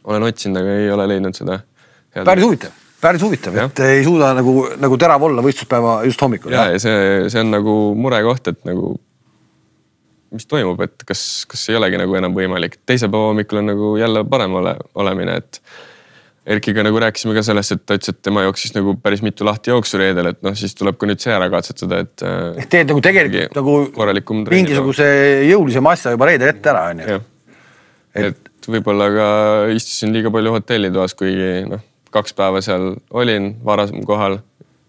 olen 0.03 0.29
otsinud, 0.29 0.62
aga 0.62 0.77
ei 0.81 0.91
ole 0.91 1.09
leidnud 1.13 1.38
seda. 1.38 1.62
päris 2.23 2.45
huvitav 2.45 2.79
päris 3.01 3.23
huvitav, 3.23 3.57
et 3.63 3.83
ei 3.85 4.01
suuda 4.05 4.31
nagu, 4.38 4.55
nagu 4.79 4.97
terav 4.99 5.23
olla 5.29 5.43
võistluspäeva 5.45 5.99
just 6.07 6.21
hommikul. 6.21 6.53
ja, 6.55 6.69
ja 6.73 6.81
see, 6.81 7.29
see 7.31 7.43
on 7.43 7.53
nagu 7.53 7.75
murekoht, 7.99 8.51
et 8.51 8.59
nagu 8.67 8.95
mis 10.35 10.45
toimub, 10.49 10.81
et 10.85 11.05
kas, 11.07 11.21
kas 11.49 11.63
ei 11.71 11.77
olegi 11.79 11.99
nagu 12.01 12.17
enam 12.19 12.35
võimalik. 12.35 12.79
teise 12.88 13.09
päeva 13.09 13.31
hommikul 13.31 13.62
on 13.62 13.71
nagu 13.71 13.93
jälle 13.99 14.25
parem 14.29 14.59
ole, 14.62 14.75
olemine, 14.95 15.39
et 15.43 15.63
Erkiga 16.49 16.81
nagu 16.81 16.97
rääkisime 16.97 17.35
ka 17.35 17.43
sellest, 17.45 17.75
et 17.75 17.81
ta 17.85 17.93
ütles, 17.97 18.09
et 18.09 18.23
tema 18.25 18.41
jooksis 18.41 18.71
nagu 18.73 18.95
päris 19.03 19.19
mitu 19.21 19.45
lahti 19.45 19.69
jooksu 19.69 19.99
reedel, 20.01 20.31
et 20.31 20.39
noh, 20.41 20.55
siis 20.57 20.71
tuleb 20.73 20.95
ka 20.97 21.05
nüüd 21.05 21.21
see 21.21 21.33
ära 21.35 21.49
katsetada, 21.51 21.99
et. 22.01 22.23
ehk 22.63 22.71
teed 22.71 22.89
nagu 22.89 23.03
tegelikult 23.05 23.59
nagu 23.59 23.75
mingisuguse 24.49 25.09
jõulisema 25.45 25.93
asja 25.93 26.15
juba 26.15 26.31
reedel 26.31 26.49
ette 26.49 26.71
ära, 26.71 26.88
on 26.93 27.03
ju. 27.03 27.19
et, 28.23 28.39
et 28.39 28.71
võib-olla 28.71 29.12
ka 29.13 29.29
istusin 29.75 30.15
liiga 30.15 30.31
palju 30.33 30.55
hotellitoas, 30.55 31.13
kuigi 31.19 31.51
noh 31.69 31.85
kaks 32.13 32.34
päeva 32.38 32.62
seal 32.65 32.93
olin 33.12 33.52
varasem 33.65 34.04
kohal, 34.06 34.39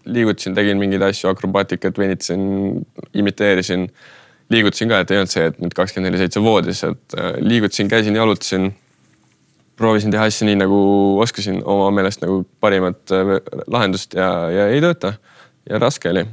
liigutasin, 0.05 0.55
tegin 0.57 0.79
mingeid 0.81 1.03
asju, 1.05 1.29
akrobaatikat, 1.29 1.97
venitasin, 1.97 2.41
imiteerisin. 3.13 3.89
liigutasin 4.49 4.89
ka, 4.89 4.99
et 4.99 5.11
ei 5.11 5.21
olnud 5.21 5.31
see, 5.31 5.45
et 5.47 5.59
nüüd 5.63 5.75
kakskümmend 5.77 6.11
neli 6.11 6.19
seitse 6.19 6.41
voodis, 6.43 6.83
et 6.83 7.17
äh, 7.17 7.33
liigutasin, 7.39 7.91
käisin, 7.91 8.15
jalutasin. 8.15 8.71
proovisin 9.77 10.11
teha 10.11 10.27
asju 10.29 10.45
nii 10.45 10.57
nagu 10.59 10.79
oskasin 11.23 11.63
oma 11.65 11.87
meelest 11.95 12.21
nagu 12.21 12.43
parimat 12.59 13.13
äh, 13.15 13.37
lahendust 13.67 14.13
ja, 14.13 14.27
ja 14.51 14.67
ei 14.69 14.81
tööta 14.81 15.15
ja 15.69 15.79
raske 15.81 16.09
oli 16.09 16.25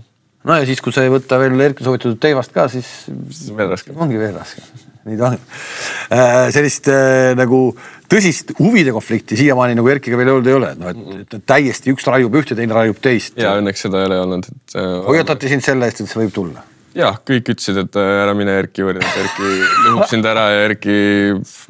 no 0.44 0.56
ja 0.56 0.66
siis, 0.68 0.80
kui 0.84 0.94
sa 0.94 1.04
ei 1.04 1.12
võta 1.12 1.38
veel 1.40 1.60
Erki 1.60 1.86
soovitatud 1.86 2.18
teivast 2.22 2.54
ka, 2.54 2.66
siis. 2.72 2.88
siis 3.06 3.50
on 3.52 3.58
veel 3.60 3.70
raskem. 3.72 3.96
ongi 4.00 4.20
veel 4.20 4.34
raskem, 4.36 4.66
nii 5.08 5.20
ta 5.20 5.32
on 5.32 5.38
äh,. 5.38 6.48
sellist 6.54 6.90
äh, 6.92 7.32
nagu 7.38 7.62
tõsist 8.08 8.54
huvide 8.58 8.92
konflikti 8.94 9.36
siiamaani 9.38 9.76
nagu 9.78 9.90
Erkiga 9.92 10.18
veel 10.18 10.32
olnud 10.32 10.48
ei 10.48 10.56
ole, 10.56 10.72
et 10.72 10.80
noh, 10.80 11.14
et, 11.18 11.36
et 11.38 11.44
täiesti 11.48 11.92
üks 11.92 12.06
raiub 12.08 12.34
ühte, 12.40 12.56
teine 12.58 12.76
raiub 12.76 12.98
teist. 13.02 13.36
ja 13.40 13.54
õnneks 13.60 13.84
seda 13.86 14.02
ei 14.02 14.10
ole 14.10 14.20
olnud, 14.24 14.48
et 14.48 14.76
äh,. 14.80 14.90
hoiatati 15.08 15.52
sind 15.52 15.64
selle 15.66 15.88
eest, 15.88 16.02
et 16.02 16.10
see 16.10 16.22
võib 16.22 16.34
tulla? 16.34 16.64
jah, 16.98 17.18
kõik 17.28 17.52
ütlesid, 17.54 17.82
et 17.84 17.98
äh, 18.00 18.14
ära 18.24 18.34
mine 18.38 18.56
Erki 18.62 18.84
juurde, 18.84 19.04
et 19.04 19.20
Erki 19.24 19.50
lõhub 19.86 20.08
sind 20.10 20.28
ära 20.28 20.48
ja 20.54 20.64
Erki 20.68 20.96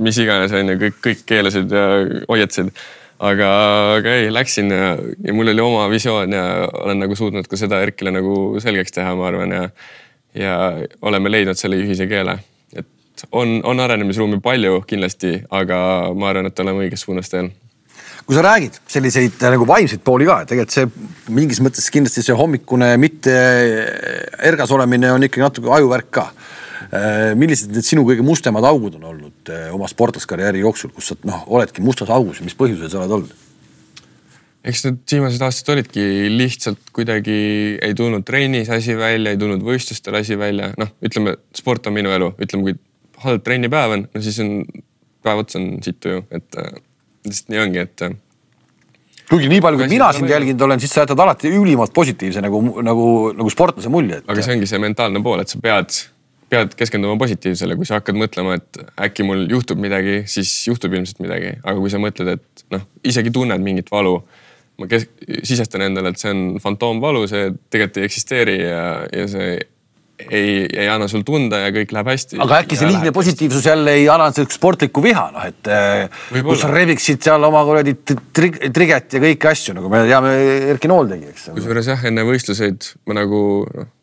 mis 0.05 0.23
iganes 0.23 0.55
on 0.57 0.75
ju, 0.75 0.79
kõik, 0.85 1.01
kõik 1.05 1.25
keelasid 1.29 1.75
ja 1.75 1.87
hoiatasid. 2.29 2.71
aga, 3.19 3.49
aga 3.97 4.19
ei, 4.21 4.29
läksin 4.31 4.71
ja, 4.71 4.93
ja 5.25 5.35
mul 5.35 5.51
oli 5.51 5.65
oma 5.65 5.89
visioon 5.91 6.37
ja 6.37 6.45
olen 6.85 7.03
nagu 7.03 7.19
suutnud 7.19 7.51
ka 7.51 7.59
seda 7.59 7.83
Erkile 7.83 8.15
nagu 8.15 8.61
selgeks 8.63 8.95
teha, 8.95 9.17
ma 9.19 9.27
arvan 9.33 9.57
ja, 9.57 9.65
ja 10.39 10.55
oleme 11.03 11.35
leidnud 11.35 11.59
selle 11.59 11.81
ühise 11.83 12.07
keele 12.11 12.39
et 13.19 13.33
on, 13.35 13.59
on 13.67 13.81
arenemisruumi 13.83 14.39
palju 14.45 14.83
kindlasti, 14.89 15.41
aga 15.51 15.79
ma 16.15 16.31
arvan, 16.31 16.51
et 16.51 16.63
oleme 16.63 16.87
õiges 16.87 17.07
suunas 17.07 17.31
teel 17.33 17.51
kui 18.29 18.37
sa 18.37 18.43
räägid 18.45 18.75
selliseid 18.85 19.41
äh, 19.41 19.55
nagu 19.55 19.65
vaimseid 19.65 20.03
pooli 20.05 20.27
ka, 20.29 20.43
et 20.43 20.51
tegelikult 20.51 20.75
see 20.75 21.33
mingis 21.33 21.63
mõttes 21.65 21.87
kindlasti 21.93 22.21
see 22.27 22.37
hommikune 22.37 22.91
mitte 23.01 23.33
ergas 24.45 24.73
olemine 24.77 25.15
on 25.15 25.25
ikkagi 25.25 25.47
natuke 25.47 25.71
ajuvärk 25.79 26.11
ka. 26.13 26.27
Äh, 26.89 27.33
millised 27.41 27.73
need 27.73 27.87
sinu 27.87 28.05
kõige 28.05 28.25
mustemad 28.25 28.65
augud 28.69 28.99
on 29.01 29.07
olnud 29.15 29.53
äh, 29.53 29.71
oma 29.73 29.89
sportlaskarjääri 29.89 30.61
jooksul, 30.61 30.93
kus 30.93 31.13
sa 31.13 31.17
noh, 31.29 31.47
oledki 31.57 31.85
mustas 31.85 32.13
augus 32.13 32.43
ja 32.43 32.49
mis 32.49 32.57
põhjusel 32.59 32.93
sa 32.93 33.01
oled 33.01 33.17
olnud? 33.17 33.45
eks 34.69 34.83
need 34.85 34.99
viimased 35.09 35.43
aastad 35.47 35.71
olidki 35.77 36.03
lihtsalt 36.35 36.91
kuidagi 36.93 37.39
ei 37.85 37.95
tulnud 37.97 38.27
trennis 38.29 38.69
asi 38.75 38.97
välja, 38.99 39.33
ei 39.33 39.41
tulnud 39.41 39.63
võistlustel 39.65 40.19
asi 40.19 40.37
välja, 40.37 40.73
noh, 40.81 40.91
ütleme, 41.05 41.37
sport 41.57 41.89
on 41.89 41.97
minu 41.97 42.13
elu, 42.13 42.33
ütleme, 42.43 42.67
kui 42.67 42.77
halb 43.25 43.45
trennipäev 43.47 43.97
on, 43.97 44.07
no 44.15 44.25
siis 44.25 44.39
on 44.45 44.53
päev 45.25 45.45
otsa 45.45 45.61
on 45.61 45.71
situ 45.85 46.17
ju, 46.17 46.25
et 46.35 46.59
äh, 46.61 46.73
lihtsalt 47.27 47.55
nii 47.55 47.63
ongi, 47.65 47.85
et. 47.87 48.05
Äh, 48.07 49.25
kuigi 49.31 49.51
nii 49.53 49.63
palju, 49.65 49.81
kui 49.83 49.91
mina 49.93 50.13
sind 50.17 50.31
jälginud 50.33 50.67
olen, 50.69 50.81
siis 50.83 50.95
sa 50.95 51.05
jätad 51.05 51.21
alati 51.25 51.51
ülimalt 51.53 51.93
positiivse 51.97 52.43
nagu, 52.45 52.63
nagu, 52.85 53.09
nagu 53.37 53.51
sportlase 53.53 53.91
mulje 53.93 54.23
et.... 54.23 54.29
aga 54.29 54.45
see 54.45 54.57
ongi 54.57 54.71
see 54.71 54.81
mentaalne 54.83 55.23
pool, 55.25 55.43
et 55.43 55.53
sa 55.53 55.61
pead 55.63 55.99
pead 56.49 56.75
keskenduma 56.79 57.19
positiivsele, 57.21 57.77
kui 57.77 57.85
sa 57.89 57.99
hakkad 57.99 58.17
mõtlema, 58.17 58.57
et 58.57 58.79
äkki 59.09 59.27
mul 59.27 59.45
juhtub 59.53 59.81
midagi, 59.85 60.23
siis 60.31 60.51
juhtub 60.69 60.95
ilmselt 60.97 61.21
midagi, 61.21 61.55
aga 61.61 61.77
kui 61.77 61.93
sa 61.93 62.01
mõtled, 62.01 62.39
et 62.39 62.63
noh, 62.73 62.87
isegi 63.05 63.33
tunned 63.35 63.65
mingit 63.65 63.91
valu. 63.93 64.21
ma 64.79 64.87
kes-, 64.87 65.09
sisestan 65.43 65.83
endale, 65.89 66.13
et 66.15 66.23
see 66.23 66.31
on 66.31 66.61
fantoomvalu, 66.63 67.25
see 67.27 67.51
tegelikult 67.67 67.97
ei 67.99 68.05
eksisteeri 68.07 68.57
ja, 68.61 68.83
ja 69.11 69.25
see 69.29 69.57
ei, 70.19 70.67
ei 70.67 70.89
anna 70.91 71.09
sul 71.11 71.25
tunda 71.27 71.63
ja 71.63 71.75
kõik 71.75 71.93
läheb 71.95 72.13
hästi. 72.13 72.41
aga 72.45 72.63
äkki 72.65 72.79
see 72.79 72.91
liigne 72.91 73.13
positiivsus 73.15 73.69
jälle 73.71 73.99
ei 74.01 74.09
anna 74.13 74.31
sellist 74.35 74.57
sportlikku 74.59 75.03
viha, 75.05 75.29
noh 75.35 75.47
et 75.49 75.69
Võibolla. 75.69 76.49
kus 76.51 76.65
sa 76.65 76.73
reviksid 76.73 77.23
seal 77.25 77.45
oma 77.49 77.63
kuradi 77.69 77.95
trig 78.05 78.59
triget 78.75 79.19
ja 79.19 79.23
kõiki 79.23 79.53
asju, 79.53 79.77
nagu 79.79 79.93
me 79.93 80.03
teame, 80.09 80.35
Erki 80.75 80.91
Nool 80.91 81.13
tegi, 81.15 81.31
eks. 81.35 81.53
kusjuures 81.59 81.93
jah, 81.95 82.09
enne 82.11 82.27
võistluseid 82.29 82.93
ma 83.09 83.21
nagu 83.23 83.41
noh 83.69 83.95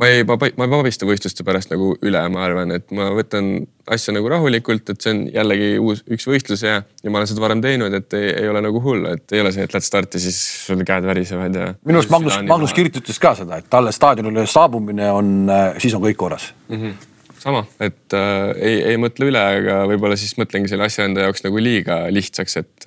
ma 0.00 0.08
ei, 0.10 0.24
ma, 0.26 0.36
ei 0.48 0.72
pabista 0.72 1.06
võistluste 1.06 1.46
pärast 1.46 1.70
nagu 1.72 1.92
üle, 2.04 2.20
ma 2.32 2.42
arvan, 2.46 2.74
et 2.74 2.90
ma 2.94 3.10
võtan 3.14 3.52
asja 3.94 4.14
nagu 4.16 4.28
rahulikult, 4.32 4.90
et 4.90 5.04
see 5.04 5.12
on 5.14 5.22
jällegi 5.34 5.70
uus, 5.82 6.02
üks 6.16 6.26
võistlus 6.28 6.64
ja, 6.66 6.80
ja 6.82 7.12
ma 7.12 7.20
olen 7.20 7.30
seda 7.30 7.44
varem 7.44 7.62
teinud, 7.64 7.94
et 7.94 8.16
ei, 8.18 8.30
ei 8.42 8.50
ole 8.50 8.62
nagu 8.64 8.82
hull, 8.84 9.06
et 9.12 9.36
ei 9.36 9.44
ole 9.44 9.52
see, 9.54 9.66
et 9.68 9.74
lähed 9.74 9.86
starti, 9.86 10.22
siis 10.22 10.38
sul 10.66 10.82
käed 10.86 11.06
värisevad 11.06 11.58
ja. 11.60 11.72
minu 11.86 12.00
arust 12.00 12.14
Magnus, 12.14 12.38
Magnus 12.48 12.76
Kirt 12.76 13.02
ütles 13.02 13.20
ka 13.22 13.34
seda, 13.38 13.60
et 13.60 13.70
talle 13.70 13.94
staadionile 13.94 14.46
saabumine 14.50 15.10
on, 15.14 15.34
äh, 15.52 15.66
siis 15.82 15.96
on 15.96 16.04
kõik 16.06 16.20
korras 16.26 16.52
mm. 16.68 16.78
-hmm 16.78 17.10
sama, 17.44 17.66
et 17.76 18.14
äh, 18.16 18.54
ei, 18.56 18.76
ei 18.94 18.96
mõtle 18.96 19.26
üle, 19.28 19.40
aga 19.58 19.82
võib-olla 19.90 20.16
siis 20.16 20.32
mõtlengi 20.40 20.70
selle 20.70 20.86
asja 20.86 21.04
enda 21.04 21.26
jaoks 21.26 21.44
nagu 21.44 21.60
liiga 21.60 21.98
lihtsaks, 22.08 22.56
et 22.56 22.86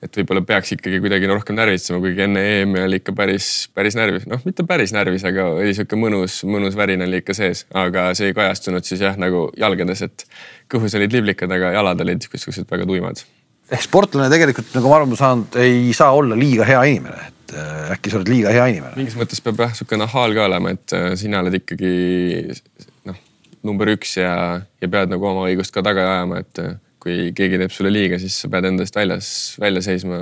et 0.00 0.16
võib-olla 0.16 0.40
peaks 0.46 0.72
ikkagi 0.76 1.00
kuidagi 1.02 1.28
rohkem 1.28 1.56
närvitsema, 1.58 2.00
kuigi 2.02 2.24
enne 2.24 2.42
EM-i 2.54 2.84
oli 2.86 3.00
ikka 3.02 3.12
päris, 3.16 3.48
päris 3.76 3.96
närvis, 3.98 4.24
noh, 4.30 4.40
mitte 4.46 4.64
päris 4.68 4.94
närvis, 4.96 5.26
aga 5.28 5.50
oli 5.58 5.74
sihuke 5.76 5.98
mõnus, 6.00 6.40
mõnus 6.48 6.78
värin 6.78 7.04
oli 7.04 7.20
ikka 7.20 7.36
sees, 7.36 7.66
aga 7.76 8.08
see 8.16 8.30
ei 8.30 8.36
kajastunud 8.36 8.86
siis 8.86 9.04
jah, 9.04 9.18
nagu 9.20 9.48
jalgades, 9.60 10.04
et 10.08 10.24
kõhus 10.72 10.96
olid 10.96 11.12
liblikad, 11.18 11.52
aga 11.52 11.74
jalad 11.76 12.00
olid 12.06 12.24
siuksed 12.30 12.64
väga 12.70 12.88
tuimad. 12.88 13.20
ehk 13.70 13.84
sportlane 13.84 14.32
tegelikult, 14.32 14.72
nagu 14.74 14.90
ma 14.90 15.02
aru 15.02 15.20
saanud, 15.20 15.60
ei 15.60 15.92
saa 15.96 16.16
olla 16.16 16.38
liiga 16.38 16.64
hea 16.68 16.80
inimene, 16.94 17.28
et 17.28 17.56
äh, 17.60 17.92
äkki 17.96 18.12
sa 18.12 18.22
oled 18.22 18.32
liiga 18.32 18.56
hea 18.56 18.66
inimene? 18.72 18.96
mingis 18.96 19.18
mõttes 19.20 19.44
peab 19.44 19.60
jah 19.66 19.76
sihuke 19.76 20.00
nahaal 20.00 20.36
ka 20.36 20.48
olema, 20.48 20.72
et 20.72 20.96
äh, 20.96 21.10
sina 21.20 21.44
oled 21.44 21.60
ikkagi 21.60 21.92
noh, 23.10 23.20
number 23.68 23.92
üks 23.92 24.16
ja, 24.16 24.32
ja 24.80 24.88
pead 24.96 25.12
nagu 25.12 25.28
oma 25.28 25.44
õigust 25.50 25.76
ka 25.76 25.84
taga 25.84 26.08
ajama, 26.16 26.40
et 26.40 26.64
äh, 26.64 26.78
kui 27.00 27.30
keegi 27.36 27.60
teeb 27.60 27.72
sulle 27.74 27.92
liiga, 27.92 28.18
siis 28.20 28.36
sa 28.42 28.50
pead 28.52 28.68
endast 28.68 28.96
väljas, 28.96 29.30
välja 29.60 29.82
seisma, 29.84 30.20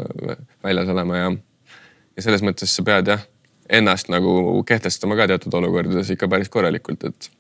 väljas 0.64 0.93
olema 0.95 1.18
ja, 1.18 1.33
ja 2.16 2.24
selles 2.24 2.45
mõttes 2.47 2.74
sa 2.74 2.87
pead 2.87 3.11
jah, 3.12 3.26
ennast 3.81 4.11
nagu 4.12 4.62
kehtestama 4.68 5.18
ka 5.18 5.29
teatud 5.33 5.59
olukordades 5.61 6.14
ikka 6.14 6.31
päris 6.31 6.51
korralikult, 6.53 7.05
et 7.11 7.31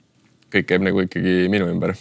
kõik 0.52 0.70
käib 0.72 0.86
nagu 0.86 1.06
ikkagi 1.06 1.44
minu 1.52 1.70
ümber 1.70 1.94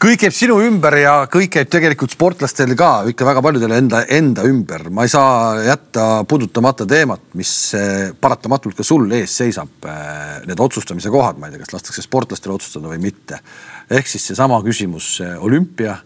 kõik 0.00 0.22
käib 0.22 0.32
sinu 0.32 0.54
ümber 0.64 0.94
ja 0.96 1.14
kõik 1.28 1.50
käib 1.52 1.68
tegelikult 1.68 2.14
sportlastel 2.14 2.72
ka 2.78 3.02
ikka 3.10 3.26
väga 3.28 3.42
paljudel 3.44 3.74
enda, 3.76 4.00
enda 4.08 4.46
ümber. 4.48 4.86
ma 4.88 5.04
ei 5.04 5.12
saa 5.12 5.60
jätta 5.60 6.06
puudutamata 6.28 6.86
teemat, 6.88 7.20
mis 7.36 7.52
eh, 7.76 8.12
paratamatult 8.16 8.78
ka 8.78 8.86
sul 8.86 9.10
ees 9.12 9.34
seisab. 9.42 9.84
Eh, 9.84 10.46
need 10.48 10.60
otsustamise 10.60 11.12
kohad, 11.12 11.36
ma 11.36 11.48
ei 11.48 11.52
tea, 11.52 11.66
kas 11.66 11.74
lastakse 11.76 12.04
sportlastel 12.06 12.54
otsustada 12.54 12.88
või 12.88 13.02
mitte. 13.02 13.42
ehk 13.90 14.08
siis 14.08 14.30
seesama 14.30 14.62
küsimus 14.64 15.18
eh, 15.20 15.36
olümpia 15.36 15.98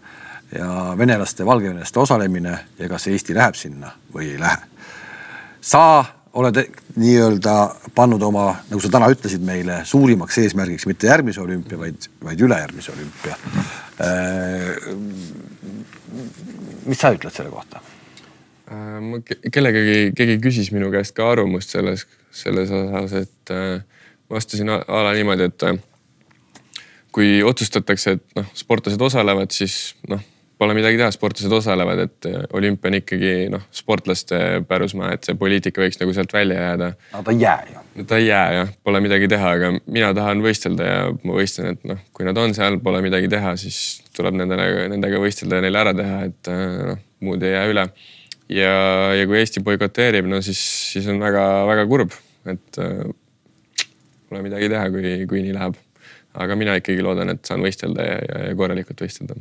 ja 0.51 0.93
venelaste, 0.97 1.45
valgevenelaste 1.45 1.99
osalemine 1.99 2.59
ja 2.79 2.89
kas 2.89 3.07
Eesti 3.07 3.35
läheb 3.35 3.55
sinna 3.55 3.91
või 4.13 4.29
ei 4.33 4.39
lähe. 4.39 4.57
sa 5.61 6.05
oled 6.35 6.59
nii-öelda 6.99 7.53
pannud 7.95 8.21
oma, 8.21 8.49
nagu 8.69 8.81
sa 8.83 8.91
täna 8.91 9.07
ütlesid 9.11 9.43
meile, 9.45 9.79
suurimaks 9.87 10.37
eesmärgiks 10.43 10.85
mitte 10.89 11.07
järgmise 11.07 11.41
olümpia, 11.41 11.79
vaid, 11.79 12.07
vaid 12.23 12.41
ülejärgmise 12.43 12.91
olümpia. 12.91 13.37
Äh, 14.03 14.75
mis 16.85 16.99
sa 16.99 17.13
ütled 17.15 17.31
selle 17.33 17.53
kohta? 17.53 17.79
Äh, 18.67 18.99
ma 18.99 19.21
kellegagi, 19.23 20.11
keegi 20.17 20.37
küsis 20.43 20.73
minu 20.75 20.91
käest 20.93 21.15
ka 21.15 21.31
arvamust 21.31 21.71
selles, 21.71 22.03
selles 22.35 22.71
osas, 22.75 23.15
et 23.23 23.55
äh, 23.55 23.79
vastasin 24.31 24.75
a 24.75 25.03
la 25.07 25.15
niimoodi, 25.15 25.47
et 25.47 25.67
kui 27.15 27.39
otsustatakse, 27.47 28.17
et 28.19 28.25
noh, 28.35 28.51
sportlased 28.59 29.01
osalevad, 29.07 29.55
siis 29.55 29.95
noh 30.11 30.34
pole 30.59 30.75
midagi 30.75 30.99
teha, 30.99 31.09
sportlased 31.11 31.51
osalevad, 31.53 32.01
et 32.05 32.27
äh, 32.29 32.43
olümpia 32.55 32.89
on 32.91 32.97
ikkagi 32.99 33.31
noh, 33.51 33.63
sportlaste 33.75 34.39
pärusmaa, 34.69 35.11
et 35.15 35.27
see 35.27 35.37
poliitika 35.39 35.83
võiks 35.83 35.99
nagu 35.99 36.13
sealt 36.15 36.33
välja 36.35 36.59
jääda. 36.61 36.89
aga 37.11 37.23
ta 37.27 37.33
ei 37.33 37.41
jää 37.41 37.69
ju. 37.71 37.83
no 37.95 38.05
ta 38.09 38.19
ei 38.19 38.27
jää 38.27 38.45
jah, 38.59 38.73
pole 38.87 39.01
midagi 39.03 39.29
teha, 39.31 39.53
aga 39.59 39.71
mina 39.79 40.11
tahan 40.17 40.43
võistelda 40.45 40.89
ja 40.89 40.99
ma 41.15 41.37
võistlen, 41.39 41.75
et 41.75 41.89
noh, 41.91 42.03
kui 42.15 42.27
nad 42.27 42.39
on 42.39 42.55
seal, 42.57 42.79
pole 42.83 43.01
midagi 43.05 43.31
teha, 43.31 43.55
siis 43.59 43.79
tuleb 44.15 44.37
nendele, 44.39 44.67
nendega 44.93 45.19
võistelda 45.23 45.59
ja 45.59 45.65
neile 45.65 45.81
ära 45.81 45.95
teha, 45.97 46.21
et 46.29 46.51
äh, 46.51 46.77
noh, 46.91 47.01
muud 47.27 47.43
ei 47.43 47.55
jää 47.55 47.65
üle. 47.73 47.87
ja, 48.55 48.75
ja 49.19 49.25
kui 49.27 49.41
Eesti 49.41 49.63
boikoteerib, 49.65 50.29
no 50.31 50.39
siis, 50.45 50.61
siis 50.93 51.09
on 51.11 51.19
väga-väga 51.23 51.87
kurb, 51.91 52.15
et 52.47 52.79
äh, 52.79 53.01
pole 54.29 54.45
midagi 54.45 54.71
teha, 54.71 54.87
kui, 54.93 55.17
kui 55.27 55.43
nii 55.43 55.57
läheb. 55.57 55.75
aga 56.35 56.55
mina 56.59 56.79
ikkagi 56.79 57.03
loodan, 57.03 57.35
et 57.35 57.43
saan 57.47 57.63
võistelda 57.63 58.07
ja, 58.07 58.15
ja, 58.23 58.47
ja 58.49 58.55
korralikult 58.59 59.03
võistelda 59.03 59.35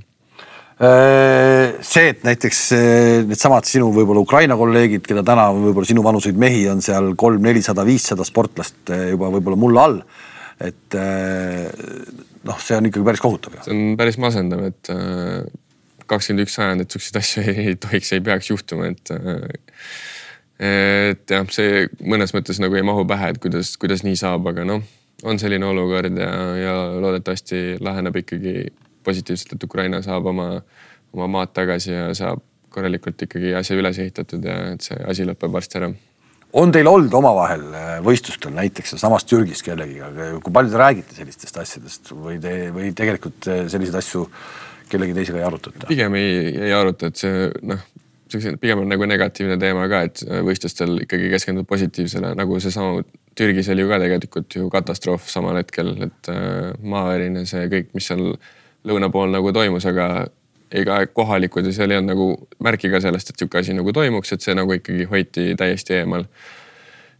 see, 0.75 2.09
et 2.11 2.25
näiteks 2.27 2.61
äh, 2.75 3.23
needsamad 3.29 3.67
sinu 3.69 3.93
võib-olla 3.95 4.25
Ukraina 4.25 4.57
kolleegid, 4.59 5.05
keda 5.07 5.23
täna 5.27 5.47
võib-olla 5.55 5.87
sinu 5.87 6.03
vanuseid 6.03 6.39
mehi 6.41 6.65
on 6.71 6.83
seal 6.83 7.13
kolm, 7.19 7.45
nelisada, 7.47 7.85
viissada 7.87 8.27
sportlast 8.27 8.91
äh, 8.91 9.11
juba 9.13 9.31
võib-olla 9.37 9.61
mulla 9.61 9.85
all. 9.89 10.01
et 10.65 10.95
noh, 10.95 12.59
see 12.63 12.77
on 12.79 12.87
ikkagi 12.87 13.07
päris 13.07 13.23
kohutav. 13.23 13.57
see 13.65 13.75
on 13.75 13.97
päris 13.99 14.19
masendav, 14.23 14.63
et 14.71 14.91
kakskümmend 16.11 16.45
üks 16.45 16.55
sajand, 16.59 16.85
et 16.85 16.95
siukseid 16.95 17.19
asju 17.23 17.45
ei, 17.47 17.57
ei 17.73 17.79
tohiks, 17.79 18.13
ei 18.15 18.23
peaks 18.25 18.51
juhtuma, 18.51 18.91
et 18.91 19.15
et 20.65 21.35
jah, 21.35 21.47
see 21.55 21.89
mõnes 22.07 22.35
mõttes 22.35 22.63
nagu 22.63 22.79
ei 22.79 22.87
mahu 22.87 23.03
pähe, 23.11 23.33
et 23.35 23.43
kuidas, 23.43 23.75
kuidas 23.79 24.07
nii 24.07 24.19
saab, 24.19 24.47
aga 24.51 24.67
noh, 24.67 24.87
on 25.27 25.39
selline 25.43 25.67
olukord 25.67 26.19
ja, 26.19 26.31
ja 26.59 26.75
loodetavasti 27.03 27.81
laheneb 27.83 28.23
ikkagi 28.23 28.55
positiivselt, 29.05 29.55
et 29.57 29.69
Ukraina 29.69 30.03
saab 30.05 30.27
oma, 30.33 30.49
oma 31.13 31.31
maad 31.39 31.55
tagasi 31.57 31.93
ja 31.93 32.09
saab 32.17 32.43
korralikult 32.75 33.23
ikkagi 33.23 33.55
asja 33.55 33.79
üles 33.79 34.01
ehitatud 34.03 34.45
ja 34.45 34.59
et 34.75 34.83
see 34.83 34.99
asi 35.07 35.27
lõpeb 35.29 35.53
varsti 35.55 35.81
ära 35.81 35.93
on 36.55 36.73
teil 36.75 36.89
olnud 36.89 37.15
omavahel 37.19 37.65
äh, 37.75 37.97
võistlustel 38.05 38.55
näiteks 38.55 38.95
sealsamas 38.95 39.27
Türgis 39.29 39.63
kellegiga, 39.67 40.11
kui 40.43 40.55
palju 40.55 40.73
te 40.73 40.81
räägite 40.81 41.17
sellistest 41.17 41.59
asjadest 41.61 42.13
või 42.15 42.39
te, 42.43 42.55
või 42.75 42.93
tegelikult 42.97 43.49
äh, 43.51 43.65
selliseid 43.73 43.99
asju 43.99 44.25
kellegi 44.91 45.17
teisega 45.17 45.41
ei 45.41 45.49
arutata? 45.49 45.91
pigem 45.91 46.15
ei, 46.19 46.55
ei 46.69 46.75
aruta, 46.77 47.11
et 47.11 47.19
see 47.19 47.49
noh, 47.67 47.83
siukse 48.31 48.55
pigem 48.63 48.85
on 48.85 48.91
nagu 48.93 49.09
negatiivne 49.11 49.59
teema 49.61 49.89
ka, 49.91 50.05
et 50.09 50.25
äh, 50.29 50.43
võistlustel 50.47 51.01
ikkagi 51.07 51.33
keskenduda 51.35 51.69
positiivsele, 51.71 52.35
nagu 52.39 52.61
seesama 52.63 53.03
Türgis 53.35 53.71
oli 53.75 53.83
ju 53.83 53.91
ka 53.91 53.99
tegelikult 54.05 54.59
ju 54.61 54.69
katastroof 54.71 55.27
samal 55.31 55.59
hetkel, 55.59 55.97
et 56.07 56.29
maavärin 56.87 57.41
ja 57.41 57.49
see 57.51 57.65
kõik, 57.73 57.89
mis 57.97 58.07
seal 58.07 58.29
lõuna 58.89 59.11
pool 59.13 59.33
nagu 59.33 59.53
toimus, 59.53 59.87
aga 59.89 60.27
ega 60.75 60.99
kohalikud 61.07 61.67
ja 61.69 61.73
seal 61.77 61.93
ei 61.93 62.01
olnud 62.01 62.13
nagu 62.13 62.29
märki 62.65 62.91
ka 62.93 63.01
sellest, 63.05 63.31
et 63.31 63.41
sihuke 63.41 63.61
asi 63.61 63.75
nagu 63.77 63.93
toimuks, 63.95 64.35
et 64.35 64.45
see 64.45 64.55
nagu 64.57 64.75
ikkagi 64.75 65.09
hoiti 65.11 65.53
täiesti 65.59 66.01
eemal. 66.01 66.27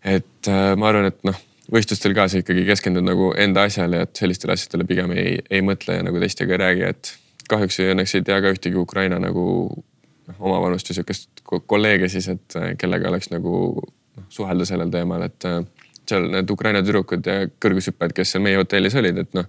et 0.05 0.49
äh, 0.49 0.75
ma 0.77 0.91
arvan, 0.91 1.09
et 1.09 1.21
noh, 1.25 1.37
võistlustel 1.73 2.15
ka 2.17 2.27
sa 2.29 2.43
ikkagi 2.43 2.67
keskendud 2.69 3.07
nagu 3.07 3.31
enda 3.41 3.65
asjale, 3.69 4.03
et 4.05 4.17
sellistele 4.21 4.57
asjadele 4.57 4.87
pigem 4.89 5.15
ei, 5.17 5.39
ei 5.51 5.63
mõtle 5.65 5.97
ja 5.97 6.05
nagu 6.05 6.21
teistega 6.21 6.57
ei 6.57 6.61
räägi, 6.61 6.91
et 6.91 7.15
kahjuks 7.49 7.81
õnneks 7.87 8.17
ei 8.19 8.27
tea 8.27 8.41
ka 8.45 8.53
ühtegi 8.53 8.81
Ukraina 8.81 9.21
nagu 9.23 9.47
noh, 9.71 10.41
omavanust 10.41 10.91
ja 10.91 10.99
sihukest 10.99 11.45
kolleege 11.71 12.11
siis, 12.13 12.29
et 12.33 12.59
äh, 12.61 12.75
kellega 12.81 13.09
oleks 13.13 13.31
nagu 13.33 13.55
noh, 13.81 14.27
suhelda 14.29 14.67
sellel 14.69 14.93
teemal, 14.93 15.25
et 15.31 15.49
äh, 15.49 15.63
seal 16.09 16.29
need 16.35 16.51
Ukraina 16.53 16.83
tüdrukud 16.85 17.25
ja 17.25 17.47
kõrgushüppajad, 17.63 18.17
kes 18.17 18.35
seal 18.35 18.45
meie 18.45 18.61
hotellis 18.61 18.99
olid, 19.01 19.23
et 19.25 19.39
noh 19.39 19.49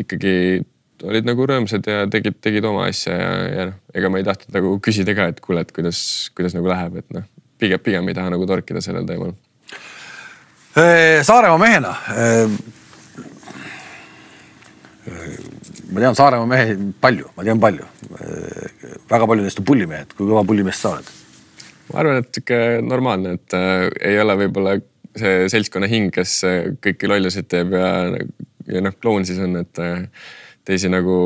ikkagi 0.00 0.64
olid 1.02 1.26
nagu 1.26 1.46
rõõmsad 1.48 1.88
ja 1.90 2.04
tegid, 2.10 2.38
tegid 2.44 2.64
oma 2.68 2.86
asja 2.90 3.16
ja, 3.18 3.32
ja 3.48 3.66
noh, 3.70 3.80
ega 3.94 4.10
ma 4.12 4.20
ei 4.20 4.26
tahtnud 4.26 4.54
nagu 4.54 4.76
küsida 4.84 5.16
ka, 5.16 5.28
et 5.32 5.42
kuule, 5.44 5.64
et 5.64 5.72
kuidas, 5.74 5.98
kuidas 6.36 6.54
nagu 6.56 6.70
läheb, 6.70 7.00
et 7.02 7.16
noh, 7.16 7.26
pigem, 7.60 7.82
pigem 7.82 8.08
ei 8.10 8.16
taha 8.16 8.32
nagu 8.34 8.46
torkida 8.48 8.82
sellel 8.84 9.06
teemal. 9.08 9.34
Saaremaa 10.74 11.58
mehena. 11.58 11.92
ma 15.90 16.00
tean 16.02 16.16
Saaremaa 16.18 16.48
mehi 16.50 16.78
palju, 17.00 17.30
ma 17.36 17.44
tean 17.46 17.60
palju. 17.62 17.90
väga 19.10 19.26
paljud 19.26 19.46
neist 19.46 19.60
on 19.62 19.68
pullimehed, 19.68 20.16
kui 20.16 20.26
kõva 20.26 20.42
pullimees 20.46 20.80
sa 20.82 20.96
oled? 20.96 21.12
ma 21.92 22.00
arvan, 22.00 22.22
et 22.22 22.30
sihuke 22.32 22.60
normaalne, 22.84 23.36
et 23.38 23.56
äh, 23.56 23.88
ei 24.10 24.20
ole 24.20 24.36
võib-olla 24.44 24.78
see 25.18 25.48
seltskonna 25.52 25.88
hing, 25.90 26.10
kes 26.14 26.38
äh, 26.48 26.70
kõiki 26.82 27.10
lollusid 27.10 27.48
teeb 27.50 27.74
ja, 27.76 27.90
ja 28.70 28.82
noh, 28.84 28.96
kloun 29.00 29.26
siis 29.28 29.40
on, 29.44 29.58
et 29.60 29.82
äh, 29.82 30.06
teisi 30.64 30.90
nagu, 30.92 31.16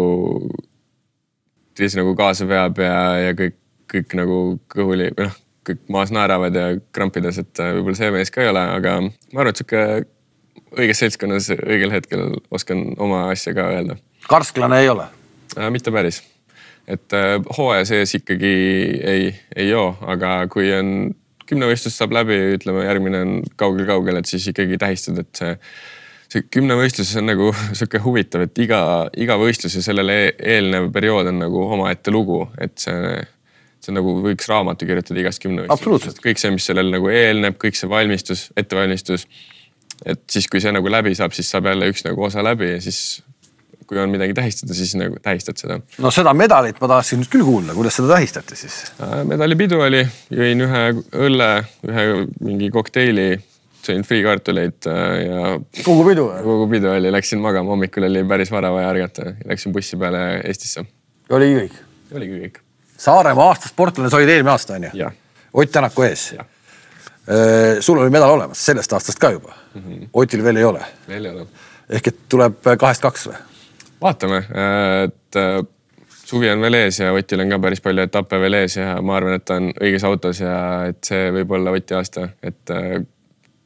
teisi 1.78 1.98
nagu 2.00 2.14
kaasa 2.18 2.48
veab 2.48 2.80
ja, 2.82 2.96
ja 3.28 3.36
kõik, 3.38 3.58
kõik 3.90 4.16
nagu 4.18 4.38
kõhuli 4.72 5.10
või 5.16 5.28
noh, 5.28 5.36
kõik 5.68 5.84
maas 5.92 6.12
naeravad 6.14 6.56
ja 6.56 6.68
krampides, 6.94 7.40
et 7.42 7.62
äh, 7.62 7.74
võib-olla 7.76 8.00
see 8.00 8.14
mees 8.14 8.32
ka 8.34 8.44
ei 8.44 8.52
ole, 8.52 8.64
aga 8.78 8.96
ma 9.02 9.42
arvan, 9.42 9.52
et 9.52 9.60
sihuke 9.60 9.84
õiges 10.78 11.00
seltskonnas 11.04 11.52
õigel 11.56 11.92
hetkel 11.94 12.34
oskan 12.54 12.90
oma 13.00 13.26
asja 13.32 13.54
ka 13.56 13.68
öelda 13.72 13.98
karsklane 14.28 14.82
ei 14.82 14.90
ole? 14.92 15.06
äh,? 15.56 15.70
mitte 15.74 15.92
päris, 15.94 16.22
et 16.88 17.16
äh, 17.16 17.36
hooaja 17.58 17.86
sees 17.92 18.16
ikkagi 18.20 18.52
ei, 19.14 19.32
ei 19.56 19.68
joo, 19.70 19.92
aga 20.08 20.40
kui 20.52 20.70
on 20.74 21.12
kümnevõistlus 21.48 21.96
saab 21.96 22.12
läbi, 22.12 22.36
ütleme, 22.58 22.84
järgmine 22.84 23.20
on 23.24 23.38
kaugel-kaugel, 23.60 24.20
et 24.20 24.28
siis 24.28 24.50
ikkagi 24.50 24.76
tähistad, 24.80 25.22
et 25.22 25.40
see, 25.40 25.54
see 26.32 26.44
kümnevõistlus 26.52 27.14
on 27.20 27.28
nagu 27.30 27.50
sihuke 27.78 28.00
huvitav, 28.04 28.46
et 28.48 28.62
iga, 28.64 28.80
iga 29.16 29.38
võistlus 29.40 29.78
ja 29.78 29.84
sellele 29.84 30.18
e-, 30.26 30.32
eelnev 30.56 30.90
periood 30.94 31.30
on 31.32 31.42
nagu 31.44 31.64
omaette 31.78 32.14
lugu, 32.14 32.42
et 32.60 32.74
see, 32.82 33.14
see 33.84 33.94
nagu 33.96 34.18
võiks 34.24 34.50
raamatu 34.50 34.88
kirjutada 34.88 35.22
igast 35.24 35.42
kümnevõistlusest. 35.44 36.20
kõik 36.24 36.42
see, 36.42 36.52
mis 36.54 36.68
sellele 36.68 36.92
nagu 36.98 37.12
eelneb, 37.12 37.56
kõik 37.60 37.78
see 37.78 37.90
valmistus, 37.90 38.48
ettevalmistus. 38.60 39.26
et 40.04 40.22
siis, 40.30 40.46
kui 40.50 40.60
see 40.64 40.74
nagu 40.74 40.92
läbi 40.92 41.14
saab, 41.18 41.34
siis 41.36 41.50
saab 41.50 41.70
jälle 41.72 41.88
üks 41.92 42.04
nagu 42.06 42.28
osa 42.28 42.44
läbi 42.44 42.74
ja 42.74 42.82
siis 42.84 43.22
kui 43.88 43.96
on 43.96 44.10
midagi 44.12 44.34
tähistada, 44.36 44.74
siis 44.76 44.92
nagu 45.00 45.16
tähistad 45.22 45.56
seda. 45.56 45.78
no 46.04 46.10
seda 46.12 46.34
medalit 46.36 46.76
ma 46.80 46.90
tahaksin 46.92 47.22
nüüd 47.22 47.30
küll 47.32 47.46
kuulda, 47.46 47.72
kuidas 47.76 47.96
seda 47.96 48.12
tähistati 48.18 48.58
siis? 48.60 48.82
Äh, 49.00 49.22
medalipidu 49.28 49.80
oli, 49.80 50.02
jõin 50.34 50.64
ühe 50.66 50.82
õlle, 51.16 51.48
ühe 51.88 52.04
mingi 52.44 52.68
kokteili, 52.74 53.30
sõin 53.88 54.04
friikartuleid 54.06 54.88
äh, 54.90 55.14
ja. 55.24 55.54
kogu 55.84 56.04
pidu? 56.08 56.28
kogu 56.44 56.68
pidu 56.70 56.90
oli, 56.92 57.12
läksin 57.14 57.40
magama, 57.42 57.74
hommikul 57.74 58.08
oli 58.08 58.24
päris 58.28 58.52
vara 58.52 58.72
vaja 58.74 58.90
ärgata, 58.92 59.32
läksin 59.48 59.72
bussi 59.72 59.98
peale 60.00 60.24
Eestisse. 60.44 60.84
oligi 61.30 61.56
kõik? 61.62 61.80
oligi 62.18 62.42
kõik. 62.44 62.60
Saaremaa 62.98 63.48
aasta 63.52 63.70
sportlane, 63.70 64.10
sa 64.10 64.18
olid 64.18 64.32
eelmine 64.34 64.54
aasta 64.54 64.76
on 64.78 64.88
ju? 64.88 65.10
Ott 65.58 65.72
Tänaku 65.72 66.04
ees? 66.04 66.30
Äh, 66.38 67.80
sul 67.80 67.98
oli 67.98 68.12
medal 68.12 68.34
olemas 68.36 68.64
sellest 68.64 68.92
aastast 68.92 69.18
ka 69.18 69.30
juba 69.30 69.52
mm. 69.74 69.82
-hmm. 69.82 70.08
Otil 70.12 70.44
veel 70.44 70.56
ei 70.56 70.64
ole? 70.64 70.84
veel 71.08 71.24
ei 71.24 71.32
ole. 71.32 71.46
ehk 71.90 72.12
et 72.12 72.22
tuleb 72.28 72.62
kahest 72.78 73.02
kaks 73.02 73.28
või? 73.28 73.42
vaatame, 74.00 74.44
et 75.04 75.36
äh, 75.36 75.62
suvi 76.24 76.50
on 76.50 76.60
veel 76.60 76.74
ees 76.74 77.00
ja 77.00 77.12
Otil 77.12 77.40
on 77.40 77.54
ka 77.54 77.58
päris 77.58 77.80
palju 77.80 78.02
etappe 78.04 78.40
veel 78.40 78.60
ees 78.62 78.76
ja 78.76 78.96
ma 79.02 79.16
arvan, 79.16 79.38
et 79.38 79.44
ta 79.44 79.56
on 79.60 79.70
õiges 79.72 80.04
autos 80.04 80.40
ja 80.40 80.58
et 80.88 81.00
see 81.04 81.30
võib 81.32 81.54
olla 81.56 81.70
Oti 81.70 81.94
aasta, 81.94 82.28
et 82.42 82.74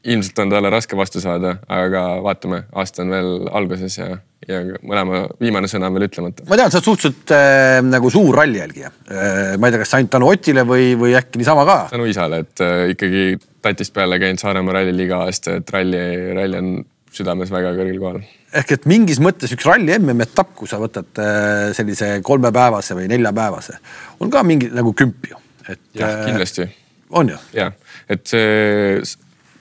ilmselt 0.05 0.39
on 0.43 0.51
talle 0.51 0.71
raske 0.73 0.99
vastu 0.99 1.23
saada, 1.23 1.57
aga 1.71 2.03
vaatame, 2.25 2.65
aasta 2.79 3.05
on 3.05 3.13
veel 3.15 3.31
alguses 3.55 3.99
ja, 3.99 4.09
ja 4.49 4.61
mõlema 4.83 5.25
viimane 5.41 5.71
sõna 5.71 5.91
on 5.91 5.99
veel 5.99 6.09
ütlemata. 6.09 6.47
ma 6.49 6.59
tean, 6.59 6.73
sa 6.73 6.81
oled 6.81 6.89
suhteliselt 6.89 7.35
äh, 7.37 7.79
nagu 7.87 8.11
suur 8.11 8.37
ralli 8.41 8.59
jälgija 8.59 8.91
äh,. 8.91 9.55
ma 9.59 9.69
ei 9.69 9.75
tea, 9.75 9.83
kas 9.85 9.95
ainult 9.99 10.13
tänu 10.17 10.31
Otile 10.33 10.67
või, 10.69 10.93
või 10.99 11.15
äkki 11.19 11.43
niisama 11.43 11.67
ka? 11.69 11.79
tänu 11.95 12.09
isale, 12.11 12.43
et 12.47 12.65
äh, 12.65 12.85
ikkagi 12.97 13.27
tatist 13.63 13.95
peale 13.95 14.19
käinud 14.23 14.43
Saaremaa 14.43 14.81
rallil 14.81 15.07
iga 15.07 15.23
aasta, 15.29 15.61
et 15.63 15.75
ralli, 15.75 16.03
ralli 16.35 16.59
on 16.59 16.73
südames 17.13 17.53
väga 17.53 17.75
kõrgel 17.79 18.03
kohal 18.03 18.23
ehk 18.59 18.77
et 18.77 18.87
mingis 18.91 19.21
mõttes 19.23 19.53
üks 19.55 19.67
ralli 19.69 19.95
MM-etapp, 19.97 20.55
kui 20.59 20.71
sa 20.71 20.81
võtad 20.83 21.23
äh, 21.23 21.71
sellise 21.77 22.17
kolmepäevase 22.27 22.97
või 22.99 23.09
neljapäevase, 23.13 23.79
on 24.21 24.33
ka 24.33 24.43
mingi 24.47 24.71
nagu 24.73 24.95
kümp 24.99 25.31
ju. 25.31 25.39
et. 25.69 25.83
jah, 25.95 26.19
äh, 26.19 26.25
kindlasti. 26.31 26.69
on 27.11 27.33
ju? 27.33 27.43
jah, 27.57 27.77
et 28.11 28.27
see 28.27 28.99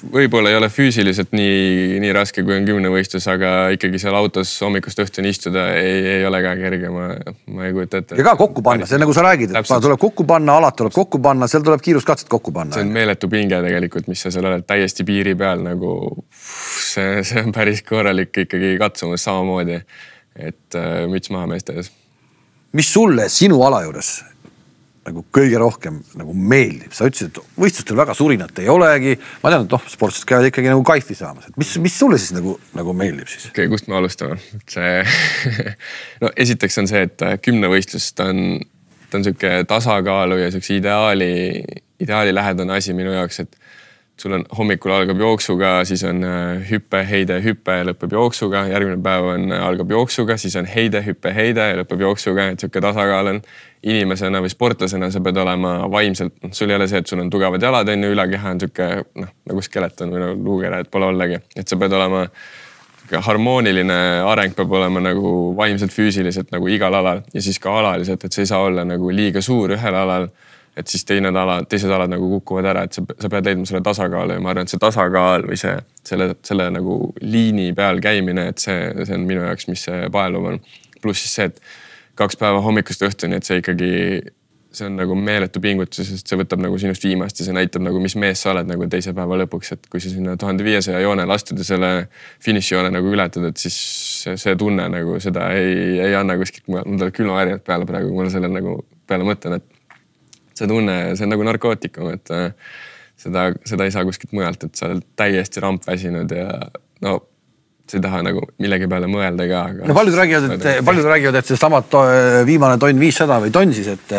võib-olla 0.10 0.52
ei 0.52 0.58
ole 0.58 0.70
füüsiliselt 0.72 1.34
nii, 1.36 2.00
nii 2.02 2.12
raske, 2.16 2.44
kui 2.46 2.56
on 2.56 2.66
kümnevõistlus, 2.68 3.28
aga 3.32 3.52
ikkagi 3.76 4.00
seal 4.02 4.16
autos 4.18 4.54
hommikust 4.64 5.02
õhtuni 5.04 5.32
istuda 5.34 5.68
ei, 5.78 6.00
ei 6.16 6.26
ole 6.28 6.42
ka 6.46 6.54
kerge, 6.60 6.90
ma, 6.94 7.08
ma 7.54 7.68
ei 7.68 7.76
kujuta 7.76 8.02
ette. 8.02 8.18
ja 8.20 8.26
ka 8.26 8.36
kokku 8.40 8.64
panna, 8.66 8.88
see 8.90 9.02
nagu 9.02 9.14
sa 9.16 9.26
räägid, 9.26 9.54
et 9.58 9.72
tuleb 9.72 10.02
kokku 10.02 10.26
panna, 10.30 10.58
alad 10.62 10.78
tuleb 10.80 10.96
kokku 10.96 11.22
panna, 11.24 11.50
seal 11.52 11.66
tuleb 11.68 11.84
kiiruskatset 11.86 12.32
kokku 12.32 12.54
panna. 12.56 12.78
see 12.78 12.86
on 12.88 12.96
meeletu 12.96 13.30
pinge 13.32 13.62
tegelikult, 13.68 14.10
mis 14.12 14.26
sa 14.26 14.34
seal 14.34 14.50
oled 14.50 14.66
täiesti 14.68 15.06
piiri 15.08 15.36
peal 15.40 15.64
nagu 15.66 15.94
see, 16.32 17.22
see 17.28 17.46
on 17.46 17.54
päris 17.56 17.86
korralik 17.88 18.44
ikkagi 18.46 18.76
katsumus 18.82 19.28
samamoodi. 19.28 19.82
et 20.36 20.80
äh, 20.80 21.06
müts 21.12 21.30
maha 21.34 21.50
meeste 21.52 21.78
ees. 21.78 21.92
mis 22.74 22.94
sulle 22.94 23.30
sinu 23.30 23.62
ala 23.68 23.84
juures 23.86 24.16
nagu 25.08 25.24
kõige 25.34 25.58
rohkem 25.62 25.98
nagu 26.20 26.34
meeldib, 26.38 26.92
sa 26.94 27.08
ütlesid, 27.10 27.32
et 27.32 27.58
võistlustel 27.60 27.98
väga 27.98 28.14
surinat 28.18 28.60
ei 28.62 28.70
olegi. 28.70 29.16
ma 29.42 29.54
tean, 29.54 29.66
et 29.66 29.74
noh, 29.74 29.88
sportlased 29.90 30.28
käivad 30.30 30.50
ikkagi 30.52 30.70
nagu 30.70 30.84
kaifi 30.86 31.18
saamas, 31.18 31.48
et 31.50 31.58
mis, 31.58 31.72
mis 31.82 31.96
sulle 31.98 32.20
siis 32.22 32.36
nagu, 32.38 32.58
nagu 32.78 32.94
meeldib 32.98 33.30
siis? 33.32 33.48
okei 33.50 33.66
okay,, 33.66 33.72
kust 33.74 33.90
me 33.90 33.98
alustame, 33.98 34.38
see 34.70 34.92
no 36.22 36.30
esiteks 36.46 36.78
on 36.84 36.92
see, 36.92 37.08
et 37.10 37.26
kümnevõistlus, 37.42 38.12
ta 38.18 38.30
on, 38.30 38.60
ta 39.10 39.20
on 39.20 39.26
sihuke 39.26 39.56
tasakaalu 39.70 40.38
ja 40.44 40.52
siukse 40.54 40.78
ideaali, 40.78 41.32
ideaali 42.02 42.36
lähedane 42.38 42.78
asi 42.78 42.94
minu 42.98 43.16
jaoks, 43.18 43.42
et 43.46 43.61
sul 44.22 44.36
on 44.38 44.44
hommikul 44.58 44.94
algab 44.94 45.20
jooksuga, 45.20 45.72
siis 45.90 46.04
on 46.06 46.24
äh, 46.24 46.62
hüpe, 46.70 47.02
heide, 47.10 47.40
hüpe 47.42 47.78
lõpeb 47.88 48.14
jooksuga, 48.14 48.66
järgmine 48.70 49.02
päev 49.04 49.30
on, 49.34 49.48
äh, 49.56 49.64
algab 49.66 49.92
jooksuga, 49.92 50.38
siis 50.42 50.56
on 50.60 50.70
heide, 50.70 51.02
hüpe, 51.06 51.34
heide 51.34 51.68
ja 51.72 51.80
lõpeb 51.82 52.06
jooksuga, 52.06 52.52
et 52.54 52.62
sihuke 52.62 52.84
tasakaal 52.84 53.36
on. 53.36 53.44
inimesena 53.82 54.38
või 54.46 54.50
sportlasena 54.54 55.08
sa 55.10 55.18
pead 55.26 55.38
olema 55.42 55.88
vaimselt, 55.90 56.36
noh, 56.44 56.52
sul 56.54 56.70
ei 56.70 56.76
ole 56.76 56.86
see, 56.88 57.00
et 57.02 57.10
sul 57.10 57.18
on 57.24 57.32
tugevad 57.34 57.64
jalad 57.66 57.90
on 57.90 58.04
ju, 58.06 58.12
ülakeha 58.14 58.52
on 58.54 58.60
sihuke 58.62 58.90
noh, 59.24 59.32
nagu 59.50 59.64
skeleton 59.66 60.12
või 60.14 60.22
nagu 60.22 60.44
luukere, 60.46 60.84
et 60.84 60.92
pole 60.94 61.08
ollagi, 61.10 61.40
et 61.58 61.66
sa 61.66 61.80
pead 61.82 61.96
olema 61.98 62.28
harmooniline 63.26 63.98
areng 64.30 64.54
peab 64.56 64.72
olema 64.78 65.02
nagu 65.02 65.32
vaimselt, 65.58 65.92
füüsiliselt 65.92 66.54
nagu 66.54 66.70
igal 66.70 66.94
alal. 66.94 67.24
Ja 67.34 67.42
siis 67.42 67.58
ka 67.60 67.74
alaliselt, 67.80 68.22
et 68.24 68.38
sa 68.38 68.46
ei 68.46 68.52
saa 68.54 68.62
olla 68.70 68.86
nagu 68.86 69.10
liiga 69.10 69.42
suur 69.42 69.74
ühel 69.74 69.98
alal 69.98 70.30
et 70.78 70.88
siis 70.88 71.04
teine 71.06 71.32
ala, 71.36 71.60
teised 71.68 71.92
alad 71.92 72.12
nagu 72.12 72.28
kukuvad 72.38 72.70
ära, 72.72 72.86
et 72.88 72.96
sa, 72.96 73.04
sa 73.20 73.30
pead 73.32 73.50
leidma 73.50 73.68
selle 73.68 73.84
tasakaalu 73.86 74.38
ja 74.38 74.44
ma 74.44 74.54
arvan, 74.54 74.68
et 74.68 74.74
see 74.74 74.82
tasakaal 74.82 75.46
või 75.50 75.60
see, 75.60 75.76
selle, 76.08 76.32
selle 76.48 76.70
nagu 76.72 76.98
liini 77.22 77.72
peal 77.78 78.00
käimine, 78.04 78.48
et 78.54 78.64
see, 78.64 78.92
see 79.04 79.18
on 79.18 79.26
minu 79.28 79.44
jaoks, 79.44 79.68
mis 79.72 79.88
see 79.90 80.06
paeluv 80.14 80.52
on. 80.54 80.62
pluss 81.02 81.26
siis 81.26 81.34
see, 81.40 81.50
et 81.50 81.58
kaks 82.20 82.38
päeva 82.40 82.62
hommikust 82.64 83.04
õhtuni, 83.04 83.40
et 83.40 83.48
see 83.48 83.60
ikkagi, 83.60 83.90
see 84.72 84.88
on 84.88 84.96
nagu 85.02 85.16
meeletu 85.18 85.60
pingutus, 85.64 86.08
sest 86.08 86.30
see 86.30 86.40
võtab 86.40 86.62
nagu 86.64 86.78
sinust 86.80 87.04
viimast 87.04 87.42
ja 87.42 87.48
see 87.48 87.56
näitab 87.58 87.84
nagu, 87.84 88.00
mis 88.00 88.16
mees 88.20 88.44
sa 88.46 88.54
oled 88.54 88.70
nagu 88.70 88.88
teise 88.92 89.12
päeva 89.18 89.42
lõpuks, 89.42 89.74
et 89.76 89.92
kui 89.92 90.00
sa 90.04 90.14
sinna 90.14 90.38
tuhande 90.40 90.64
viiesaja 90.64 91.02
joonele 91.04 91.36
astud 91.36 91.60
ja 91.60 91.68
selle 91.68 91.92
finišijoone 92.46 92.94
nagu 92.96 93.12
ületad, 93.12 93.50
et 93.50 93.60
siis 93.60 93.76
see, 94.22 94.38
see 94.40 94.56
tunne 94.60 94.88
nagu 94.94 95.20
seda 95.24 95.50
ei, 95.58 96.00
ei 96.08 96.16
anna 96.16 96.40
kuskilt 96.40 96.72
mul 96.72 96.86
tuleb 96.86 97.16
külmavärinad 97.18 97.68
peale 97.68 97.90
praegu, 97.90 98.14
kui 98.14 98.24
ma 98.24 98.32
selle 98.32 98.52
nagu 98.54 98.80
peale 99.10 99.28
mõtlen, 99.28 99.60
et 99.60 99.71
see 100.62 100.70
tunne, 100.70 101.02
see 101.18 101.28
on 101.28 101.36
nagu 101.36 101.50
narkootikum, 101.50 102.14
et 102.14 102.32
äh, 102.36 102.78
seda, 103.20 103.50
seda 103.68 103.88
ei 103.88 103.94
saa 103.94 104.06
kuskilt 104.08 104.34
mujalt, 104.38 104.64
et 104.68 104.78
sa 104.78 104.88
oled 104.90 105.04
täiesti 105.20 105.64
rampväsinud 105.64 106.38
ja 106.38 106.48
no 107.06 107.20
sa 107.92 107.98
ei 108.00 108.04
taha 108.06 108.22
nagu 108.24 108.44
millegi 108.62 108.88
peale 108.92 109.08
mõelda 109.12 109.48
ka. 109.50 109.62
no 109.90 109.96
paljud 109.96 110.18
räägivad, 110.18 110.54
et 110.56 110.86
paljud 110.88 111.08
räägivad, 111.12 111.40
et 111.42 111.50
seesama 111.52 111.82
viimane 112.48 112.80
tonn 112.82 113.02
viissada 113.02 113.40
või 113.44 113.52
tonn 113.54 113.74
siis, 113.76 113.90
et, 113.92 114.14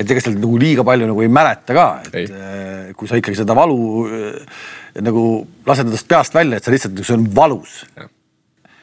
et 0.00 0.14
ega 0.14 0.22
sealt 0.24 0.40
nagu 0.40 0.60
liiga 0.60 0.84
palju 0.86 1.10
nagu 1.10 1.24
ei 1.24 1.32
mäleta 1.32 1.76
ka, 1.76 1.88
et 2.06 2.16
ei. 2.22 2.30
Äh, 2.30 2.86
kui 2.96 3.10
sa 3.10 3.18
ikkagi 3.20 3.38
seda 3.38 3.56
valu 3.56 4.06
äh, 4.06 4.62
nagu 5.04 5.26
lased 5.68 5.86
endast 5.86 6.08
peast 6.10 6.34
välja, 6.36 6.58
et 6.58 6.66
sa 6.66 6.72
lihtsalt, 6.74 7.04
see 7.04 7.18
on 7.18 7.28
valus. 7.36 7.82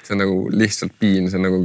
see 0.04 0.16
on 0.16 0.24
nagu 0.24 0.38
lihtsalt 0.54 0.94
piin, 1.00 1.32
see 1.32 1.40
on 1.40 1.48
nagu 1.50 1.64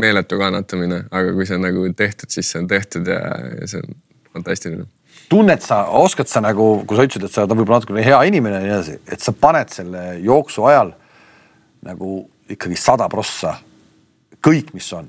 meeletu 0.00 0.38
kannatamine, 0.40 1.04
aga 1.10 1.34
kui 1.36 1.48
see 1.48 1.58
on 1.58 1.66
nagu 1.66 1.84
tehtud, 1.96 2.30
siis 2.32 2.54
see 2.54 2.62
on 2.62 2.70
tehtud 2.70 3.08
ja, 3.10 3.20
ja 3.58 3.68
see 3.68 3.82
on 3.82 3.98
fantastiline. 4.32 4.86
tunned 5.28 5.62
sa, 5.64 5.84
oskad 5.98 6.28
sa 6.28 6.42
nagu, 6.44 6.84
kui 6.86 6.98
sa 6.98 7.06
ütlesid, 7.06 7.26
et 7.26 7.34
sa 7.34 7.44
oled 7.44 7.56
võib-olla 7.56 7.80
natukene 7.80 8.04
hea 8.04 8.20
inimene 8.28 8.60
ja 8.60 8.64
nii 8.64 8.74
edasi, 8.76 8.98
et 9.06 9.24
sa 9.24 9.34
paned 9.36 9.72
selle 9.72 10.04
jooksu 10.24 10.64
ajal 10.68 10.94
nagu 11.86 12.22
ikkagi 12.52 12.78
sada 12.78 13.08
prossa 13.12 13.56
kõik, 14.42 14.72
mis 14.76 14.88
on. 14.96 15.08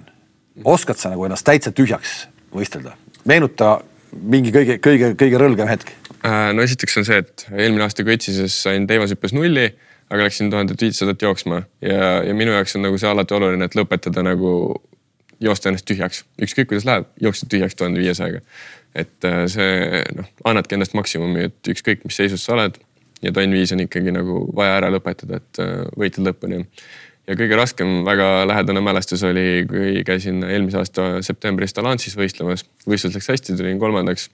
oskad 0.63 0.99
sa 0.99 1.09
nagu 1.09 1.25
ennast 1.25 1.45
täitsa 1.45 1.71
tühjaks 1.71 2.27
võistelda? 2.53 2.97
meenuta 3.25 3.79
mingi 4.13 4.51
kõige, 4.53 4.77
kõige, 4.83 5.13
kõige 5.17 5.39
rõlgem 5.41 5.69
hetk. 5.71 5.89
Äh, 6.23 6.51
no 6.53 6.63
esiteks 6.63 6.99
on 7.01 7.07
see, 7.07 7.23
et 7.23 7.45
eelmine 7.51 7.85
aasta 7.87 8.05
kõtsises 8.05 8.55
sain 8.65 8.85
teemashüppes 8.87 9.33
nulli, 9.35 9.71
aga 10.13 10.27
läksin 10.27 10.51
tuhandet 10.53 10.81
viitsadat 10.81 11.23
jooksma 11.25 11.63
ja, 11.81 12.19
ja 12.27 12.35
minu 12.37 12.53
jaoks 12.53 12.77
on 12.77 12.85
nagu 12.85 12.99
see 13.01 13.09
alati 13.09 13.35
oluline, 13.35 13.65
et 13.65 13.77
lõpetada 13.77 14.23
nagu 14.25 14.51
joosta 15.43 15.69
ennast 15.69 15.87
tühjaks, 15.89 16.23
ükskõik 16.41 16.71
kuidas 16.71 16.87
läheb, 16.87 17.11
jooksed 17.21 17.51
tühjaks 17.51 17.75
tuhande 17.79 18.01
viiesajaga 18.03 18.41
et 18.95 19.25
äh, 19.27 19.45
see 19.51 20.01
noh, 20.17 20.27
annadki 20.49 20.77
endast 20.77 20.93
maksimumi, 20.97 21.47
et 21.49 21.71
ükskõik, 21.73 22.03
mis 22.05 22.17
seisus 22.19 22.45
sa 22.45 22.55
oled 22.57 22.77
ja 23.23 23.31
tonn 23.33 23.55
viis 23.55 23.73
on 23.73 23.81
ikkagi 23.83 24.13
nagu 24.13 24.43
vaja 24.55 24.77
ära 24.81 24.91
lõpetada, 24.93 25.41
et 25.41 25.63
äh, 25.63 25.73
võitled 25.97 26.29
lõpuni. 26.29 26.61
ja 27.27 27.37
kõige 27.39 27.57
raskem, 27.57 28.01
väga 28.05 28.45
lähedane 28.49 28.83
mälestus 28.83 29.23
oli, 29.25 29.65
kui 29.69 30.05
käisin 30.05 30.43
eelmise 30.43 30.81
aasta 30.81 31.09
septembris 31.25 31.73
Talansis 31.73 32.17
võistlemas, 32.19 32.65
võistlus 32.87 33.17
läks 33.17 33.31
hästi, 33.33 33.57
tulin 33.57 33.79
kolmandaks. 33.81 34.29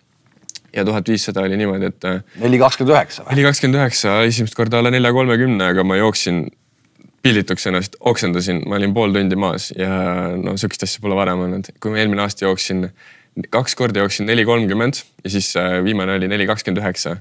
ja 0.76 0.86
tuhat 0.86 1.07
viissada 1.07 1.41
oli 1.41 1.57
niimoodi, 1.57 1.93
et. 1.93 2.05
Äh, 2.05 2.24
neli 2.43 2.60
kakskümmend 2.60 2.97
üheksa 2.97 3.24
või? 3.24 3.36
neli 3.36 3.47
kakskümmend 3.47 3.82
üheksa, 3.82 4.22
esimest 4.28 4.60
korda 4.60 4.82
alla 4.82 4.91
nelja 4.91 5.14
kolmekümne, 5.16 5.72
aga 5.74 5.88
ma 5.88 6.01
jooksin 6.01 6.49
pildituks 7.26 7.67
ennast, 7.70 7.97
oksendasin, 7.99 8.61
ma 8.70 8.78
olin 8.80 8.93
pool 8.95 9.13
tundi 9.15 9.38
maas 9.39 9.70
ja 9.76 9.89
no 10.39 10.55
sihukest 10.59 10.86
asja 10.88 11.03
pole 11.03 11.17
varem 11.17 11.45
olnud. 11.45 11.72
kui 11.82 11.93
ma 11.93 12.01
eelmine 12.01 12.24
aasta 12.24 12.45
jooksin, 12.45 12.88
kaks 13.53 13.76
korda 13.80 14.05
jooksin 14.05 14.30
neli 14.30 14.45
kolmkümmend 14.47 15.01
ja 15.24 15.34
siis 15.36 15.51
äh, 15.59 15.80
viimane 15.84 16.17
oli 16.20 16.32
neli 16.32 16.47
kakskümmend 16.49 16.84
üheksa. 16.84 17.17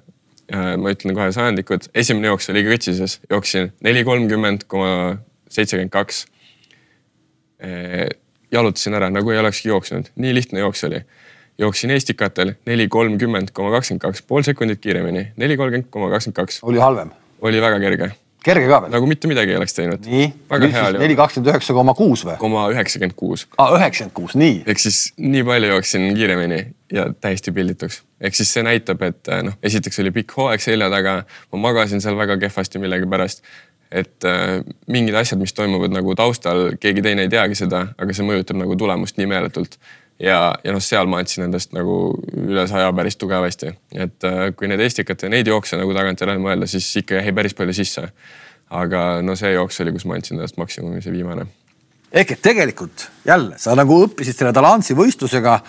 ma 0.49 0.93
ütlen 0.95 1.13
kohe 1.13 1.29
sajandikud, 1.33 1.91
esimene 1.95 2.31
jooks 2.31 2.49
oli 2.49 2.63
Kõtsises, 2.65 3.19
jooksin 3.31 3.73
neli 3.85 4.01
kolmkümmend 4.05 4.65
koma 4.65 5.19
seitsekümmend 5.53 5.93
kaks. 5.93 6.25
jalutasin 8.53 8.95
ära, 8.97 9.11
nagu 9.13 9.31
ei 9.31 9.43
olekski 9.43 9.69
jooksnud, 9.69 10.09
nii 10.17 10.35
lihtne 10.35 10.63
jooks 10.65 10.85
oli 10.89 11.03
jooksin 11.59 11.91
Estikatel 11.91 12.53
neli 12.67 12.89
kolmkümmend 12.89 13.51
koma 13.53 13.71
kakskümmend 13.75 14.07
kaks, 14.07 14.23
pool 14.23 14.47
sekundit 14.47 14.81
kiiremini, 14.81 15.27
neli 15.37 15.57
kolmkümmend 15.57 15.91
koma 15.91 16.11
kakskümmend 16.15 16.37
kaks. 16.37 16.63
oli 16.63 16.79
halvem? 16.79 17.11
oli 17.41 17.61
väga 17.63 17.81
kerge. 17.81 18.11
Kerge 18.45 18.69
ka 18.71 18.81
veel? 18.85 18.93
nagu 18.95 19.09
mitte 19.11 19.31
midagi 19.31 19.55
ei 19.55 19.59
oleks 19.61 19.77
teinud. 19.77 20.05
nii, 20.09 20.27
neli 20.99 21.17
kakskümmend 21.19 21.53
üheksa 21.53 21.77
koma 21.77 21.95
kuus 21.99 22.25
või? 22.27 22.37
koma 22.41 22.67
üheksakümmend 22.73 23.17
kuus. 23.19 23.47
aa, 23.57 23.71
üheksakümmend 23.77 24.17
kuus, 24.17 24.37
nii. 24.39 24.63
ehk 24.67 24.83
siis 24.83 25.01
nii 25.21 25.45
palju 25.49 25.73
jooksin 25.75 26.11
kiiremini 26.19 26.61
ja 26.95 27.09
täiesti 27.21 27.55
pildituks. 27.55 28.03
ehk 28.21 28.39
siis 28.39 28.53
see 28.55 28.67
näitab, 28.67 29.03
et 29.09 29.33
noh, 29.47 29.59
esiteks 29.63 30.03
oli 30.05 30.15
pikk 30.21 30.37
hooaeg 30.39 30.65
selja 30.65 30.91
taga, 30.93 31.23
ma 31.53 31.65
magasin 31.69 32.05
seal 32.05 32.19
väga 32.19 32.39
kehvasti 32.47 32.83
millegipärast 32.83 33.45
et 33.89 34.25
äh, 34.29 34.59
mingid 34.93 35.17
asjad, 35.17 35.41
mis 35.41 35.55
toimuvad 35.57 35.95
nagu 35.95 36.13
taustal, 36.19 36.75
keegi 36.81 37.03
teine 37.05 37.25
ei 37.25 37.33
teagi 37.33 37.57
seda, 37.57 37.87
aga 37.97 38.13
see 38.13 38.27
mõjutab 38.27 38.61
nagu 38.61 38.77
tulemust 38.77 39.17
nii 39.17 39.31
meeletult 39.31 39.79
ja, 40.23 40.39
ja 40.65 40.75
noh, 40.75 40.83
seal 40.83 41.09
ma 41.11 41.21
andsin 41.23 41.47
endast 41.47 41.75
nagu 41.77 41.99
üle 42.37 42.67
saja 42.71 42.91
päris 42.97 43.19
tugevasti, 43.21 43.73
et 43.95 44.27
äh, 44.27 44.49
kui 44.57 44.71
need 44.71 44.83
Estikat 44.85 45.25
ja 45.25 45.33
neid 45.33 45.51
jookse 45.51 45.79
nagu 45.81 45.95
tagantjärele 45.97 46.43
mõelda, 46.43 46.69
siis 46.71 46.89
ikka 47.03 47.23
jäi 47.23 47.35
päris 47.37 47.57
palju 47.59 47.77
sisse. 47.77 48.09
aga 48.69 49.23
no 49.25 49.33
see 49.39 49.55
jooks 49.55 49.81
oli, 49.81 49.95
kus 49.95 50.05
ma 50.05 50.19
andsin 50.19 50.37
endast 50.37 50.59
maksimumi, 50.61 51.03
see 51.03 51.13
viimane. 51.13 51.47
ehk 52.13 52.33
et 52.35 52.43
tegelikult 52.43 53.09
jälle 53.25 53.59
sa 53.59 53.77
nagu 53.79 54.03
õppisid 54.07 54.37
selle 54.37 54.53
Talansi 54.53 54.95
võistlusega. 54.95 55.61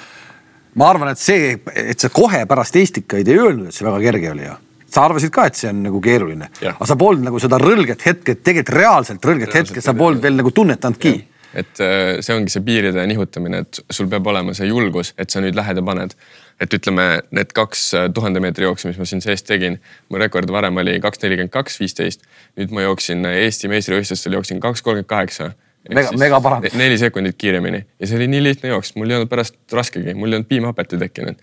ma 0.75 0.89
arvan, 0.89 1.13
et 1.13 1.19
see, 1.19 1.59
et 1.75 1.99
sa 1.99 2.09
kohe 2.09 2.45
pärast 2.45 2.75
Estikaid 2.75 3.27
ei 3.27 3.37
öelnud, 3.37 3.69
et 3.69 3.73
see 3.73 3.85
väga 3.85 4.01
kerge 4.09 4.31
oli 4.31 4.45
ju 4.47 4.57
sa 4.89 5.03
arvasid 5.05 5.29
ka, 5.29 5.45
et 5.45 5.55
see 5.55 5.69
on 5.69 5.83
nagu 5.85 5.99
keeruline, 6.01 6.47
aga 6.65 6.85
sa 6.89 6.95
polnud 6.97 7.27
nagu 7.27 7.39
seda 7.39 7.59
rõlget 7.61 8.01
hetke, 8.07 8.33
tegelikult 8.41 8.73
reaalselt 8.73 9.25
rõlget 9.25 9.51
reaalselt 9.53 9.75
hetke, 9.75 9.83
sa 9.85 9.93
polnud 9.93 10.23
veel 10.23 10.39
nagu 10.39 10.49
tunnetanudki 10.49 11.11
et 11.57 11.81
äh, 11.81 12.19
see 12.25 12.35
ongi 12.35 12.51
see 12.53 12.63
piiride 12.65 13.05
nihutamine, 13.09 13.63
et 13.63 13.79
sul 13.93 14.09
peab 14.11 14.27
olema 14.29 14.53
see 14.57 14.69
julgus, 14.69 15.13
et 15.17 15.31
sa 15.33 15.41
nüüd 15.43 15.57
lähed 15.57 15.79
ja 15.79 15.85
paned. 15.85 16.15
et 16.59 16.73
ütleme, 16.75 17.21
need 17.31 17.53
kaks 17.55 17.85
äh, 17.95 18.09
tuhande 18.11 18.41
meetri 18.43 18.65
jooksu, 18.65 18.89
mis 18.89 18.97
ma 18.99 19.05
siin 19.07 19.23
sees 19.23 19.45
tegin, 19.47 19.77
mu 20.11 20.19
rekord 20.19 20.49
varem 20.51 20.75
oli 20.81 20.97
kaks 20.99 21.21
nelikümmend 21.23 21.53
kaks, 21.53 21.79
viisteist. 21.79 22.27
nüüd 22.59 22.75
ma 22.75 22.83
jooksin 22.85 23.25
äh, 23.25 23.39
Eesti 23.45 23.71
meistrivõistlustel, 23.71 24.35
jooksin 24.37 24.61
kaks 24.63 24.83
kolmkümmend 24.85 25.09
kaheksa. 25.09 25.53
mega, 25.89 26.11
mega 26.19 26.41
parandus. 26.43 26.75
neli 26.77 26.99
sekundit 26.99 27.39
kiiremini 27.39 27.85
ja 27.99 28.07
see 28.07 28.19
oli 28.19 28.27
nii 28.35 28.43
lihtne 28.43 28.75
jooks, 28.75 28.93
mul 28.99 29.09
ei 29.09 29.19
olnud 29.19 29.31
pärast 29.31 29.57
raskegi, 29.73 30.13
mul 30.13 30.33
ei 30.33 30.41
olnud 30.41 30.51
piimhapet 30.51 30.93
ju 30.93 31.01
tekkinud. 31.01 31.41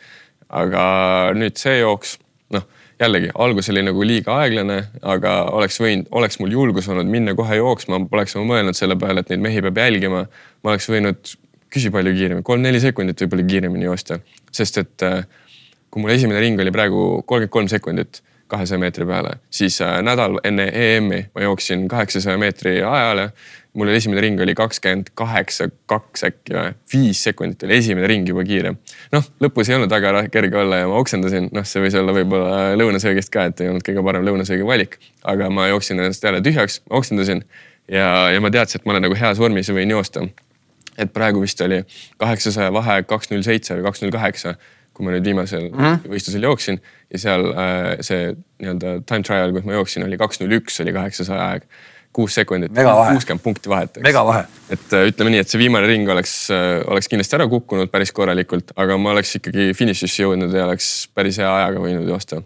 aga 0.63 0.85
nüüd 1.35 1.59
see 1.59 1.81
jooks, 1.81 2.19
noh 2.55 2.69
jällegi 3.01 3.31
algus 3.35 3.71
oli 3.73 3.83
nagu 3.85 4.05
liiga 4.07 4.37
aeglane, 4.41 4.79
aga 5.15 5.33
oleks 5.57 5.81
võinud, 5.83 6.09
oleks 6.17 6.39
mul 6.41 6.53
julgus 6.53 6.89
olnud 6.89 7.11
minna 7.11 7.35
kohe 7.37 7.59
jooksma, 7.59 8.01
poleks 8.11 8.37
ma 8.39 8.45
mõelnud 8.53 8.79
selle 8.79 8.97
peale, 9.01 9.25
et 9.25 9.33
neid 9.33 9.43
mehi 9.45 9.65
peab 9.65 9.81
jälgima. 9.83 10.27
ma 10.65 10.73
oleks 10.73 10.89
võinud 10.91 11.35
küsi 11.73 11.91
palju 11.93 12.15
kiiremini, 12.17 12.47
kolm-neli 12.47 12.81
sekundit 12.81 13.21
võib-olla 13.21 13.45
kiiremini 13.51 13.89
joosta, 13.89 14.21
sest 14.55 14.79
et 14.81 15.05
äh, 15.05 15.27
kui 15.91 16.03
mul 16.03 16.15
esimene 16.15 16.41
ring 16.41 16.61
oli 16.61 16.73
praegu 16.73 17.03
kolmkümmend 17.27 17.53
kolm 17.53 17.69
sekundit 17.73 18.23
kahesaja 18.47 18.79
meetri 18.79 19.07
peale, 19.07 19.39
siis 19.51 19.81
äh, 19.85 19.99
nädal 20.07 20.41
enne 20.45 20.71
EM-i 20.73 21.27
ma 21.35 21.47
jooksin 21.49 21.89
kaheksasaja 21.89 22.39
meetri 22.39 22.79
ajale 22.83 23.31
mul 23.77 23.89
oli 23.89 23.97
esimene 23.97 24.21
ring 24.21 24.41
oli 24.41 24.55
kakskümmend 24.57 25.11
kaheksa, 25.15 25.69
kaks 25.91 26.25
äkki 26.29 26.55
või, 26.57 26.73
viis 26.93 27.21
sekundit 27.27 27.65
oli 27.67 27.77
esimene 27.77 28.09
ring 28.09 28.29
juba 28.29 28.45
kiire. 28.47 28.73
noh, 29.13 29.29
lõpus 29.45 29.71
ei 29.71 29.77
olnud 29.77 29.93
väga 29.93 30.25
kerge 30.33 30.59
olla 30.63 30.81
ja 30.81 30.89
ma 30.89 30.97
oksendasin, 31.03 31.51
noh, 31.53 31.67
see 31.69 31.83
võis 31.85 31.97
olla 32.01 32.15
võib-olla 32.17 32.73
lõunasöögist 32.81 33.33
ka, 33.33 33.47
et 33.51 33.61
ei 33.61 33.71
olnud 33.73 33.85
kõige 33.87 34.05
parem 34.07 34.25
lõunasöögi 34.27 34.67
valik. 34.67 34.99
aga 35.25 35.51
ma 35.53 35.69
jooksin 35.69 36.01
ennast 36.01 36.25
jälle 36.25 36.41
tühjaks, 36.45 36.81
oksendasin 36.91 37.45
ja, 37.93 38.09
ja 38.33 38.41
ma 38.41 38.51
teadsin, 38.51 38.81
et 38.81 38.89
ma 38.89 38.97
olen 38.97 39.09
nagu 39.09 39.19
heas 39.19 39.43
vormis 39.43 39.69
ja 39.69 39.77
võin 39.77 39.93
joosta. 39.93 40.25
et 40.97 41.13
praegu 41.13 41.45
vist 41.45 41.61
oli 41.61 41.83
kaheksasaja 42.17 42.73
vahe 42.73 43.03
kaks 43.03 43.31
null 43.31 43.45
seitse 43.45 43.77
või 43.77 43.89
kaks 43.91 44.03
null 44.03 44.17
kaheksa 44.17 44.57
kui 44.97 45.05
ma 45.05 45.13
nüüd 45.13 45.27
viimasel 45.29 45.69
mm 45.69 45.77
-hmm. 45.77 46.09
võistlusel 46.13 46.47
jooksin 46.49 46.81
ja 47.13 47.21
seal 47.21 47.51
äh, 47.53 47.91
see 48.01 48.31
nii-öelda 48.63 48.97
time 49.05 49.27
trial, 49.27 49.53
kus 49.53 49.69
ma 49.69 49.77
jooksin, 49.77 50.07
oli 50.09 50.19
kaks 50.21 50.41
null 50.41 50.57
üks 50.61 50.81
oli 50.85 50.97
kaheksasaja 50.97 51.53
aeg 51.53 51.69
kuus 52.17 52.35
sekundit, 52.35 52.73
kuuskümmend 53.13 53.43
punkti 53.43 53.69
vahet. 53.69 53.99
et 54.71 54.93
äh, 54.93 55.07
ütleme 55.11 55.35
nii, 55.35 55.43
et 55.45 55.53
see 55.53 55.61
viimane 55.61 55.89
ring 55.89 56.09
oleks, 56.09 56.35
äh, 56.55 56.81
oleks 56.89 57.11
kindlasti 57.13 57.37
ära 57.37 57.47
kukkunud 57.51 57.93
päris 57.93 58.13
korralikult, 58.17 58.73
aga 58.81 58.97
ma 59.01 59.13
oleks 59.13 59.37
ikkagi 59.41 59.69
finišisse 59.77 60.25
jõudnud 60.25 60.55
ja 60.57 60.65
oleks 60.65 60.89
päris 61.15 61.41
hea 61.43 61.51
ajaga 61.59 61.83
võinud 61.85 62.09
joosta. 62.09 62.41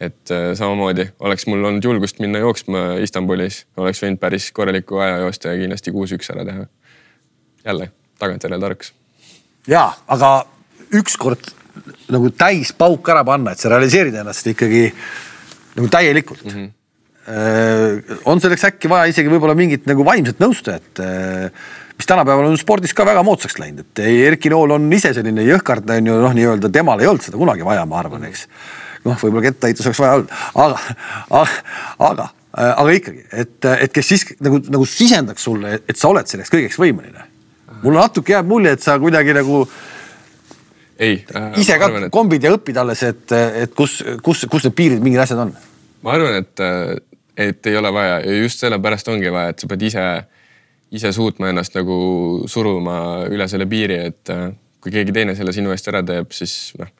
et 0.00 0.30
äh, 0.30 0.50
samamoodi 0.54 1.08
oleks 1.26 1.46
mul 1.50 1.64
olnud 1.64 1.84
julgust 1.84 2.22
minna 2.22 2.44
jooksma 2.44 2.86
Istanbulis, 3.02 3.64
oleks 3.76 4.02
võinud 4.04 4.22
päris 4.22 4.50
korraliku 4.54 5.02
aja 5.02 5.18
joosta 5.24 5.54
ja 5.54 5.62
kindlasti 5.64 5.94
kuus-üks 5.96 6.30
ära 6.34 6.46
teha. 6.46 6.66
jälle 7.64 7.90
tagantjärele 8.22 8.62
tarkus. 8.62 8.94
ja, 9.66 9.88
aga 10.06 10.34
ükskord 10.94 11.55
nagu 12.12 12.30
täis 12.30 12.72
pauk 12.76 13.08
ära 13.12 13.24
panna, 13.26 13.52
et 13.52 13.62
sa 13.62 13.72
realiseerid 13.72 14.14
ennast 14.22 14.46
ikkagi 14.52 14.88
nagu 15.76 15.92
täielikult 15.92 16.44
mm. 16.44 16.56
-hmm 16.56 16.74
Äh, 17.26 18.18
on 18.24 18.38
selleks 18.38 18.62
äkki 18.68 18.86
vaja 18.86 19.10
isegi 19.10 19.30
võib-olla 19.32 19.56
mingit 19.58 19.88
nagu 19.90 20.04
vaimset 20.06 20.38
nõustajat, 20.38 21.00
äh, 21.02 21.64
mis 21.98 22.06
tänapäeval 22.06 22.52
on 22.52 22.58
spordis 22.60 22.94
ka 22.94 23.02
väga 23.08 23.24
moodsaks 23.26 23.58
läinud, 23.58 23.82
et 23.82 24.02
Erki 24.28 24.52
Nool 24.52 24.76
on 24.76 24.86
ise 24.94 25.10
selline 25.16 25.42
jõhkard, 25.42 25.90
on 25.90 26.06
ju 26.06 26.18
noh, 26.22 26.36
nii-öelda 26.38 26.70
temal 26.70 27.02
ei 27.02 27.10
olnud 27.10 27.26
seda 27.26 27.40
kunagi 27.40 27.66
vaja, 27.66 27.82
ma 27.90 27.98
arvan, 27.98 28.28
eks. 28.28 28.44
noh, 29.08 29.18
võib-olla 29.18 29.42
kettaheitus 29.48 29.90
oleks 29.90 30.02
vaja 30.04 30.20
olnud, 30.20 30.36
aga, 30.62 30.78
aga, 31.40 31.58
aga, 32.12 32.28
äh, 32.52 32.70
aga 32.70 32.94
ikkagi, 33.00 33.26
et, 33.42 33.70
et 33.74 33.98
kes 33.98 34.12
siis 34.14 34.26
nagu, 34.38 34.62
nagu 34.76 34.86
sisendaks 34.86 35.50
sulle, 35.50 35.80
et 35.82 35.98
sa 35.98 36.12
oled 36.14 36.30
selleks 36.30 36.54
kõigeks 36.54 36.78
võimeline. 36.78 37.26
mulle 37.82 38.04
natuke 38.04 38.36
jääb 38.36 38.46
mulje, 38.54 38.78
et 38.78 38.86
sa 38.86 39.00
kuidagi 39.02 39.34
nagu 39.34 39.64
ei 40.98 41.18
äh,. 41.34 41.50
ise 41.60 41.78
ka 41.78 41.90
arvan, 41.90 42.08
et... 42.08 42.14
kombid 42.14 42.44
ja 42.44 42.54
õpid 42.56 42.78
alles, 42.80 43.02
et, 43.06 43.32
et 43.32 43.74
kus, 43.76 43.98
kus, 44.24 44.46
kus 44.50 44.68
need 44.68 44.76
piirid, 44.78 45.04
mingid 45.04 45.24
asjad 45.24 45.44
on? 45.46 45.52
ma 46.06 46.16
arvan, 46.16 46.40
et 46.42 46.64
et 47.36 47.66
ei 47.66 47.76
ole 47.76 47.92
vaja 47.92 48.20
ja 48.20 48.36
just 48.42 48.62
sellepärast 48.64 49.08
ongi 49.12 49.32
vaja, 49.32 49.52
et 49.52 49.60
sa 49.60 49.68
pead 49.68 49.82
ise, 49.90 50.04
ise 50.96 51.12
suutma 51.12 51.50
ennast 51.52 51.76
nagu 51.76 51.96
suruma 52.48 52.98
üle 53.32 53.48
selle 53.48 53.66
piiri, 53.68 53.98
et 54.10 54.32
äh, 54.32 54.48
kui 54.80 54.94
keegi 54.94 55.12
teine 55.12 55.34
selle 55.36 55.52
sinu 55.52 55.72
eest 55.74 55.88
ära 55.92 56.02
teeb, 56.06 56.32
siis 56.36 56.72
noh, 56.80 56.90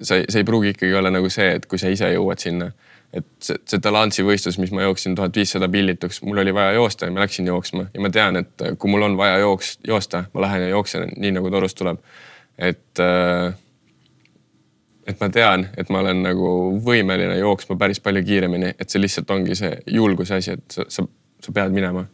sa, 0.00 0.20
see 0.20 0.42
ei 0.42 0.46
pruugi 0.46 0.74
ikkagi 0.74 0.94
olla 0.94 1.10
nagu 1.12 1.30
see, 1.32 1.54
et 1.58 1.66
kui 1.70 1.80
sa 1.80 1.90
ise 1.92 2.12
jõuad 2.14 2.42
sinna. 2.42 2.70
et 3.14 3.26
see, 3.38 3.56
see 3.70 3.78
Talansi 3.78 4.24
võistlus, 4.26 4.56
mis 4.58 4.72
ma 4.74 4.82
jooksin 4.82 5.14
tuhat 5.14 5.36
viissada 5.38 5.68
pillituks, 5.70 6.20
mul 6.26 6.40
oli 6.42 6.54
vaja 6.54 6.72
joosta 6.74 7.06
ja 7.06 7.14
ma 7.14 7.22
läksin 7.22 7.46
jooksma 7.46 7.84
ja 7.94 8.00
ma 8.02 8.10
tean, 8.10 8.40
et 8.42 8.64
kui 8.78 8.90
mul 8.90 9.06
on 9.06 9.14
vaja 9.16 9.38
jooks, 9.38 9.76
joosta, 9.86 10.24
ma 10.34 10.42
lähen 10.42 10.64
ja 10.66 10.72
jooksen 10.72 11.12
nii 11.16 11.30
nagu 11.36 11.50
torust 11.50 11.78
tuleb. 11.78 12.00
Et 12.58 13.02
äh, 13.02 13.54
et 15.06 15.20
ma 15.20 15.30
tean, 15.32 15.66
et 15.76 15.90
ma 15.92 16.00
olen 16.04 16.22
nagu 16.24 16.50
võimeline 16.84 17.36
jooksma 17.38 17.76
päris 17.80 18.00
palju 18.04 18.24
kiiremini, 18.24 18.74
et 18.78 18.90
see 18.90 19.02
lihtsalt 19.02 19.30
ongi 19.34 19.56
see 19.58 19.72
julguse 19.92 20.38
asi, 20.38 20.56
et 20.56 20.78
sa, 20.78 20.86
sa, 20.88 21.04
sa 21.44 21.54
pead 21.54 21.74
minema. 21.76 22.06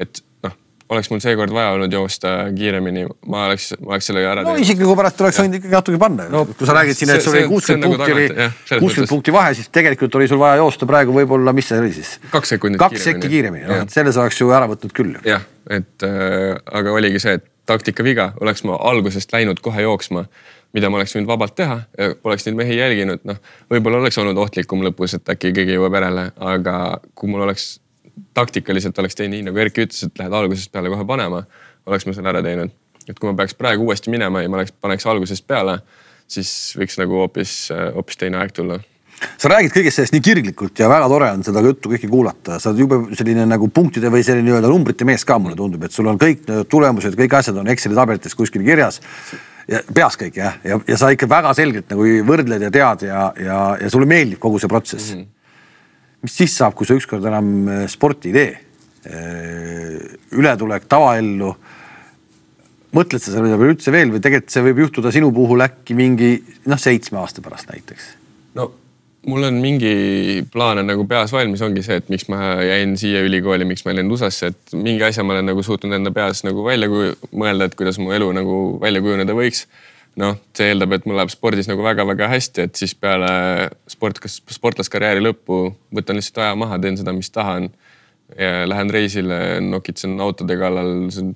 et 0.00 0.22
noh, 0.42 0.54
oleks 0.94 1.10
mul 1.12 1.20
seekord 1.22 1.52
vaja 1.54 1.74
olnud 1.76 1.92
joosta 1.92 2.32
kiiremini, 2.56 3.04
ma 3.30 3.44
oleks, 3.50 3.70
ma 3.78 3.94
oleks 3.94 4.08
sellega 4.10 4.32
ära 4.32 4.44
teinud. 4.44 4.58
no 4.58 4.64
isikliku 4.64 4.96
pärast 4.98 5.22
oleks 5.24 5.40
võinud 5.42 5.60
ikkagi 5.60 5.76
natuke 5.76 6.00
panna 6.00 6.28
no,. 6.32 6.44
kui 6.50 6.68
sa 6.68 6.76
räägid 6.80 6.98
siin, 6.98 7.14
et 7.14 7.24
sul 7.24 7.36
oli 7.36 7.46
kuuskümmend 7.52 7.86
nagu 7.86 8.00
punkti 8.00 8.16
oli, 8.16 8.50
kuuskümmend 8.86 9.12
punkti 9.12 9.36
vahe, 9.36 9.54
siis 9.60 9.72
tegelikult 9.74 10.20
oli 10.20 10.28
sul 10.30 10.40
vaja 10.40 10.62
joosta 10.62 10.88
praegu 10.88 11.16
võib-olla, 11.16 11.54
mis 11.56 11.68
see 11.70 11.80
oli 11.84 11.92
siis? 11.94 12.16
kaks 12.32 12.56
sekundit 12.56 12.82
kaks 12.82 13.04
sekki 13.10 13.30
kiiremini, 13.36 13.68
noh 13.68 13.84
et 13.84 13.94
selles 13.94 14.18
oleks 14.20 14.40
ju 14.40 14.52
ära 14.56 14.70
võtnud 14.72 14.96
küll. 14.96 15.18
jah, 15.28 15.44
et 15.68 16.08
äh, 16.08 16.54
aga 16.80 16.96
oligi 16.96 17.20
see, 17.22 17.36
et 17.40 17.50
taktika 17.66 18.04
viga, 18.04 18.32
oleks 18.40 18.64
ma 18.64 18.76
algusest 18.90 19.32
läinud 19.32 19.60
kohe 19.64 19.82
jooksma 19.82 20.26
mida 20.74 20.90
ma 20.90 20.98
oleks 20.98 21.14
võinud 21.14 21.30
vabalt 21.30 21.54
teha 21.58 21.78
poleks 22.22 22.46
neid 22.46 22.58
mehi 22.58 22.76
jälginud, 22.78 23.22
noh, 23.28 23.38
võib-olla 23.70 24.00
oleks 24.02 24.18
olnud 24.18 24.38
ohtlikum 24.42 24.82
lõpus, 24.84 25.14
et 25.16 25.34
äkki 25.34 25.52
keegi 25.54 25.76
jõuab 25.76 25.94
järele, 26.00 26.28
aga 26.52 26.78
kui 27.14 27.30
mul 27.30 27.44
oleks 27.46 27.76
taktikaliselt 28.34 28.98
oleks 28.98 29.18
teinud 29.18 29.36
nii, 29.36 29.48
nagu 29.48 29.62
Erki 29.62 29.86
ütles, 29.86 30.02
et 30.06 30.18
lähed 30.18 30.34
algusest 30.34 30.72
peale 30.74 30.90
kohe 30.92 31.06
panema, 31.06 31.44
oleks 31.86 32.08
ma 32.08 32.16
selle 32.16 32.32
ära 32.34 32.42
teinud. 32.44 32.74
et 33.04 33.18
kui 33.18 33.28
ma 33.28 33.36
peaks 33.36 33.54
praegu 33.54 33.84
uuesti 33.84 34.10
minema 34.10 34.42
ja 34.42 34.48
ma 34.48 34.62
oleks, 34.62 34.72
paneks 34.80 35.06
algusest 35.06 35.46
peale, 35.46 35.78
siis 36.26 36.50
võiks 36.78 36.96
nagu 36.98 37.20
hoopis, 37.20 37.68
hoopis 37.94 38.16
teine 38.16 38.40
aeg 38.40 38.54
tulla 38.56 38.80
sa 39.38 39.50
räägid 39.50 39.72
kõigest 39.74 40.00
sellest 40.00 40.14
nii 40.16 40.24
kirglikult 40.24 40.78
ja 40.80 40.88
väga 40.90 41.08
tore 41.12 41.30
on 41.36 41.42
seda 41.46 41.62
juttu 41.64 41.92
kõike 41.92 42.10
kuulata, 42.10 42.58
sa 42.60 42.70
oled 42.70 42.82
jube 42.84 43.00
selline 43.18 43.46
nagu 43.48 43.68
punktide 43.72 44.10
või 44.12 44.24
selline 44.26 44.48
nii-öelda 44.48 44.70
numbrite 44.70 45.06
mees 45.08 45.24
ka 45.28 45.38
mulle 45.40 45.56
tundub, 45.58 45.84
et 45.86 45.94
sul 45.94 46.08
on 46.10 46.20
kõik 46.20 46.46
tulemused, 46.70 47.16
kõik 47.18 47.38
asjad 47.38 47.58
on 47.60 47.70
Exceli 47.72 47.96
tabelites 47.98 48.36
kuskil 48.38 48.64
kirjas 48.66 49.00
ja 49.70 49.80
peas 49.96 50.18
kõik 50.20 50.38
jah, 50.38 50.58
ja, 50.66 50.78
ja 50.88 50.98
sa 51.00 51.10
ikka 51.14 51.28
väga 51.30 51.54
selgelt 51.56 51.88
nagu 51.92 52.08
võrdled 52.28 52.66
ja 52.66 52.72
tead 52.74 53.06
ja, 53.08 53.22
ja, 53.40 53.60
ja 53.80 53.92
sulle 53.92 54.08
meeldib 54.08 54.40
kogu 54.42 54.60
see 54.60 54.70
protsess 54.70 55.14
mm. 55.14 55.22
-hmm. 55.22 56.26
mis 56.26 56.36
siis 56.42 56.56
saab, 56.56 56.76
kui 56.76 56.88
sa 56.88 56.96
ükskord 56.98 57.24
enam 57.24 57.68
äh, 57.68 57.86
sporti 57.88 58.32
ei 58.32 58.34
tee? 58.34 58.58
Äh, 59.04 59.98
ületulek 60.32 60.86
tavaellu. 60.88 61.54
mõtled 62.94 63.20
sa 63.20 63.32
selle 63.32 63.50
peale 63.50 63.72
üldse 63.72 63.92
veel 63.92 64.12
või 64.12 64.20
tegelikult 64.22 64.52
see 64.54 64.62
võib 64.62 64.84
juhtuda 64.84 65.10
sinu 65.12 65.32
puhul 65.34 65.64
äkki 65.64 65.96
mingi 65.98 66.36
noh, 66.66 66.78
seitsme 66.78 67.18
aasta 67.18 67.42
pärast 67.42 67.68
näiteks? 67.72 68.16
no 68.54 68.72
mul 69.26 69.46
on 69.48 69.54
mingi 69.62 70.44
plaan 70.52 70.80
on 70.82 70.88
nagu 70.88 71.06
peas 71.08 71.32
valmis, 71.32 71.62
ongi 71.64 71.84
see, 71.84 71.98
et 72.00 72.10
miks 72.12 72.28
ma 72.32 72.56
jäin 72.64 72.94
siia 73.00 73.22
ülikooli, 73.24 73.66
miks 73.68 73.84
ma 73.84 73.92
ei 73.92 74.00
läinud 74.00 74.16
USA-sse, 74.16 74.52
et 74.52 74.76
mingi 74.76 75.04
asja 75.06 75.24
ma 75.24 75.36
olen 75.36 75.50
nagu 75.52 75.64
suutnud 75.64 75.94
enda 75.96 76.12
peas 76.14 76.44
nagu 76.46 76.64
välja 76.66 76.90
mõelda, 76.90 77.68
et 77.68 77.76
kuidas 77.78 78.00
mu 78.02 78.14
elu 78.14 78.30
nagu 78.36 78.60
välja 78.82 79.02
kujuneda 79.04 79.36
võiks. 79.36 79.66
noh, 80.20 80.36
see 80.54 80.68
eeldab, 80.70 80.92
et 80.94 81.06
mul 81.10 81.16
läheb 81.18 81.32
spordis 81.32 81.66
nagu 81.66 81.82
väga-väga 81.82 82.28
hästi, 82.30 82.68
et 82.68 82.78
siis 82.78 82.92
peale 82.94 83.30
sport, 83.90 84.20
kas 84.22 84.36
sportlaskarjääri 84.54 85.24
lõppu 85.24 85.64
võtan 85.94 86.20
lihtsalt 86.20 86.38
aja 86.44 86.58
maha, 86.58 86.78
teen 86.78 87.00
seda, 87.00 87.14
mis 87.16 87.32
tahan. 87.34 87.72
ja 88.38 88.64
lähen 88.66 88.90
reisile, 88.90 89.60
nokitsen 89.60 90.14
autode 90.20 90.56
kallal, 90.56 90.94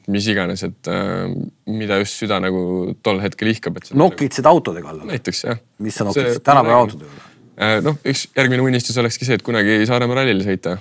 mis 0.09 0.28
iganes, 0.30 0.62
et 0.64 0.89
äh, 0.89 1.26
mida 1.66 1.99
just 2.01 2.22
süda 2.22 2.39
nagu 2.41 2.95
tol 3.03 3.20
hetkel 3.20 3.51
ihkab. 3.53 3.82
nokitsed 3.93 4.45
nagu... 4.47 4.55
autode 4.55 4.82
kallal? 4.82 5.07
näiteks 5.11 5.45
jah. 5.45 5.59
mis 5.78 5.99
sa 5.99 6.07
nokitsed, 6.09 6.41
tänapäeva 6.47 6.84
autode 6.86 7.05
kallal? 7.05 7.28
Äh, 7.59 7.79
noh, 7.83 7.97
üks 8.07 8.29
järgmine 8.37 8.63
unistus 8.63 8.99
olekski 9.01 9.27
see, 9.27 9.39
et 9.39 9.45
kunagi 9.47 9.81
Saaremaa 9.89 10.21
rallile 10.21 10.45
sõita. 10.47 10.77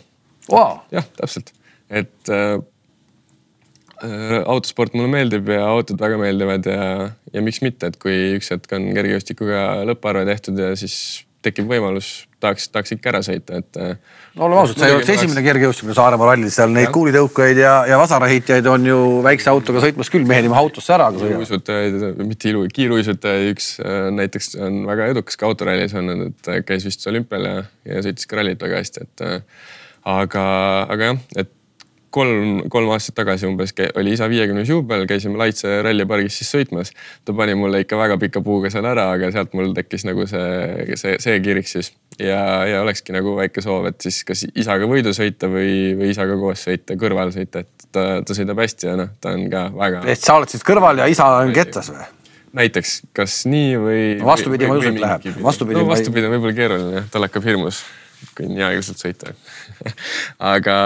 Wow.. 0.47 0.83
jah, 0.93 1.03
täpselt, 1.17 1.49
et 1.89 2.29
äh, 2.31 2.53
äh, 4.05 4.37
autosport 4.45 4.93
mulle 4.95 5.09
meeldib 5.11 5.49
ja 5.51 5.65
autod 5.67 5.99
väga 5.99 6.19
meeldivad 6.21 6.69
ja, 6.69 6.85
ja 7.33 7.43
miks 7.43 7.59
mitte, 7.65 7.89
et 7.89 7.97
kui 7.99 8.37
üks 8.37 8.53
hetk 8.53 8.77
on 8.77 8.85
kergejõustikuga 8.95 9.63
lõpparve 9.89 10.23
tehtud 10.29 10.61
ja 10.61 10.69
siis 10.79 11.25
tekib 11.43 11.67
võimalus, 11.67 12.26
tahaks, 12.43 12.67
tahaks 12.73 12.93
ikka 12.95 13.11
ära 13.11 13.21
sõita, 13.25 13.61
et. 13.61 13.79
Äh, 13.81 14.19
no 14.37 14.47
oleme 14.47 14.61
ausad, 14.61 14.79
see 14.79 14.89
ei 14.89 14.95
oleks 14.97 15.11
esimene 15.15 15.43
kergejõustimine 15.45 15.97
Saaremaa 15.97 16.29
rallil, 16.31 16.51
seal 16.53 16.73
neid 16.75 16.91
kuulitõukajaid 16.95 17.61
ja, 17.61 17.73
ja 17.89 17.99
vasaraheitjaid 18.01 18.69
on 18.71 18.87
ju 18.89 18.99
väikse 19.25 19.51
autoga 19.53 19.83
sõitmas 19.83 20.11
küll, 20.13 20.27
mehed 20.29 20.47
ilma 20.47 20.61
autosse 20.61 20.93
ära. 20.95 21.09
iluuisutajaid, 21.15 21.99
mitte 22.21 22.51
ilu, 22.51 22.63
kiiruisutaja 22.73 23.51
üks 23.51 23.73
äh, 23.81 24.07
näiteks 24.15 24.55
on 24.61 24.83
väga 24.89 25.11
edukas 25.15 25.39
ka 25.39 25.49
autorallis 25.49 25.97
olnud, 25.97 26.31
et 26.31 26.53
äh, 26.53 26.63
käis 26.67 26.87
vist 26.87 27.05
olümpial 27.09 27.49
ja, 27.49 27.59
ja 27.89 28.05
sõitis 28.05 28.29
ka 28.29 28.41
rallit 28.41 28.63
väga 28.63 28.81
hästi, 28.83 29.07
et 29.07 29.27
aga, 30.07 30.47
aga 30.93 31.13
jah, 31.13 31.23
et 31.43 31.53
kolm, 32.17 32.63
kolm 32.71 32.91
aastat 32.95 33.17
tagasi 33.19 33.47
umbes 33.49 33.73
oli 33.99 34.15
isa 34.15 34.29
viiekümnes 34.31 34.69
juubel, 34.71 35.05
käisime 35.09 35.39
Laitse 35.39 35.81
rallipargis 35.85 36.39
siis 36.39 36.51
sõitmas. 36.53 36.93
ta 37.25 37.33
pani 37.33 37.55
mulle 37.55 37.83
ikka 37.83 37.99
väga 37.99 38.17
pika 38.21 38.41
puuga 38.41 38.71
seal 38.73 38.87
ära, 38.89 39.09
aga 39.15 39.31
sealt 39.31 39.53
mul 39.57 39.73
tekkis 39.77 40.07
nagu 40.07 40.27
see, 40.29 40.95
see, 40.95 41.17
see 41.23 41.39
kirik 41.43 41.69
siis. 41.69 41.93
Ja, 42.19 42.41
ja 42.69 42.81
olekski 42.81 43.15
nagu 43.15 43.35
väike 43.37 43.63
soov, 43.63 43.87
et 43.91 44.01
siis 44.03 44.21
kas 44.27 44.43
isaga 44.55 44.89
võidu 44.89 45.13
sõita 45.15 45.49
või, 45.51 45.93
või 45.97 46.11
isaga 46.13 46.37
koos 46.39 46.65
sõita, 46.67 46.97
kõrval 46.99 47.33
sõita, 47.35 47.63
et 47.65 47.87
ta, 47.91 48.05
ta 48.25 48.37
sõidab 48.37 48.61
hästi 48.63 48.89
ja 48.89 48.95
noh, 48.99 49.13
ta 49.21 49.33
on 49.37 49.47
ka 49.51 49.67
väga. 49.75 50.03
et 50.13 50.23
sa 50.23 50.37
oled 50.39 50.53
siis 50.53 50.65
kõrval 50.67 51.03
ja 51.03 51.09
isa 51.11 51.29
on 51.41 51.53
kettas 51.55 51.91
või? 51.93 52.09
näiteks, 52.57 52.97
kas 53.17 53.41
nii 53.49 53.77
või 53.81 54.01
no,. 54.17 54.27
vastupidi, 54.31 54.69
ma 54.69 54.77
ei 54.77 54.83
usu, 54.83 54.93
et 54.95 55.01
läheb. 55.03 55.29
vastupidi 55.43 55.79
no,, 55.79 55.87
vastupidi 55.91 56.29
on 56.29 56.35
võib-olla 56.37 56.57
keeruline 56.57 56.99
jah, 57.01 57.09
tal 57.13 57.27
hakkab 57.27 57.45
hirmus 57.47 57.83
kui 58.37 58.49
hea 58.57 58.71
ilusalt 58.73 59.01
sõita 59.01 59.33
aga, 60.53 60.77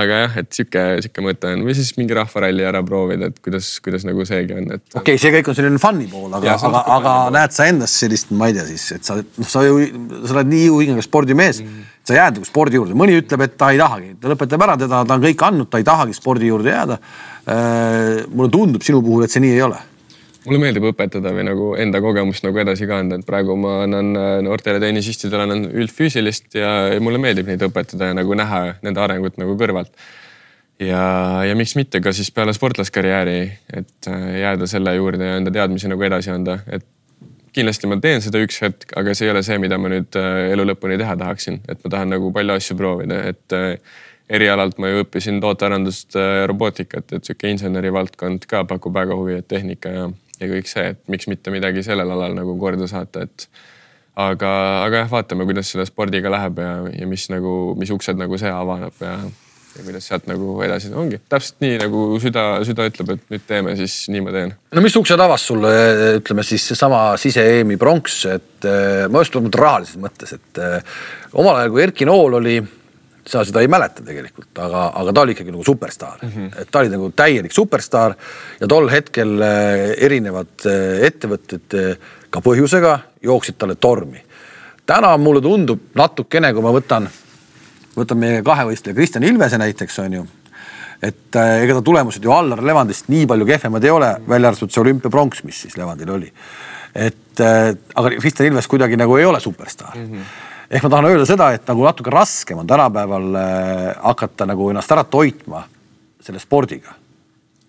aga 0.00 0.20
jah, 0.22 0.36
et 0.42 0.50
sihuke, 0.56 0.84
sihuke 1.04 1.24
mõte 1.24 1.50
on 1.54 1.64
või 1.66 1.76
siis 1.78 1.92
mingi 1.98 2.16
rahvaralli 2.16 2.66
ära 2.66 2.82
proovida, 2.86 3.30
et 3.32 3.40
kuidas, 3.44 3.70
kuidas 3.84 4.06
nagu 4.08 4.26
seegi 4.28 4.56
on, 4.56 4.68
et. 4.76 4.84
okei 4.92 5.00
okay,, 5.02 5.22
see 5.22 5.32
kõik 5.34 5.50
on 5.52 5.58
selline 5.58 5.82
fun'i 5.82 6.08
pool, 6.10 6.28
aga, 6.38 6.56
aga, 6.68 6.82
aga 6.98 7.16
näed 7.36 7.56
sa 7.56 7.68
endas 7.70 7.96
sellist, 8.02 8.32
ma 8.36 8.50
ei 8.50 8.56
tea 8.58 8.66
siis, 8.68 8.86
et 8.98 9.08
sa, 9.08 9.18
noh, 9.20 9.50
sa 9.50 9.64
ju, 9.66 9.80
sa 10.24 10.38
oled 10.38 10.52
nii 10.52 10.68
ihuhingega 10.68 11.06
spordimees 11.06 11.62
mm. 11.62 11.72
-hmm. 11.72 11.90
sa 12.06 12.20
jääd 12.20 12.40
nagu 12.40 12.48
spordi 12.48 12.80
juurde, 12.80 12.98
mõni 12.98 13.18
ütleb, 13.22 13.46
et 13.48 13.58
ta 13.58 13.72
ei 13.74 13.82
tahagi, 13.82 14.14
ta 14.20 14.32
lõpetab 14.32 14.68
ära, 14.68 14.78
teda, 14.84 15.02
ta 15.04 15.18
on 15.18 15.26
kõik 15.26 15.48
andnud, 15.50 15.70
ta 15.70 15.82
ei 15.82 15.86
tahagi 15.86 16.16
spordi 16.16 16.52
juurde 16.52 16.72
jääda. 16.72 16.98
Äh, 17.46 18.24
mulle 18.34 18.50
tundub 18.50 18.82
sinu 18.82 19.02
puhul, 19.02 19.22
et 19.24 19.30
see 19.30 19.42
nii 19.44 19.54
ei 19.54 19.62
ole 19.62 19.78
mulle 20.46 20.60
meeldib 20.62 20.86
õpetada 20.90 21.32
või 21.34 21.44
nagu 21.46 21.70
enda 21.80 22.00
kogemust 22.02 22.44
nagu 22.46 22.60
edasi 22.62 22.86
kanda, 22.88 23.18
et 23.18 23.26
praegu 23.26 23.56
ma 23.58 23.80
annan 23.84 24.12
äh, 24.16 24.28
noortele 24.46 24.80
tennisistidele 24.82 25.46
annan 25.46 25.66
üldfüüsilist 25.68 26.56
ja, 26.58 26.70
mulle 27.02 27.20
meeldib 27.22 27.50
neid 27.50 27.64
õpetada 27.66 28.10
ja 28.12 28.16
nagu 28.16 28.36
näha 28.38 28.62
nende 28.86 29.02
arengut 29.02 29.40
nagu 29.42 29.56
kõrvalt. 29.58 29.92
ja, 30.82 31.02
ja 31.46 31.54
miks 31.58 31.76
mitte 31.78 32.00
ka 32.04 32.12
siis 32.16 32.30
peale 32.34 32.54
sportlaskarjääri, 32.56 33.38
et 33.80 34.10
äh, 34.10 34.26
jääda 34.42 34.68
selle 34.70 34.94
juurde 34.96 35.32
ja 35.32 35.38
enda 35.40 35.54
teadmisi 35.54 35.90
nagu 35.90 36.06
edasi 36.06 36.30
anda, 36.34 36.60
et 36.66 36.86
kindlasti 37.56 37.88
ma 37.88 37.96
teen 38.00 38.20
seda 38.22 38.42
üks 38.44 38.60
hetk, 38.62 38.92
aga 39.00 39.14
see 39.16 39.26
ei 39.26 39.32
ole 39.32 39.42
see, 39.46 39.56
mida 39.62 39.78
ma 39.80 39.90
nüüd 39.92 40.18
äh, 40.20 40.50
elu 40.52 40.68
lõpuni 40.72 40.98
teha 41.00 41.16
tahaksin, 41.18 41.62
et 41.66 41.80
ma 41.82 41.94
tahan 41.96 42.12
nagu 42.14 42.30
palju 42.34 42.58
asju 42.60 42.76
proovida, 42.78 43.22
et 43.32 43.56
erialalt 44.26 44.78
ma 44.82 44.90
ju 44.90 45.04
õppisin 45.04 45.36
tootearendust, 45.40 46.16
robootikat, 46.50 47.12
et 47.14 47.28
sihuke 47.28 47.46
inseneri 47.46 47.92
valdkond 47.94 48.42
ka 48.50 48.64
pakub 48.66 48.94
väga 48.94 49.14
huvi, 49.14 49.36
et 49.38 49.46
tehnika 49.46 49.92
ja 49.94 50.08
ja 50.40 50.50
kõik 50.50 50.68
see, 50.70 50.92
et 50.92 51.00
miks 51.12 51.28
mitte 51.30 51.54
midagi 51.54 51.84
sellel 51.86 52.10
alal 52.12 52.36
nagu 52.36 52.56
korda 52.60 52.88
saata, 52.90 53.24
et 53.26 53.48
aga, 54.16 54.52
aga 54.84 55.02
jah, 55.02 55.10
vaatame, 55.12 55.46
kuidas 55.48 55.72
selle 55.72 55.86
spordiga 55.88 56.32
läheb 56.32 56.62
ja, 56.62 56.76
ja 57.02 57.08
mis 57.08 57.28
nagu, 57.32 57.74
mis 57.78 57.92
uksed 57.92 58.18
nagu 58.20 58.38
see 58.40 58.52
avaneb 58.52 59.04
ja, 59.04 59.16
ja 59.76 59.84
kuidas 59.84 60.08
sealt 60.08 60.28
nagu 60.30 60.54
edasi 60.64 60.92
ongi 60.96 61.20
täpselt 61.32 61.60
nii 61.64 61.76
nagu 61.82 62.06
süda, 62.22 62.46
süda 62.68 62.88
ütleb, 62.88 63.12
et 63.16 63.34
nüüd 63.34 63.44
teeme, 63.48 63.76
siis 63.78 63.98
nii 64.12 64.24
ma 64.24 64.34
teen. 64.36 64.56
no 64.76 64.84
mis 64.84 64.96
uksed 65.00 65.20
avas 65.20 65.44
sulle, 65.50 65.74
ütleme 66.20 66.46
siis 66.46 66.64
seesama 66.72 67.02
sise-EM-i 67.20 67.78
pronks, 67.80 68.22
et 68.32 68.68
eh, 68.68 69.04
ma 69.12 69.24
just 69.24 69.36
rahalises 69.36 70.00
mõttes, 70.00 70.36
et 70.38 70.64
eh, 70.64 70.98
omal 71.36 71.60
ajal, 71.60 71.76
kui 71.76 71.86
Erki 71.88 72.08
Nool 72.08 72.40
oli 72.40 72.58
sa 73.26 73.42
seda 73.44 73.62
ei 73.64 73.68
mäleta 73.70 74.04
tegelikult, 74.06 74.52
aga, 74.62 74.86
aga 74.94 75.12
ta 75.12 75.24
oli 75.26 75.34
ikkagi 75.34 75.52
nagu 75.54 75.64
superstaar 75.66 76.22
mm, 76.22 76.30
-hmm. 76.30 76.60
et 76.62 76.70
ta 76.70 76.78
oli 76.78 76.92
nagu 76.92 77.10
täielik 77.16 77.52
superstaar 77.52 78.14
ja 78.60 78.68
tol 78.70 78.88
hetkel 78.90 79.42
eh, 79.42 80.04
erinevad 80.06 80.66
eh, 80.70 81.06
ettevõtted 81.10 81.78
eh, 81.80 82.08
ka 82.30 82.40
põhjusega 82.40 82.98
jooksid 83.22 83.58
talle 83.58 83.74
tormi. 83.74 84.22
täna 84.86 85.16
mulle 85.18 85.40
tundub 85.40 85.80
natukene, 85.94 86.52
kui 86.52 86.62
ma 86.62 86.72
võtan, 86.72 87.08
võtan 87.96 88.18
meie 88.18 88.42
kahevõistleja 88.42 88.94
Kristjan 88.94 89.24
Ilvese 89.24 89.58
näiteks 89.58 89.98
on 89.98 90.12
ju 90.12 90.26
et 91.02 91.36
äh, 91.36 91.62
ega 91.64 91.74
ta 91.74 91.82
tulemused 91.82 92.24
ju 92.24 92.32
Allar 92.32 92.62
Levandist 92.64 93.10
nii 93.12 93.26
palju 93.26 93.46
kehvemad 93.46 93.84
ei 93.84 93.90
ole, 93.90 94.16
välja 94.28 94.48
arvatud 94.48 94.72
see 94.72 94.80
olümpiapronks, 94.80 95.42
mis 95.44 95.60
siis 95.66 95.76
Levandil 95.76 96.10
oli. 96.10 96.32
et 96.94 97.40
äh, 97.40 97.74
aga 97.94 98.10
Kristjan 98.20 98.48
Ilves 98.48 98.68
kuidagi 98.68 98.96
nagu 98.96 99.16
ei 99.16 99.24
ole 99.24 99.40
superstaar 99.40 99.96
mm. 99.96 100.12
-hmm 100.12 100.44
ehk 100.70 100.82
ma 100.82 100.90
tahan 100.90 101.10
öelda 101.10 101.26
seda, 101.28 101.50
et 101.54 101.66
nagu 101.70 101.86
natuke 101.86 102.12
raskem 102.12 102.60
on 102.62 102.68
tänapäeval 102.68 103.40
äh, 103.40 103.88
hakata 104.02 104.46
nagu 104.50 104.70
ennast 104.72 104.92
ära 104.92 105.04
toitma 105.04 105.64
selle 106.26 106.42
spordiga. 106.42 106.94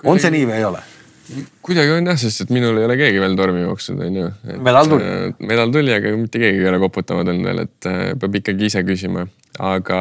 on 0.04 0.20
see 0.20 0.34
nii 0.34 0.45
või 0.50 0.58
ei 0.58 0.66
ole? 0.68 0.84
kuidagi 1.66 1.91
on 1.91 2.08
jah, 2.08 2.18
sest 2.20 2.45
et 2.45 2.54
minul 2.56 2.78
ei 2.80 2.88
ole 2.88 2.95
keegi 3.00 3.20
veel 3.22 3.36
tormi 3.38 3.66
jooksnud, 3.66 4.02
onju. 4.08 4.30
medal 4.64 4.89
tuli? 4.93 5.12
Äh, 5.12 5.28
medal 5.50 5.74
tuli, 5.74 5.93
aga 5.93 6.16
mitte 6.18 6.41
keegi 6.41 6.64
ei 6.64 6.72
ole 6.72 6.80
koputama 6.82 7.28
tulnud 7.28 7.52
veel, 7.52 7.62
et 7.68 7.89
äh, 7.91 8.02
peab 8.20 8.39
ikkagi 8.41 8.72
ise 8.72 8.84
küsima, 8.88 9.28
aga. 9.60 10.00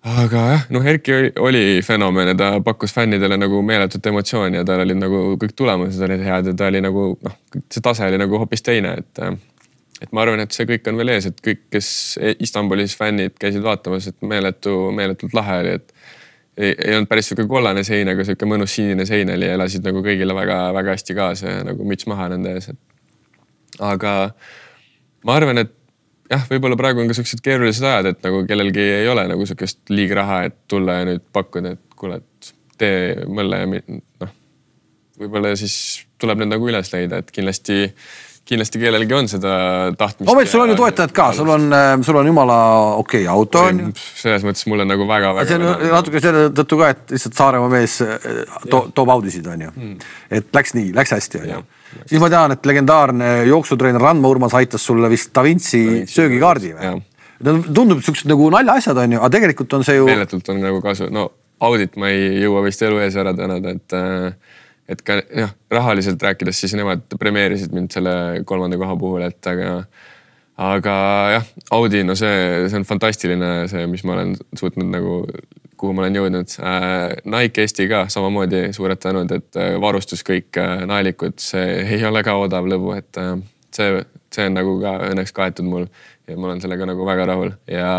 aga 0.00 0.44
jah, 0.54 0.66
noh, 0.72 0.88
Erki 0.94 1.14
oli, 1.14 1.32
oli 1.50 1.64
fenomen 1.84 2.32
ja 2.32 2.38
ta 2.40 2.50
pakkus 2.64 2.96
fännidele 2.96 3.36
nagu 3.36 3.60
meeletut 3.62 4.06
emotsiooni 4.10 4.62
ja 4.62 4.64
tal 4.66 4.82
olid 4.86 4.98
nagu 5.02 5.22
kõik 5.42 5.52
tulemused 5.56 6.08
olid 6.08 6.24
head 6.24 6.50
ja 6.50 6.56
ta 6.56 6.72
oli 6.72 6.80
nagu 6.82 7.06
noh, 7.20 7.38
see 7.68 7.84
tase 7.84 8.08
oli 8.08 8.20
nagu 8.22 8.40
hoopis 8.40 8.64
teine, 8.64 8.96
et 9.04 9.24
et 10.00 10.12
ma 10.16 10.24
arvan, 10.24 10.40
et 10.44 10.54
see 10.54 10.68
kõik 10.68 10.88
on 10.90 11.00
veel 11.00 11.12
ees, 11.14 11.28
et 11.28 11.42
kõik, 11.44 11.66
kes 11.74 11.90
Istanbulis 12.40 12.96
fännid 12.96 13.36
käisid 13.40 13.64
vaatamas, 13.64 14.08
et 14.10 14.16
meeletu, 14.26 14.76
meeletult 14.96 15.36
lahe 15.36 15.58
oli, 15.64 15.74
et 15.80 15.92
ei, 16.56 16.72
ei 16.72 16.94
olnud 16.96 17.08
päris 17.10 17.30
sihuke 17.30 17.46
kollane 17.50 17.84
sein, 17.86 18.08
aga 18.12 18.24
sihuke 18.26 18.48
mõnus 18.48 18.74
sinine 18.76 19.06
sein 19.08 19.30
oli, 19.32 19.48
elasid 19.48 19.84
nagu 19.86 20.02
kõigile 20.04 20.36
väga-väga 20.36 20.96
hästi 20.96 21.16
kaasa 21.18 21.52
ja 21.52 21.66
nagu 21.68 21.86
müts 21.88 22.08
maha 22.10 22.30
nende 22.32 22.56
ees, 22.56 22.70
et. 22.72 22.80
aga 23.92 24.14
ma 25.28 25.36
arvan, 25.36 25.64
et 25.64 25.76
jah, 26.30 26.44
võib-olla 26.50 26.78
praegu 26.80 27.02
on 27.02 27.10
ka 27.10 27.16
siuksed 27.18 27.42
keerulised 27.44 27.86
ajad, 27.86 28.12
et 28.12 28.24
nagu 28.26 28.42
kellelgi 28.48 28.86
ei 29.02 29.08
ole 29.10 29.26
nagu 29.30 29.46
sihukest 29.46 29.92
liigraha, 29.92 30.44
et 30.48 30.58
tulla 30.70 31.00
ja 31.00 31.08
nüüd 31.10 31.24
pakkuda, 31.34 31.74
et 31.76 31.98
kuule, 32.00 32.20
et 32.22 32.52
tee 32.80 33.28
mõlle 33.28 33.60
ja 33.60 33.68
noh. 33.68 34.34
võib-olla 35.20 35.52
siis 35.58 35.76
tuleb 36.20 36.42
need 36.42 36.52
nagu 36.54 36.68
üles 36.70 36.92
leida, 36.94 37.20
et 37.20 37.32
kindlasti 37.34 37.82
kindlasti 38.50 38.80
kellelgi 38.82 39.16
on 39.16 39.28
seda 39.30 39.54
tahtmist. 39.98 40.30
ometi 40.32 40.52
sul 40.52 40.64
on 40.64 40.72
ju 40.72 40.76
toetajad 40.78 41.12
ka, 41.14 41.26
sul 41.36 41.50
on, 41.54 41.66
äh, 41.76 41.90
sul 42.06 42.18
on 42.20 42.30
jumala 42.30 42.58
okei 43.00 43.22
okay, 43.24 43.32
auto 43.32 43.64
on 43.68 43.82
ju. 43.84 43.90
selles 43.96 44.46
mõttes 44.46 44.66
mulle 44.70 44.86
nagu 44.88 45.06
väga-väga. 45.08 45.46
see 45.48 45.58
on 45.58 45.66
väga, 45.68 45.90
natuke 45.94 46.22
selle 46.24 46.46
tõttu 46.56 46.80
ka, 46.80 46.92
et 46.94 47.14
lihtsalt 47.14 47.38
Saaremaa 47.40 47.72
mees 47.72 47.98
äh, 48.06 48.30
to, 48.70 48.84
toob 48.96 49.14
audisid 49.16 49.46
on 49.50 49.66
ju 49.66 49.74
hmm.. 49.74 50.08
et 50.40 50.50
läks 50.56 50.74
nii, 50.78 50.94
läks 50.96 51.14
hästi 51.16 51.42
on 51.42 51.52
ju. 51.54 51.60
siis 52.04 52.22
ma 52.22 52.30
tean, 52.32 52.56
et 52.56 52.72
legendaarne 52.72 53.30
jooksutreener 53.50 54.02
Randma 54.02 54.32
Urmas 54.32 54.56
aitas 54.58 54.86
sulle 54.86 55.10
vist 55.12 55.34
Da 55.34 55.46
Vinci 55.46 55.84
söögikaardi 56.10 56.74
või? 56.78 56.96
tundub 57.40 58.02
siuksed 58.04 58.28
nagu 58.28 58.50
naljaasjad 58.52 58.98
on 59.00 59.16
ju, 59.16 59.20
aga 59.20 59.32
tegelikult 59.38 59.78
on 59.78 59.86
see 59.86 59.96
ju. 59.96 60.08
meeletult 60.10 60.48
on 60.52 60.60
nagu 60.60 60.82
kasu, 60.84 61.08
no 61.12 61.30
audit 61.64 61.96
ma 62.00 62.10
ei 62.12 62.40
jõua 62.42 62.64
vist 62.64 62.82
elu 62.84 63.00
ees 63.04 63.16
ära 63.20 63.32
tänada, 63.36 63.76
et 63.76 63.96
äh, 63.96 64.58
et 64.90 65.02
ka 65.06 65.20
jah, 65.22 65.52
rahaliselt 65.70 66.22
rääkides, 66.22 66.60
siis 66.62 66.74
nemad 66.78 67.04
premeerisid 67.20 67.74
mind 67.76 67.92
selle 67.94 68.14
kolmanda 68.48 68.78
koha 68.80 68.96
puhul, 68.98 69.22
et 69.26 69.50
aga 69.50 69.84
aga 70.60 70.94
jah, 71.36 71.46
Audi, 71.76 72.02
no 72.04 72.16
see, 72.18 72.68
see 72.68 72.80
on 72.80 72.84
fantastiline, 72.88 73.50
see, 73.70 73.86
mis 73.88 74.04
ma 74.04 74.16
olen 74.18 74.34
suutnud 74.58 74.90
nagu, 74.92 75.20
kuhu 75.80 75.94
ma 75.96 76.04
olen 76.04 76.18
jõudnud 76.18 76.56
äh,. 76.60 77.14
Nike 77.30 77.64
Eesti 77.64 77.86
ka 77.88 78.04
samamoodi 78.12 78.66
suured 78.76 79.00
tänud, 79.00 79.32
et 79.32 79.60
äh, 79.60 79.76
varustus 79.80 80.24
kõik 80.26 80.58
äh, 80.60 80.84
naelikud, 80.90 81.38
see 81.40 81.80
ei 81.96 82.04
ole 82.04 82.24
ka 82.26 82.36
odav 82.42 82.68
lõbu, 82.68 82.92
et 82.98 83.20
äh, 83.22 83.38
see, 83.76 84.02
see 84.34 84.50
on 84.50 84.58
nagu 84.58 84.76
ka 84.82 84.98
õnneks 85.12 85.32
kaetud 85.36 85.70
mul 85.70 85.88
ja 86.28 86.36
ma 86.36 86.50
olen 86.50 86.60
sellega 86.62 86.90
nagu 86.92 87.08
väga 87.08 87.30
rahul 87.32 87.54
ja 87.70 87.94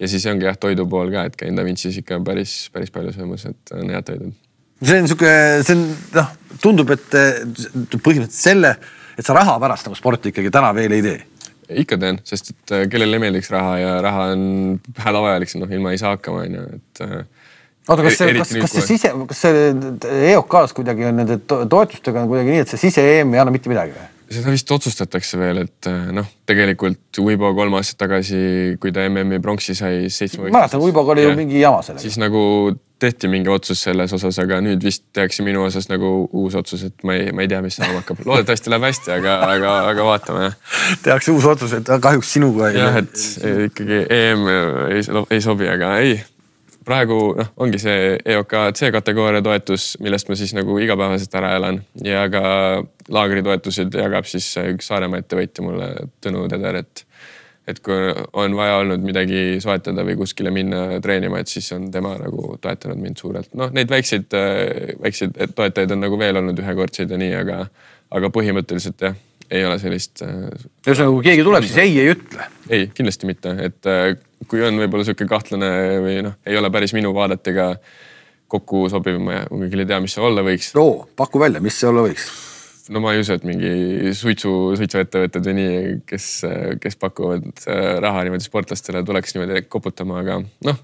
ja 0.00 0.08
siis 0.10 0.26
ongi 0.28 0.48
jah, 0.48 0.58
toidu 0.60 0.88
pool 0.90 1.12
ka, 1.14 1.28
et 1.28 1.38
käin 1.40 1.56
Da 1.56 1.64
Vinci's 1.64 1.96
ikka 2.02 2.18
päris, 2.24 2.66
päris 2.74 2.92
palju 2.92 3.14
söömas, 3.14 3.46
et 3.48 3.76
on 3.76 3.94
head 3.94 4.10
toidud. 4.10 4.34
See 4.82 5.00
on 5.00 5.08
sihuke, 5.10 5.32
see 5.66 5.78
on 5.78 5.86
noh, 6.18 6.34
tundub, 6.62 6.92
et 6.96 7.08
põhimõtteliselt 7.12 8.36
selle, 8.36 8.76
et 9.16 9.24
sa 9.24 9.36
raha 9.36 9.56
pärast 9.62 9.88
nagu 9.88 9.96
sporti 9.98 10.32
ikkagi 10.32 10.52
täna 10.52 10.74
veel 10.76 10.98
ei 10.98 11.04
tee 11.04 11.22
ikka 11.82 11.98
teen, 12.00 12.18
sest 12.26 12.52
et 12.52 12.74
äh, 12.74 12.84
kellele 12.90 13.18
ei 13.18 13.22
meeldiks 13.26 13.50
raha 13.50 13.78
ja 13.80 13.94
raha 14.04 14.28
on 14.34 14.42
hädavajalik, 15.02 15.54
noh 15.60 15.72
ilma 15.74 15.94
ei 15.94 16.00
saa 16.00 16.14
hakkama, 16.14 16.44
on 16.46 16.58
ju, 16.58 16.66
et. 16.76 17.00
Äh, 17.02 17.14
oota, 17.88 18.04
kas 18.06 18.18
see, 18.20 18.34
kas, 18.36 18.52
kas 18.64 18.76
see 18.76 18.86
sise, 18.92 19.12
kas 19.30 19.40
see 19.46 19.64
EOK-s 20.32 20.76
kuidagi 20.76 21.08
on 21.08 21.22
nende 21.22 21.40
toetustega 21.46 22.22
on 22.22 22.30
kuidagi 22.30 22.54
nii, 22.54 22.66
et 22.66 22.74
see 22.74 22.84
sise-EM 22.86 23.34
ei 23.34 23.42
anna 23.42 23.54
mitte 23.54 23.72
midagi 23.72 23.96
või? 23.96 24.12
Seda 24.30 24.52
vist 24.54 24.70
otsustatakse 24.74 25.38
veel, 25.40 25.62
et 25.66 25.90
äh, 25.90 26.08
noh, 26.14 26.26
tegelikult 26.48 27.20
Uibo 27.22 27.52
kolm 27.56 27.76
aastat 27.78 28.00
tagasi, 28.04 28.40
kui 28.82 28.92
ta 28.94 29.06
MM-i 29.08 29.38
pronksi 29.42 29.76
sai 29.78 30.10
seitsme. 30.12 30.50
mäletan, 30.50 30.82
Uiboga 30.82 31.14
oli 31.14 31.26
ju 31.26 31.36
mingi 31.38 31.60
jama 31.62 31.82
sellega. 31.86 32.02
siis 32.02 32.18
nagu 32.20 32.42
tehti 32.98 33.28
mingi 33.28 33.50
otsus 33.52 33.82
selles 33.84 34.12
osas, 34.16 34.38
aga 34.40 34.58
nüüd 34.64 34.84
vist 34.84 35.04
tehakse 35.14 35.44
minu 35.44 35.66
osas 35.66 35.90
nagu 35.90 36.28
uus 36.32 36.56
otsus, 36.56 36.86
et 36.88 37.04
ma 37.04 37.16
ei, 37.18 37.32
ma 37.32 37.44
ei 37.44 37.50
tea, 37.52 37.60
mis 37.64 37.76
saama 37.76 38.00
hakkab. 38.00 38.22
loodetavasti 38.24 38.72
läheb 38.72 38.86
hästi, 38.88 39.12
aga, 39.18 39.36
aga, 39.50 39.74
aga 39.92 40.06
vaatame 40.10 40.48
tehakse 41.04 41.34
uus 41.34 41.48
otsus, 41.52 41.76
et 41.76 41.92
kahjuks 42.02 42.32
sinuga 42.38 42.70
ei. 42.70 42.80
jah, 42.80 43.02
et 43.02 43.26
ikkagi 43.68 44.00
EM 44.20 44.48
ei, 44.48 45.04
ei 45.36 45.44
sobi, 45.44 45.68
aga 45.70 45.98
ei. 46.00 46.16
Praegu 46.86 47.18
noh, 47.36 47.48
ongi 47.62 47.80
see 47.82 48.14
EOK 48.34 48.54
C-kategooria 48.78 49.42
toetus, 49.44 49.94
millest 50.04 50.30
ma 50.30 50.38
siis 50.38 50.54
nagu 50.56 50.78
igapäevaselt 50.82 51.34
ära 51.40 51.54
elan 51.58 51.80
ja 52.04 52.26
ka 52.32 52.44
laagritoetused 53.12 53.96
jagab 53.98 54.28
siis 54.30 54.48
üks 54.62 54.90
Saaremaa 54.90 55.22
ettevõtja 55.22 55.66
mulle, 55.66 55.90
Tõnu 56.22 56.46
Teder, 56.52 56.82
et 56.84 57.06
et 57.66 57.80
kui 57.82 58.12
on 58.38 58.54
vaja 58.54 58.76
olnud 58.78 59.02
midagi 59.02 59.58
soetada 59.62 60.04
või 60.06 60.14
kuskile 60.20 60.52
minna 60.54 61.00
treenima, 61.02 61.40
et 61.42 61.50
siis 61.50 61.66
on 61.74 61.88
tema 61.90 62.12
nagu 62.20 62.54
toetanud 62.62 63.00
mind 63.02 63.18
suurelt. 63.18 63.50
noh, 63.58 63.72
neid 63.74 63.90
väikseid, 63.90 64.36
väikseid 65.02 65.40
toetajaid 65.56 65.96
on 65.96 66.04
nagu 66.06 66.18
veel 66.20 66.38
olnud 66.38 66.62
ühekordseid 66.62 67.10
ja 67.10 67.18
nii, 67.18 67.32
aga, 67.40 67.64
aga 68.14 68.30
põhimõtteliselt 68.30 69.02
jah, 69.08 69.18
ei 69.50 69.66
ole 69.66 69.80
sellist. 69.82 70.22
ühesõnaga, 70.22 71.10
kui 71.10 71.26
keegi 71.26 71.48
tuleb, 71.48 71.66
siis 71.66 71.82
ei 71.82 71.98
ei 72.04 72.14
ütle? 72.14 72.48
ei, 72.70 72.86
kindlasti 72.94 73.32
mitte, 73.34 73.58
et 73.66 73.92
kui 74.48 74.64
on 74.66 74.82
võib-olla 74.82 75.06
sihuke 75.06 75.28
kahtlane 75.30 75.70
või 76.04 76.18
noh, 76.26 76.36
ei 76.46 76.58
ole 76.58 76.70
päris 76.74 76.92
minu 76.96 77.14
vaadetega 77.16 77.70
kokku 78.52 78.86
sobiv, 78.92 79.18
ma 79.22 79.40
kuigi 79.48 79.80
ei 79.82 79.88
tea, 79.88 80.02
mis 80.02 80.14
see 80.14 80.22
olla 80.22 80.44
võiks. 80.46 80.70
oo, 80.78 81.06
paku 81.18 81.42
välja, 81.42 81.62
mis 81.64 81.80
see 81.80 81.88
olla 81.90 82.04
võiks 82.06 82.28
no 82.92 83.02
ma 83.02 83.12
ei 83.14 83.22
usu, 83.22 83.36
et 83.36 83.46
mingi 83.46 84.12
suitsu, 84.16 84.50
suitsuettevõtted 84.78 85.48
või 85.48 85.54
nii, 85.58 85.78
kes, 86.08 86.26
kes 86.82 86.98
pakuvad 87.00 87.48
äh, 87.66 87.96
raha 88.02 88.26
niimoodi 88.26 88.46
sportlastele, 88.46 89.02
tuleks 89.06 89.34
niimoodi 89.34 89.64
koputama, 89.70 90.20
aga 90.22 90.40
noh, 90.68 90.82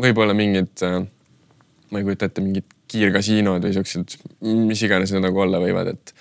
võib-olla 0.00 0.34
mingid, 0.36 0.72
äh, 0.86 0.98
ma 1.90 2.00
ei 2.00 2.06
kujuta 2.06 2.30
ette, 2.30 2.44
mingid 2.44 2.66
kiirkasiinod 2.90 3.64
või 3.64 3.76
siuksed, 3.76 4.16
mis 4.42 4.82
iganes 4.86 5.14
need 5.14 5.24
nagu 5.24 5.44
olla 5.44 5.60
võivad, 5.62 5.94
et 5.94 6.14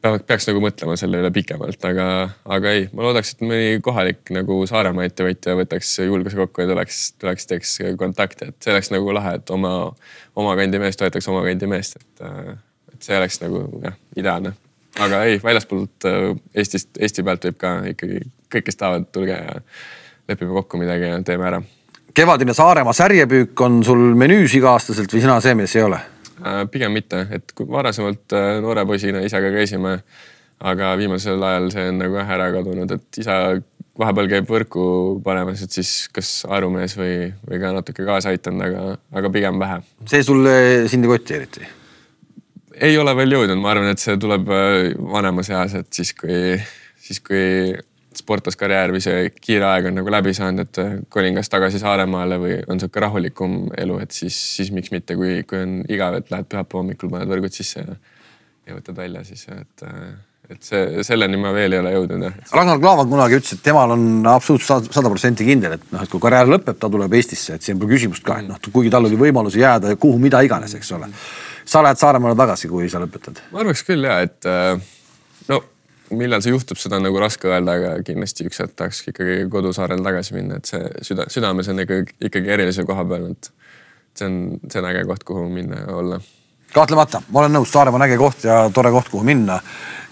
peaks 0.00 0.48
nagu 0.48 0.62
mõtlema 0.64 0.96
selle 0.96 1.20
üle 1.20 1.30
pikemalt, 1.34 1.82
aga, 1.84 2.06
aga 2.56 2.72
ei, 2.76 2.86
ma 2.96 3.04
loodaks, 3.04 3.34
et 3.34 3.44
mõni 3.44 3.82
kohalik 3.84 4.32
nagu 4.32 4.62
Saaremaa 4.68 5.08
ettevõtja 5.08 5.56
võtaks 5.58 5.92
julguse 6.06 6.38
kokku 6.40 6.64
ja 6.64 6.70
tuleks, 6.70 7.02
tuleks, 7.20 7.46
teeks 7.50 7.74
kontakte, 8.00 8.50
et 8.50 8.64
see 8.64 8.72
oleks 8.72 8.90
nagu 8.94 9.12
lahe, 9.16 9.36
et 9.40 9.52
oma, 9.52 9.74
oma 10.40 10.56
kandi 10.58 10.80
mees 10.80 10.96
toetaks 11.00 11.28
oma 11.32 11.44
kandi 11.46 11.68
meest, 11.70 12.00
et 12.00 12.26
et 13.00 13.08
see 13.08 13.16
oleks 13.16 13.40
nagu 13.40 13.64
jah, 13.84 13.96
ideaalne. 14.20 14.52
aga 15.00 15.24
ei, 15.24 15.40
väljaspoolt 15.42 16.06
äh, 16.08 16.32
Eestist, 16.54 16.90
Eesti 16.98 17.24
pealt 17.24 17.44
võib 17.48 17.58
ka 17.60 17.74
ikkagi 17.92 18.22
kõik, 18.50 18.64
kes 18.66 18.80
tahavad, 18.80 19.06
tulge 19.14 19.36
ja 19.36 19.60
lepime 20.28 20.52
kokku 20.56 20.80
midagi 20.80 21.08
ja 21.08 21.20
teeme 21.24 21.46
ära. 21.48 21.62
kevadine 22.14 22.54
Saaremaa 22.54 22.92
särjepüük 22.92 23.60
on 23.60 23.84
sul 23.84 24.10
menüüs 24.18 24.56
iga-aastaselt 24.58 25.12
või 25.12 25.24
sina 25.24 25.40
see 25.40 25.54
mees 25.54 25.76
ei 25.76 25.86
ole? 25.86 26.00
Äh, 26.40 26.62
pigem 26.72 26.94
mitte, 26.96 27.26
et 27.36 27.52
kui 27.56 27.68
varasemalt 27.68 28.32
äh, 28.36 28.58
noore 28.64 28.86
poisina 28.88 29.20
isaga 29.26 29.50
käisime, 29.52 29.98
aga 30.60 30.94
viimasel 30.96 31.42
ajal 31.44 31.68
see 31.74 31.90
on 31.90 31.98
nagu 32.00 32.16
jah 32.16 32.32
ära 32.36 32.46
kadunud, 32.54 32.94
et 32.96 33.18
isa 33.20 33.34
vahepeal 34.00 34.30
käib 34.30 34.48
võrku 34.48 34.84
panemas, 35.24 35.60
et 35.66 35.76
siis 35.76 36.08
kas 36.14 36.30
aerumees 36.48 36.96
või, 36.96 37.28
või 37.44 37.60
ka 37.60 37.74
natuke 37.76 38.06
kaasa 38.08 38.32
aitanud, 38.32 38.64
aga, 38.70 38.86
aga 39.20 39.32
pigem 39.34 39.60
vähe. 39.60 39.82
see 40.08 40.24
sulle 40.24 40.54
sind 40.88 41.04
ei 41.04 41.12
koti 41.12 41.36
eriti? 41.36 41.68
ei 42.80 42.96
ole 42.96 43.12
veel 43.18 43.36
jõudnud, 43.36 43.60
ma 43.60 43.74
arvan, 43.74 43.92
et 43.92 44.00
see 44.00 44.16
tuleb 44.20 44.48
äh, 44.56 44.96
vanemas 45.12 45.52
eas, 45.52 45.76
et 45.82 45.92
siis 45.92 46.14
kui, 46.16 46.56
siis 47.04 47.20
kui 47.20 47.44
sportlaskarjäär 48.16 48.92
või 48.94 49.02
see 49.04 49.28
kiire 49.36 49.68
aeg 49.68 49.90
on 49.90 50.00
nagu 50.00 50.12
läbi 50.12 50.32
saanud, 50.36 50.64
et 50.66 50.80
äh, 50.82 50.94
kolin 51.12 51.36
kas 51.38 51.50
tagasi 51.52 51.80
Saaremaale 51.82 52.40
või 52.42 52.56
on 52.70 52.80
sihuke 52.82 53.02
rahulikum 53.02 53.60
elu, 53.78 53.98
et 54.04 54.16
siis, 54.16 54.38
siis 54.56 54.72
miks 54.74 54.90
mitte, 54.94 55.16
kui, 55.18 55.42
kui 55.48 55.60
on 55.62 55.76
igav, 55.88 56.18
et 56.18 56.32
lähed 56.32 56.48
pühapäeva 56.50 56.82
hommikul, 56.82 57.12
paned 57.12 57.30
võrgud 57.30 57.54
sisse 57.54 57.84
ja, 57.84 57.94
ja 58.66 58.78
võtad 58.78 58.98
välja 58.98 59.22
siis, 59.28 59.44
et, 59.54 59.84
äh, 59.86 60.08
et 60.50 60.66
see, 60.66 61.04
selleni 61.06 61.38
ma 61.38 61.54
veel 61.54 61.76
ei 61.76 61.82
ole 61.84 61.94
jõudnud 61.94 62.26
jah. 62.26 62.40
Ragnar 62.56 62.82
Klavan 62.82 63.12
kunagi 63.12 63.38
ütles, 63.38 63.54
et 63.54 63.62
temal 63.66 63.94
on 63.94 64.08
absoluutselt 64.32 64.90
sada 64.94 65.12
protsenti 65.12 65.46
kindel, 65.46 65.78
et 65.78 65.86
noh, 65.94 66.02
et 66.02 66.10
kui 66.10 66.22
karjäär 66.22 66.50
lõpeb, 66.50 66.80
ta 66.82 66.90
tuleb 66.90 67.14
Eestisse, 67.20 67.60
et 67.60 67.66
siin 67.66 67.78
pole 67.78 67.94
küsimust 67.94 68.26
ka, 68.26 68.40
et 68.42 68.50
noh, 68.50 68.58
kuigi 68.72 68.90
tal 68.90 69.06
oli 69.06 69.20
võimalus 69.20 69.58
jääda 69.60 69.94
kuhu 70.00 70.18
mida 70.22 70.42
iganes, 70.46 70.74
eks 70.80 70.92
ole 70.98 71.12
sa 71.70 71.82
lähed 71.84 72.00
Saaremaale 72.00 72.36
tagasi, 72.38 72.68
kui 72.70 72.88
sa 72.90 73.00
lõpetad? 73.02 73.44
ma 73.52 73.62
arvaks 73.62 73.84
küll 73.86 74.06
ja, 74.06 74.20
et 74.26 74.48
äh, 74.48 74.80
millal 76.16 76.42
see 76.42 76.52
juhtub, 76.54 76.78
seda 76.80 76.98
on 76.98 77.06
nagu 77.06 77.20
raske 77.22 77.48
öelda, 77.50 77.76
aga 77.78 77.92
kindlasti 78.06 78.46
üks 78.48 78.60
hetk 78.62 78.74
tahaks 78.78 79.02
ikkagi 79.10 79.44
kodusaarele 79.52 80.02
tagasi 80.04 80.36
minna, 80.36 80.58
et 80.60 80.70
see 80.70 80.82
süda, 81.06 81.28
südames 81.32 81.70
on 81.70 81.82
ikkagi, 81.84 82.16
ikkagi 82.30 82.52
erilise 82.56 82.84
koha 82.88 83.04
peal, 83.08 83.30
et 83.34 83.50
see 84.18 84.26
on, 84.26 84.36
see 84.66 84.82
on 84.82 84.90
äge 84.90 85.04
koht, 85.08 85.24
kuhu 85.28 85.46
minna 85.52 85.84
ja 85.84 85.96
olla. 86.00 86.20
kahtlemata, 86.74 87.22
ma 87.30 87.44
olen 87.44 87.56
nõus, 87.58 87.70
Saaremaa 87.72 88.00
on 88.00 88.06
äge 88.08 88.18
koht 88.20 88.44
ja 88.46 88.62
tore 88.74 88.92
koht, 88.94 89.10
kuhu 89.12 89.26
minna. 89.26 89.60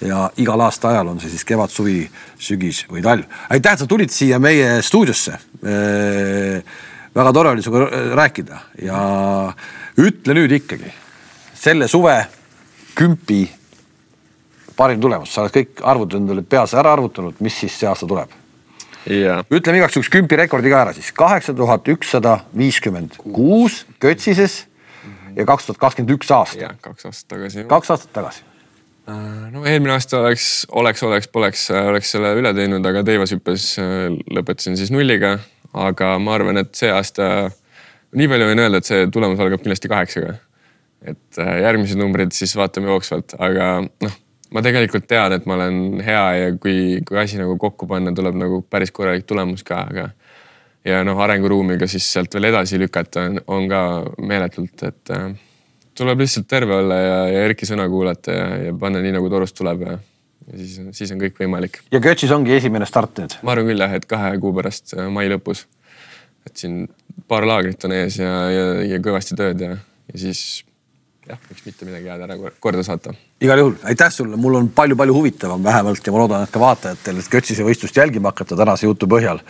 ja 0.01 0.28
igal 0.38 0.61
aasta 0.62 0.92
ajal 0.92 1.09
on 1.11 1.20
see 1.20 1.32
siis 1.32 1.44
kevad, 1.44 1.72
suvi, 1.74 2.05
sügis 2.38 2.84
või 2.90 3.03
talv. 3.03 3.26
aitäh, 3.51 3.74
et 3.74 3.82
sa 3.82 3.90
tulid 3.90 4.14
siia 4.14 4.38
meie 4.38 4.78
stuudiosse. 4.82 5.38
väga 7.18 7.32
tore 7.32 7.51
oli 7.51 7.62
sinuga 7.62 7.88
rääkida 8.14 8.61
ja 8.82 8.99
ütle 9.99 10.34
nüüd 10.38 10.55
ikkagi 10.61 10.92
selle 11.59 11.88
suve 11.90 12.20
kümpi 12.94 13.58
parim 14.79 15.01
tulemus, 15.03 15.33
sa 15.35 15.45
oled 15.45 15.55
kõik 15.55 15.83
arvud 15.83 16.18
endale 16.18 16.45
peas 16.47 16.74
ära 16.79 16.95
arvutanud, 16.97 17.41
mis 17.45 17.59
siis 17.64 17.74
see 17.81 17.91
aasta 17.91 18.09
tuleb 18.09 18.33
yeah.? 19.11 19.45
ütleme 19.51 19.83
igaks 19.83 19.99
juhuks 19.99 20.12
kümpi 20.12 20.39
rekordi 20.41 20.72
ka 20.72 20.83
ära 20.87 20.97
siis, 20.97 21.11
kaheksa 21.16 21.55
tuhat 21.57 21.89
ükssada 21.95 22.39
viiskümmend 22.57 23.18
kuus 23.24 23.85
Götsises 24.03 24.62
ja 25.37 25.47
kaks 25.49 25.68
tuhat 25.68 25.83
kakskümmend 25.83 26.14
üks 26.16 26.31
aasta. 26.35 26.61
jah, 26.62 26.79
kaks 26.83 27.09
aastat 27.11 27.35
tagasi. 27.35 27.66
kaks 27.70 27.93
aastat 27.95 28.14
tagasi. 28.16 28.43
Äh, 29.09 29.20
no 29.55 29.64
eelmine 29.68 29.95
aasta 29.95 30.20
oleks, 30.22 30.66
oleks, 30.68 31.05
oleks, 31.07 31.31
poleks, 31.33 31.68
äh, 31.72 31.87
oleks 31.93 32.12
selle 32.14 32.35
üle 32.39 32.53
teinud, 32.57 32.85
aga 32.91 33.05
teivashüppes 33.07 33.70
äh, 33.83 33.95
lõpetasin 34.39 34.76
siis 34.81 34.93
nulliga. 34.95 35.39
aga 35.79 36.14
ma 36.22 36.35
arvan, 36.35 36.57
et 36.62 36.72
see 36.79 36.91
aasta, 36.91 37.51
nii 38.16 38.29
palju 38.31 38.47
võin 38.51 38.62
öelda, 38.64 38.81
et 38.81 38.89
see 38.89 39.09
tulemus 39.12 39.41
algab 39.45 39.61
kindlasti 39.62 39.91
kaheksaga 39.93 40.39
et 41.07 41.39
järgmised 41.39 41.99
numbrid 42.01 42.33
siis 42.35 42.57
vaatame 42.59 42.89
jooksvalt, 42.91 43.37
aga 43.39 43.68
noh, 43.87 44.14
ma 44.55 44.62
tegelikult 44.64 45.07
tean, 45.09 45.34
et 45.36 45.46
ma 45.49 45.57
olen 45.59 46.03
hea 46.05 46.24
ja 46.38 46.53
kui, 46.61 47.01
kui 47.07 47.18
asi 47.20 47.40
nagu 47.40 47.57
kokku 47.61 47.88
panna, 47.90 48.12
tuleb 48.16 48.38
nagu 48.38 48.62
päris 48.70 48.92
korralik 48.94 49.26
tulemus 49.28 49.64
ka, 49.66 49.82
aga. 49.90 50.09
ja 50.88 51.03
noh, 51.05 51.18
arenguruumiga 51.20 51.88
siis 51.90 52.07
sealt 52.12 52.34
veel 52.34 52.51
edasi 52.53 52.78
lükata 52.80 53.26
on, 53.28 53.40
on 53.46 53.66
ka 53.70 53.80
meeletult, 54.24 54.84
et 54.88 55.14
äh, 55.14 55.26
tuleb 55.99 56.22
lihtsalt 56.24 56.49
terve 56.49 56.78
olla 56.78 57.01
ja, 57.01 57.18
ja 57.32 57.42
Erki 57.49 57.68
sõna 57.68 57.88
kuulata 57.90 58.36
ja, 58.36 58.46
ja 58.68 58.76
panna 58.78 59.03
nii 59.05 59.16
nagu 59.18 59.28
torust 59.32 59.57
tuleb 59.59 59.84
ja, 59.84 59.99
ja 60.46 60.61
siis, 60.61 60.78
siis 61.01 61.12
on 61.14 61.20
kõik 61.22 61.40
võimalik. 61.42 61.82
ja 61.92 62.01
Götsis 62.05 62.32
ongi 62.34 62.57
esimene 62.57 62.88
start 62.88 63.20
nüüd? 63.20 63.36
ma 63.42 63.55
arvan 63.55 63.68
küll 63.68 63.84
jah, 63.84 63.99
et 63.99 64.09
kahe 64.09 64.32
kuu 64.42 64.55
pärast 64.57 64.96
äh, 64.96 65.11
mai 65.12 65.28
lõpus. 65.32 65.66
et 66.49 66.57
siin 66.57 66.86
paar 67.28 67.44
laagrit 67.49 67.84
on 67.84 67.96
ees 67.99 68.20
ja, 68.22 68.32
ja, 68.55 68.66
ja 68.94 69.03
kõvasti 69.05 69.36
tööd 69.36 69.66
ja, 69.66 69.76
ja 70.09 70.24
siis 70.24 70.62
jah, 71.29 71.39
miks 71.49 71.64
mitte 71.66 71.87
midagi 71.89 72.09
head 72.11 72.22
ära 72.24 72.37
korda 72.61 72.83
saata. 72.87 73.12
igal 73.45 73.62
juhul 73.62 73.74
aitäh 73.91 74.12
sulle, 74.12 74.37
mul 74.41 74.59
on 74.61 74.68
palju-palju 74.74 75.14
huvitavam 75.14 75.64
vähemalt 75.64 76.07
ja 76.07 76.12
ma 76.14 76.22
loodan, 76.22 76.45
et 76.47 76.53
ka 76.55 76.61
vaatajatel, 76.62 77.20
et 77.20 77.33
Götsise 77.33 77.66
võistlust 77.66 77.97
jälgima 77.97 78.33
hakata 78.33 78.57
tänase 78.57 78.87
jutu 78.89 79.09
põhjal. 79.11 79.43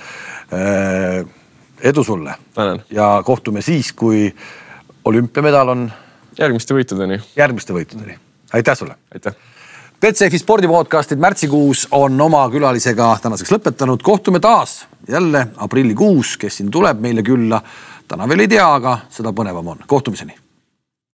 edu 1.91 2.05
sulle. 2.05 2.35
ja 2.91 3.11
kohtume 3.25 3.63
siis, 3.63 3.93
kui 3.93 4.33
olümpiamedal 5.05 5.75
on 5.75 5.91
järgmiste 6.39 6.75
võitudeni. 6.75 7.21
järgmiste 7.37 7.77
võitudeni, 7.77 8.19
aitäh 8.53 8.79
sulle. 8.79 8.99
aitäh. 9.15 9.39
Betsafe 10.01 10.39
spordipodcastid 10.39 11.19
märtsikuus 11.19 11.89
on 11.91 12.21
oma 12.21 12.45
külalisega 12.51 13.17
tänaseks 13.23 13.51
lõpetanud, 13.51 14.03
kohtume 14.03 14.41
taas 14.41 14.85
jälle 15.09 15.49
aprillikuus, 15.57 16.37
kes 16.37 16.61
siin 16.61 16.71
tuleb 16.71 17.01
meile 17.01 17.23
külla. 17.23 17.63
täna 18.09 18.29
veel 18.29 18.47
ei 18.47 18.49
tea, 18.49 18.75
aga 18.75 18.99
seda 19.11 19.33
põnevam 19.33 19.75
on, 19.75 19.83
kohtumiseni 19.87 20.48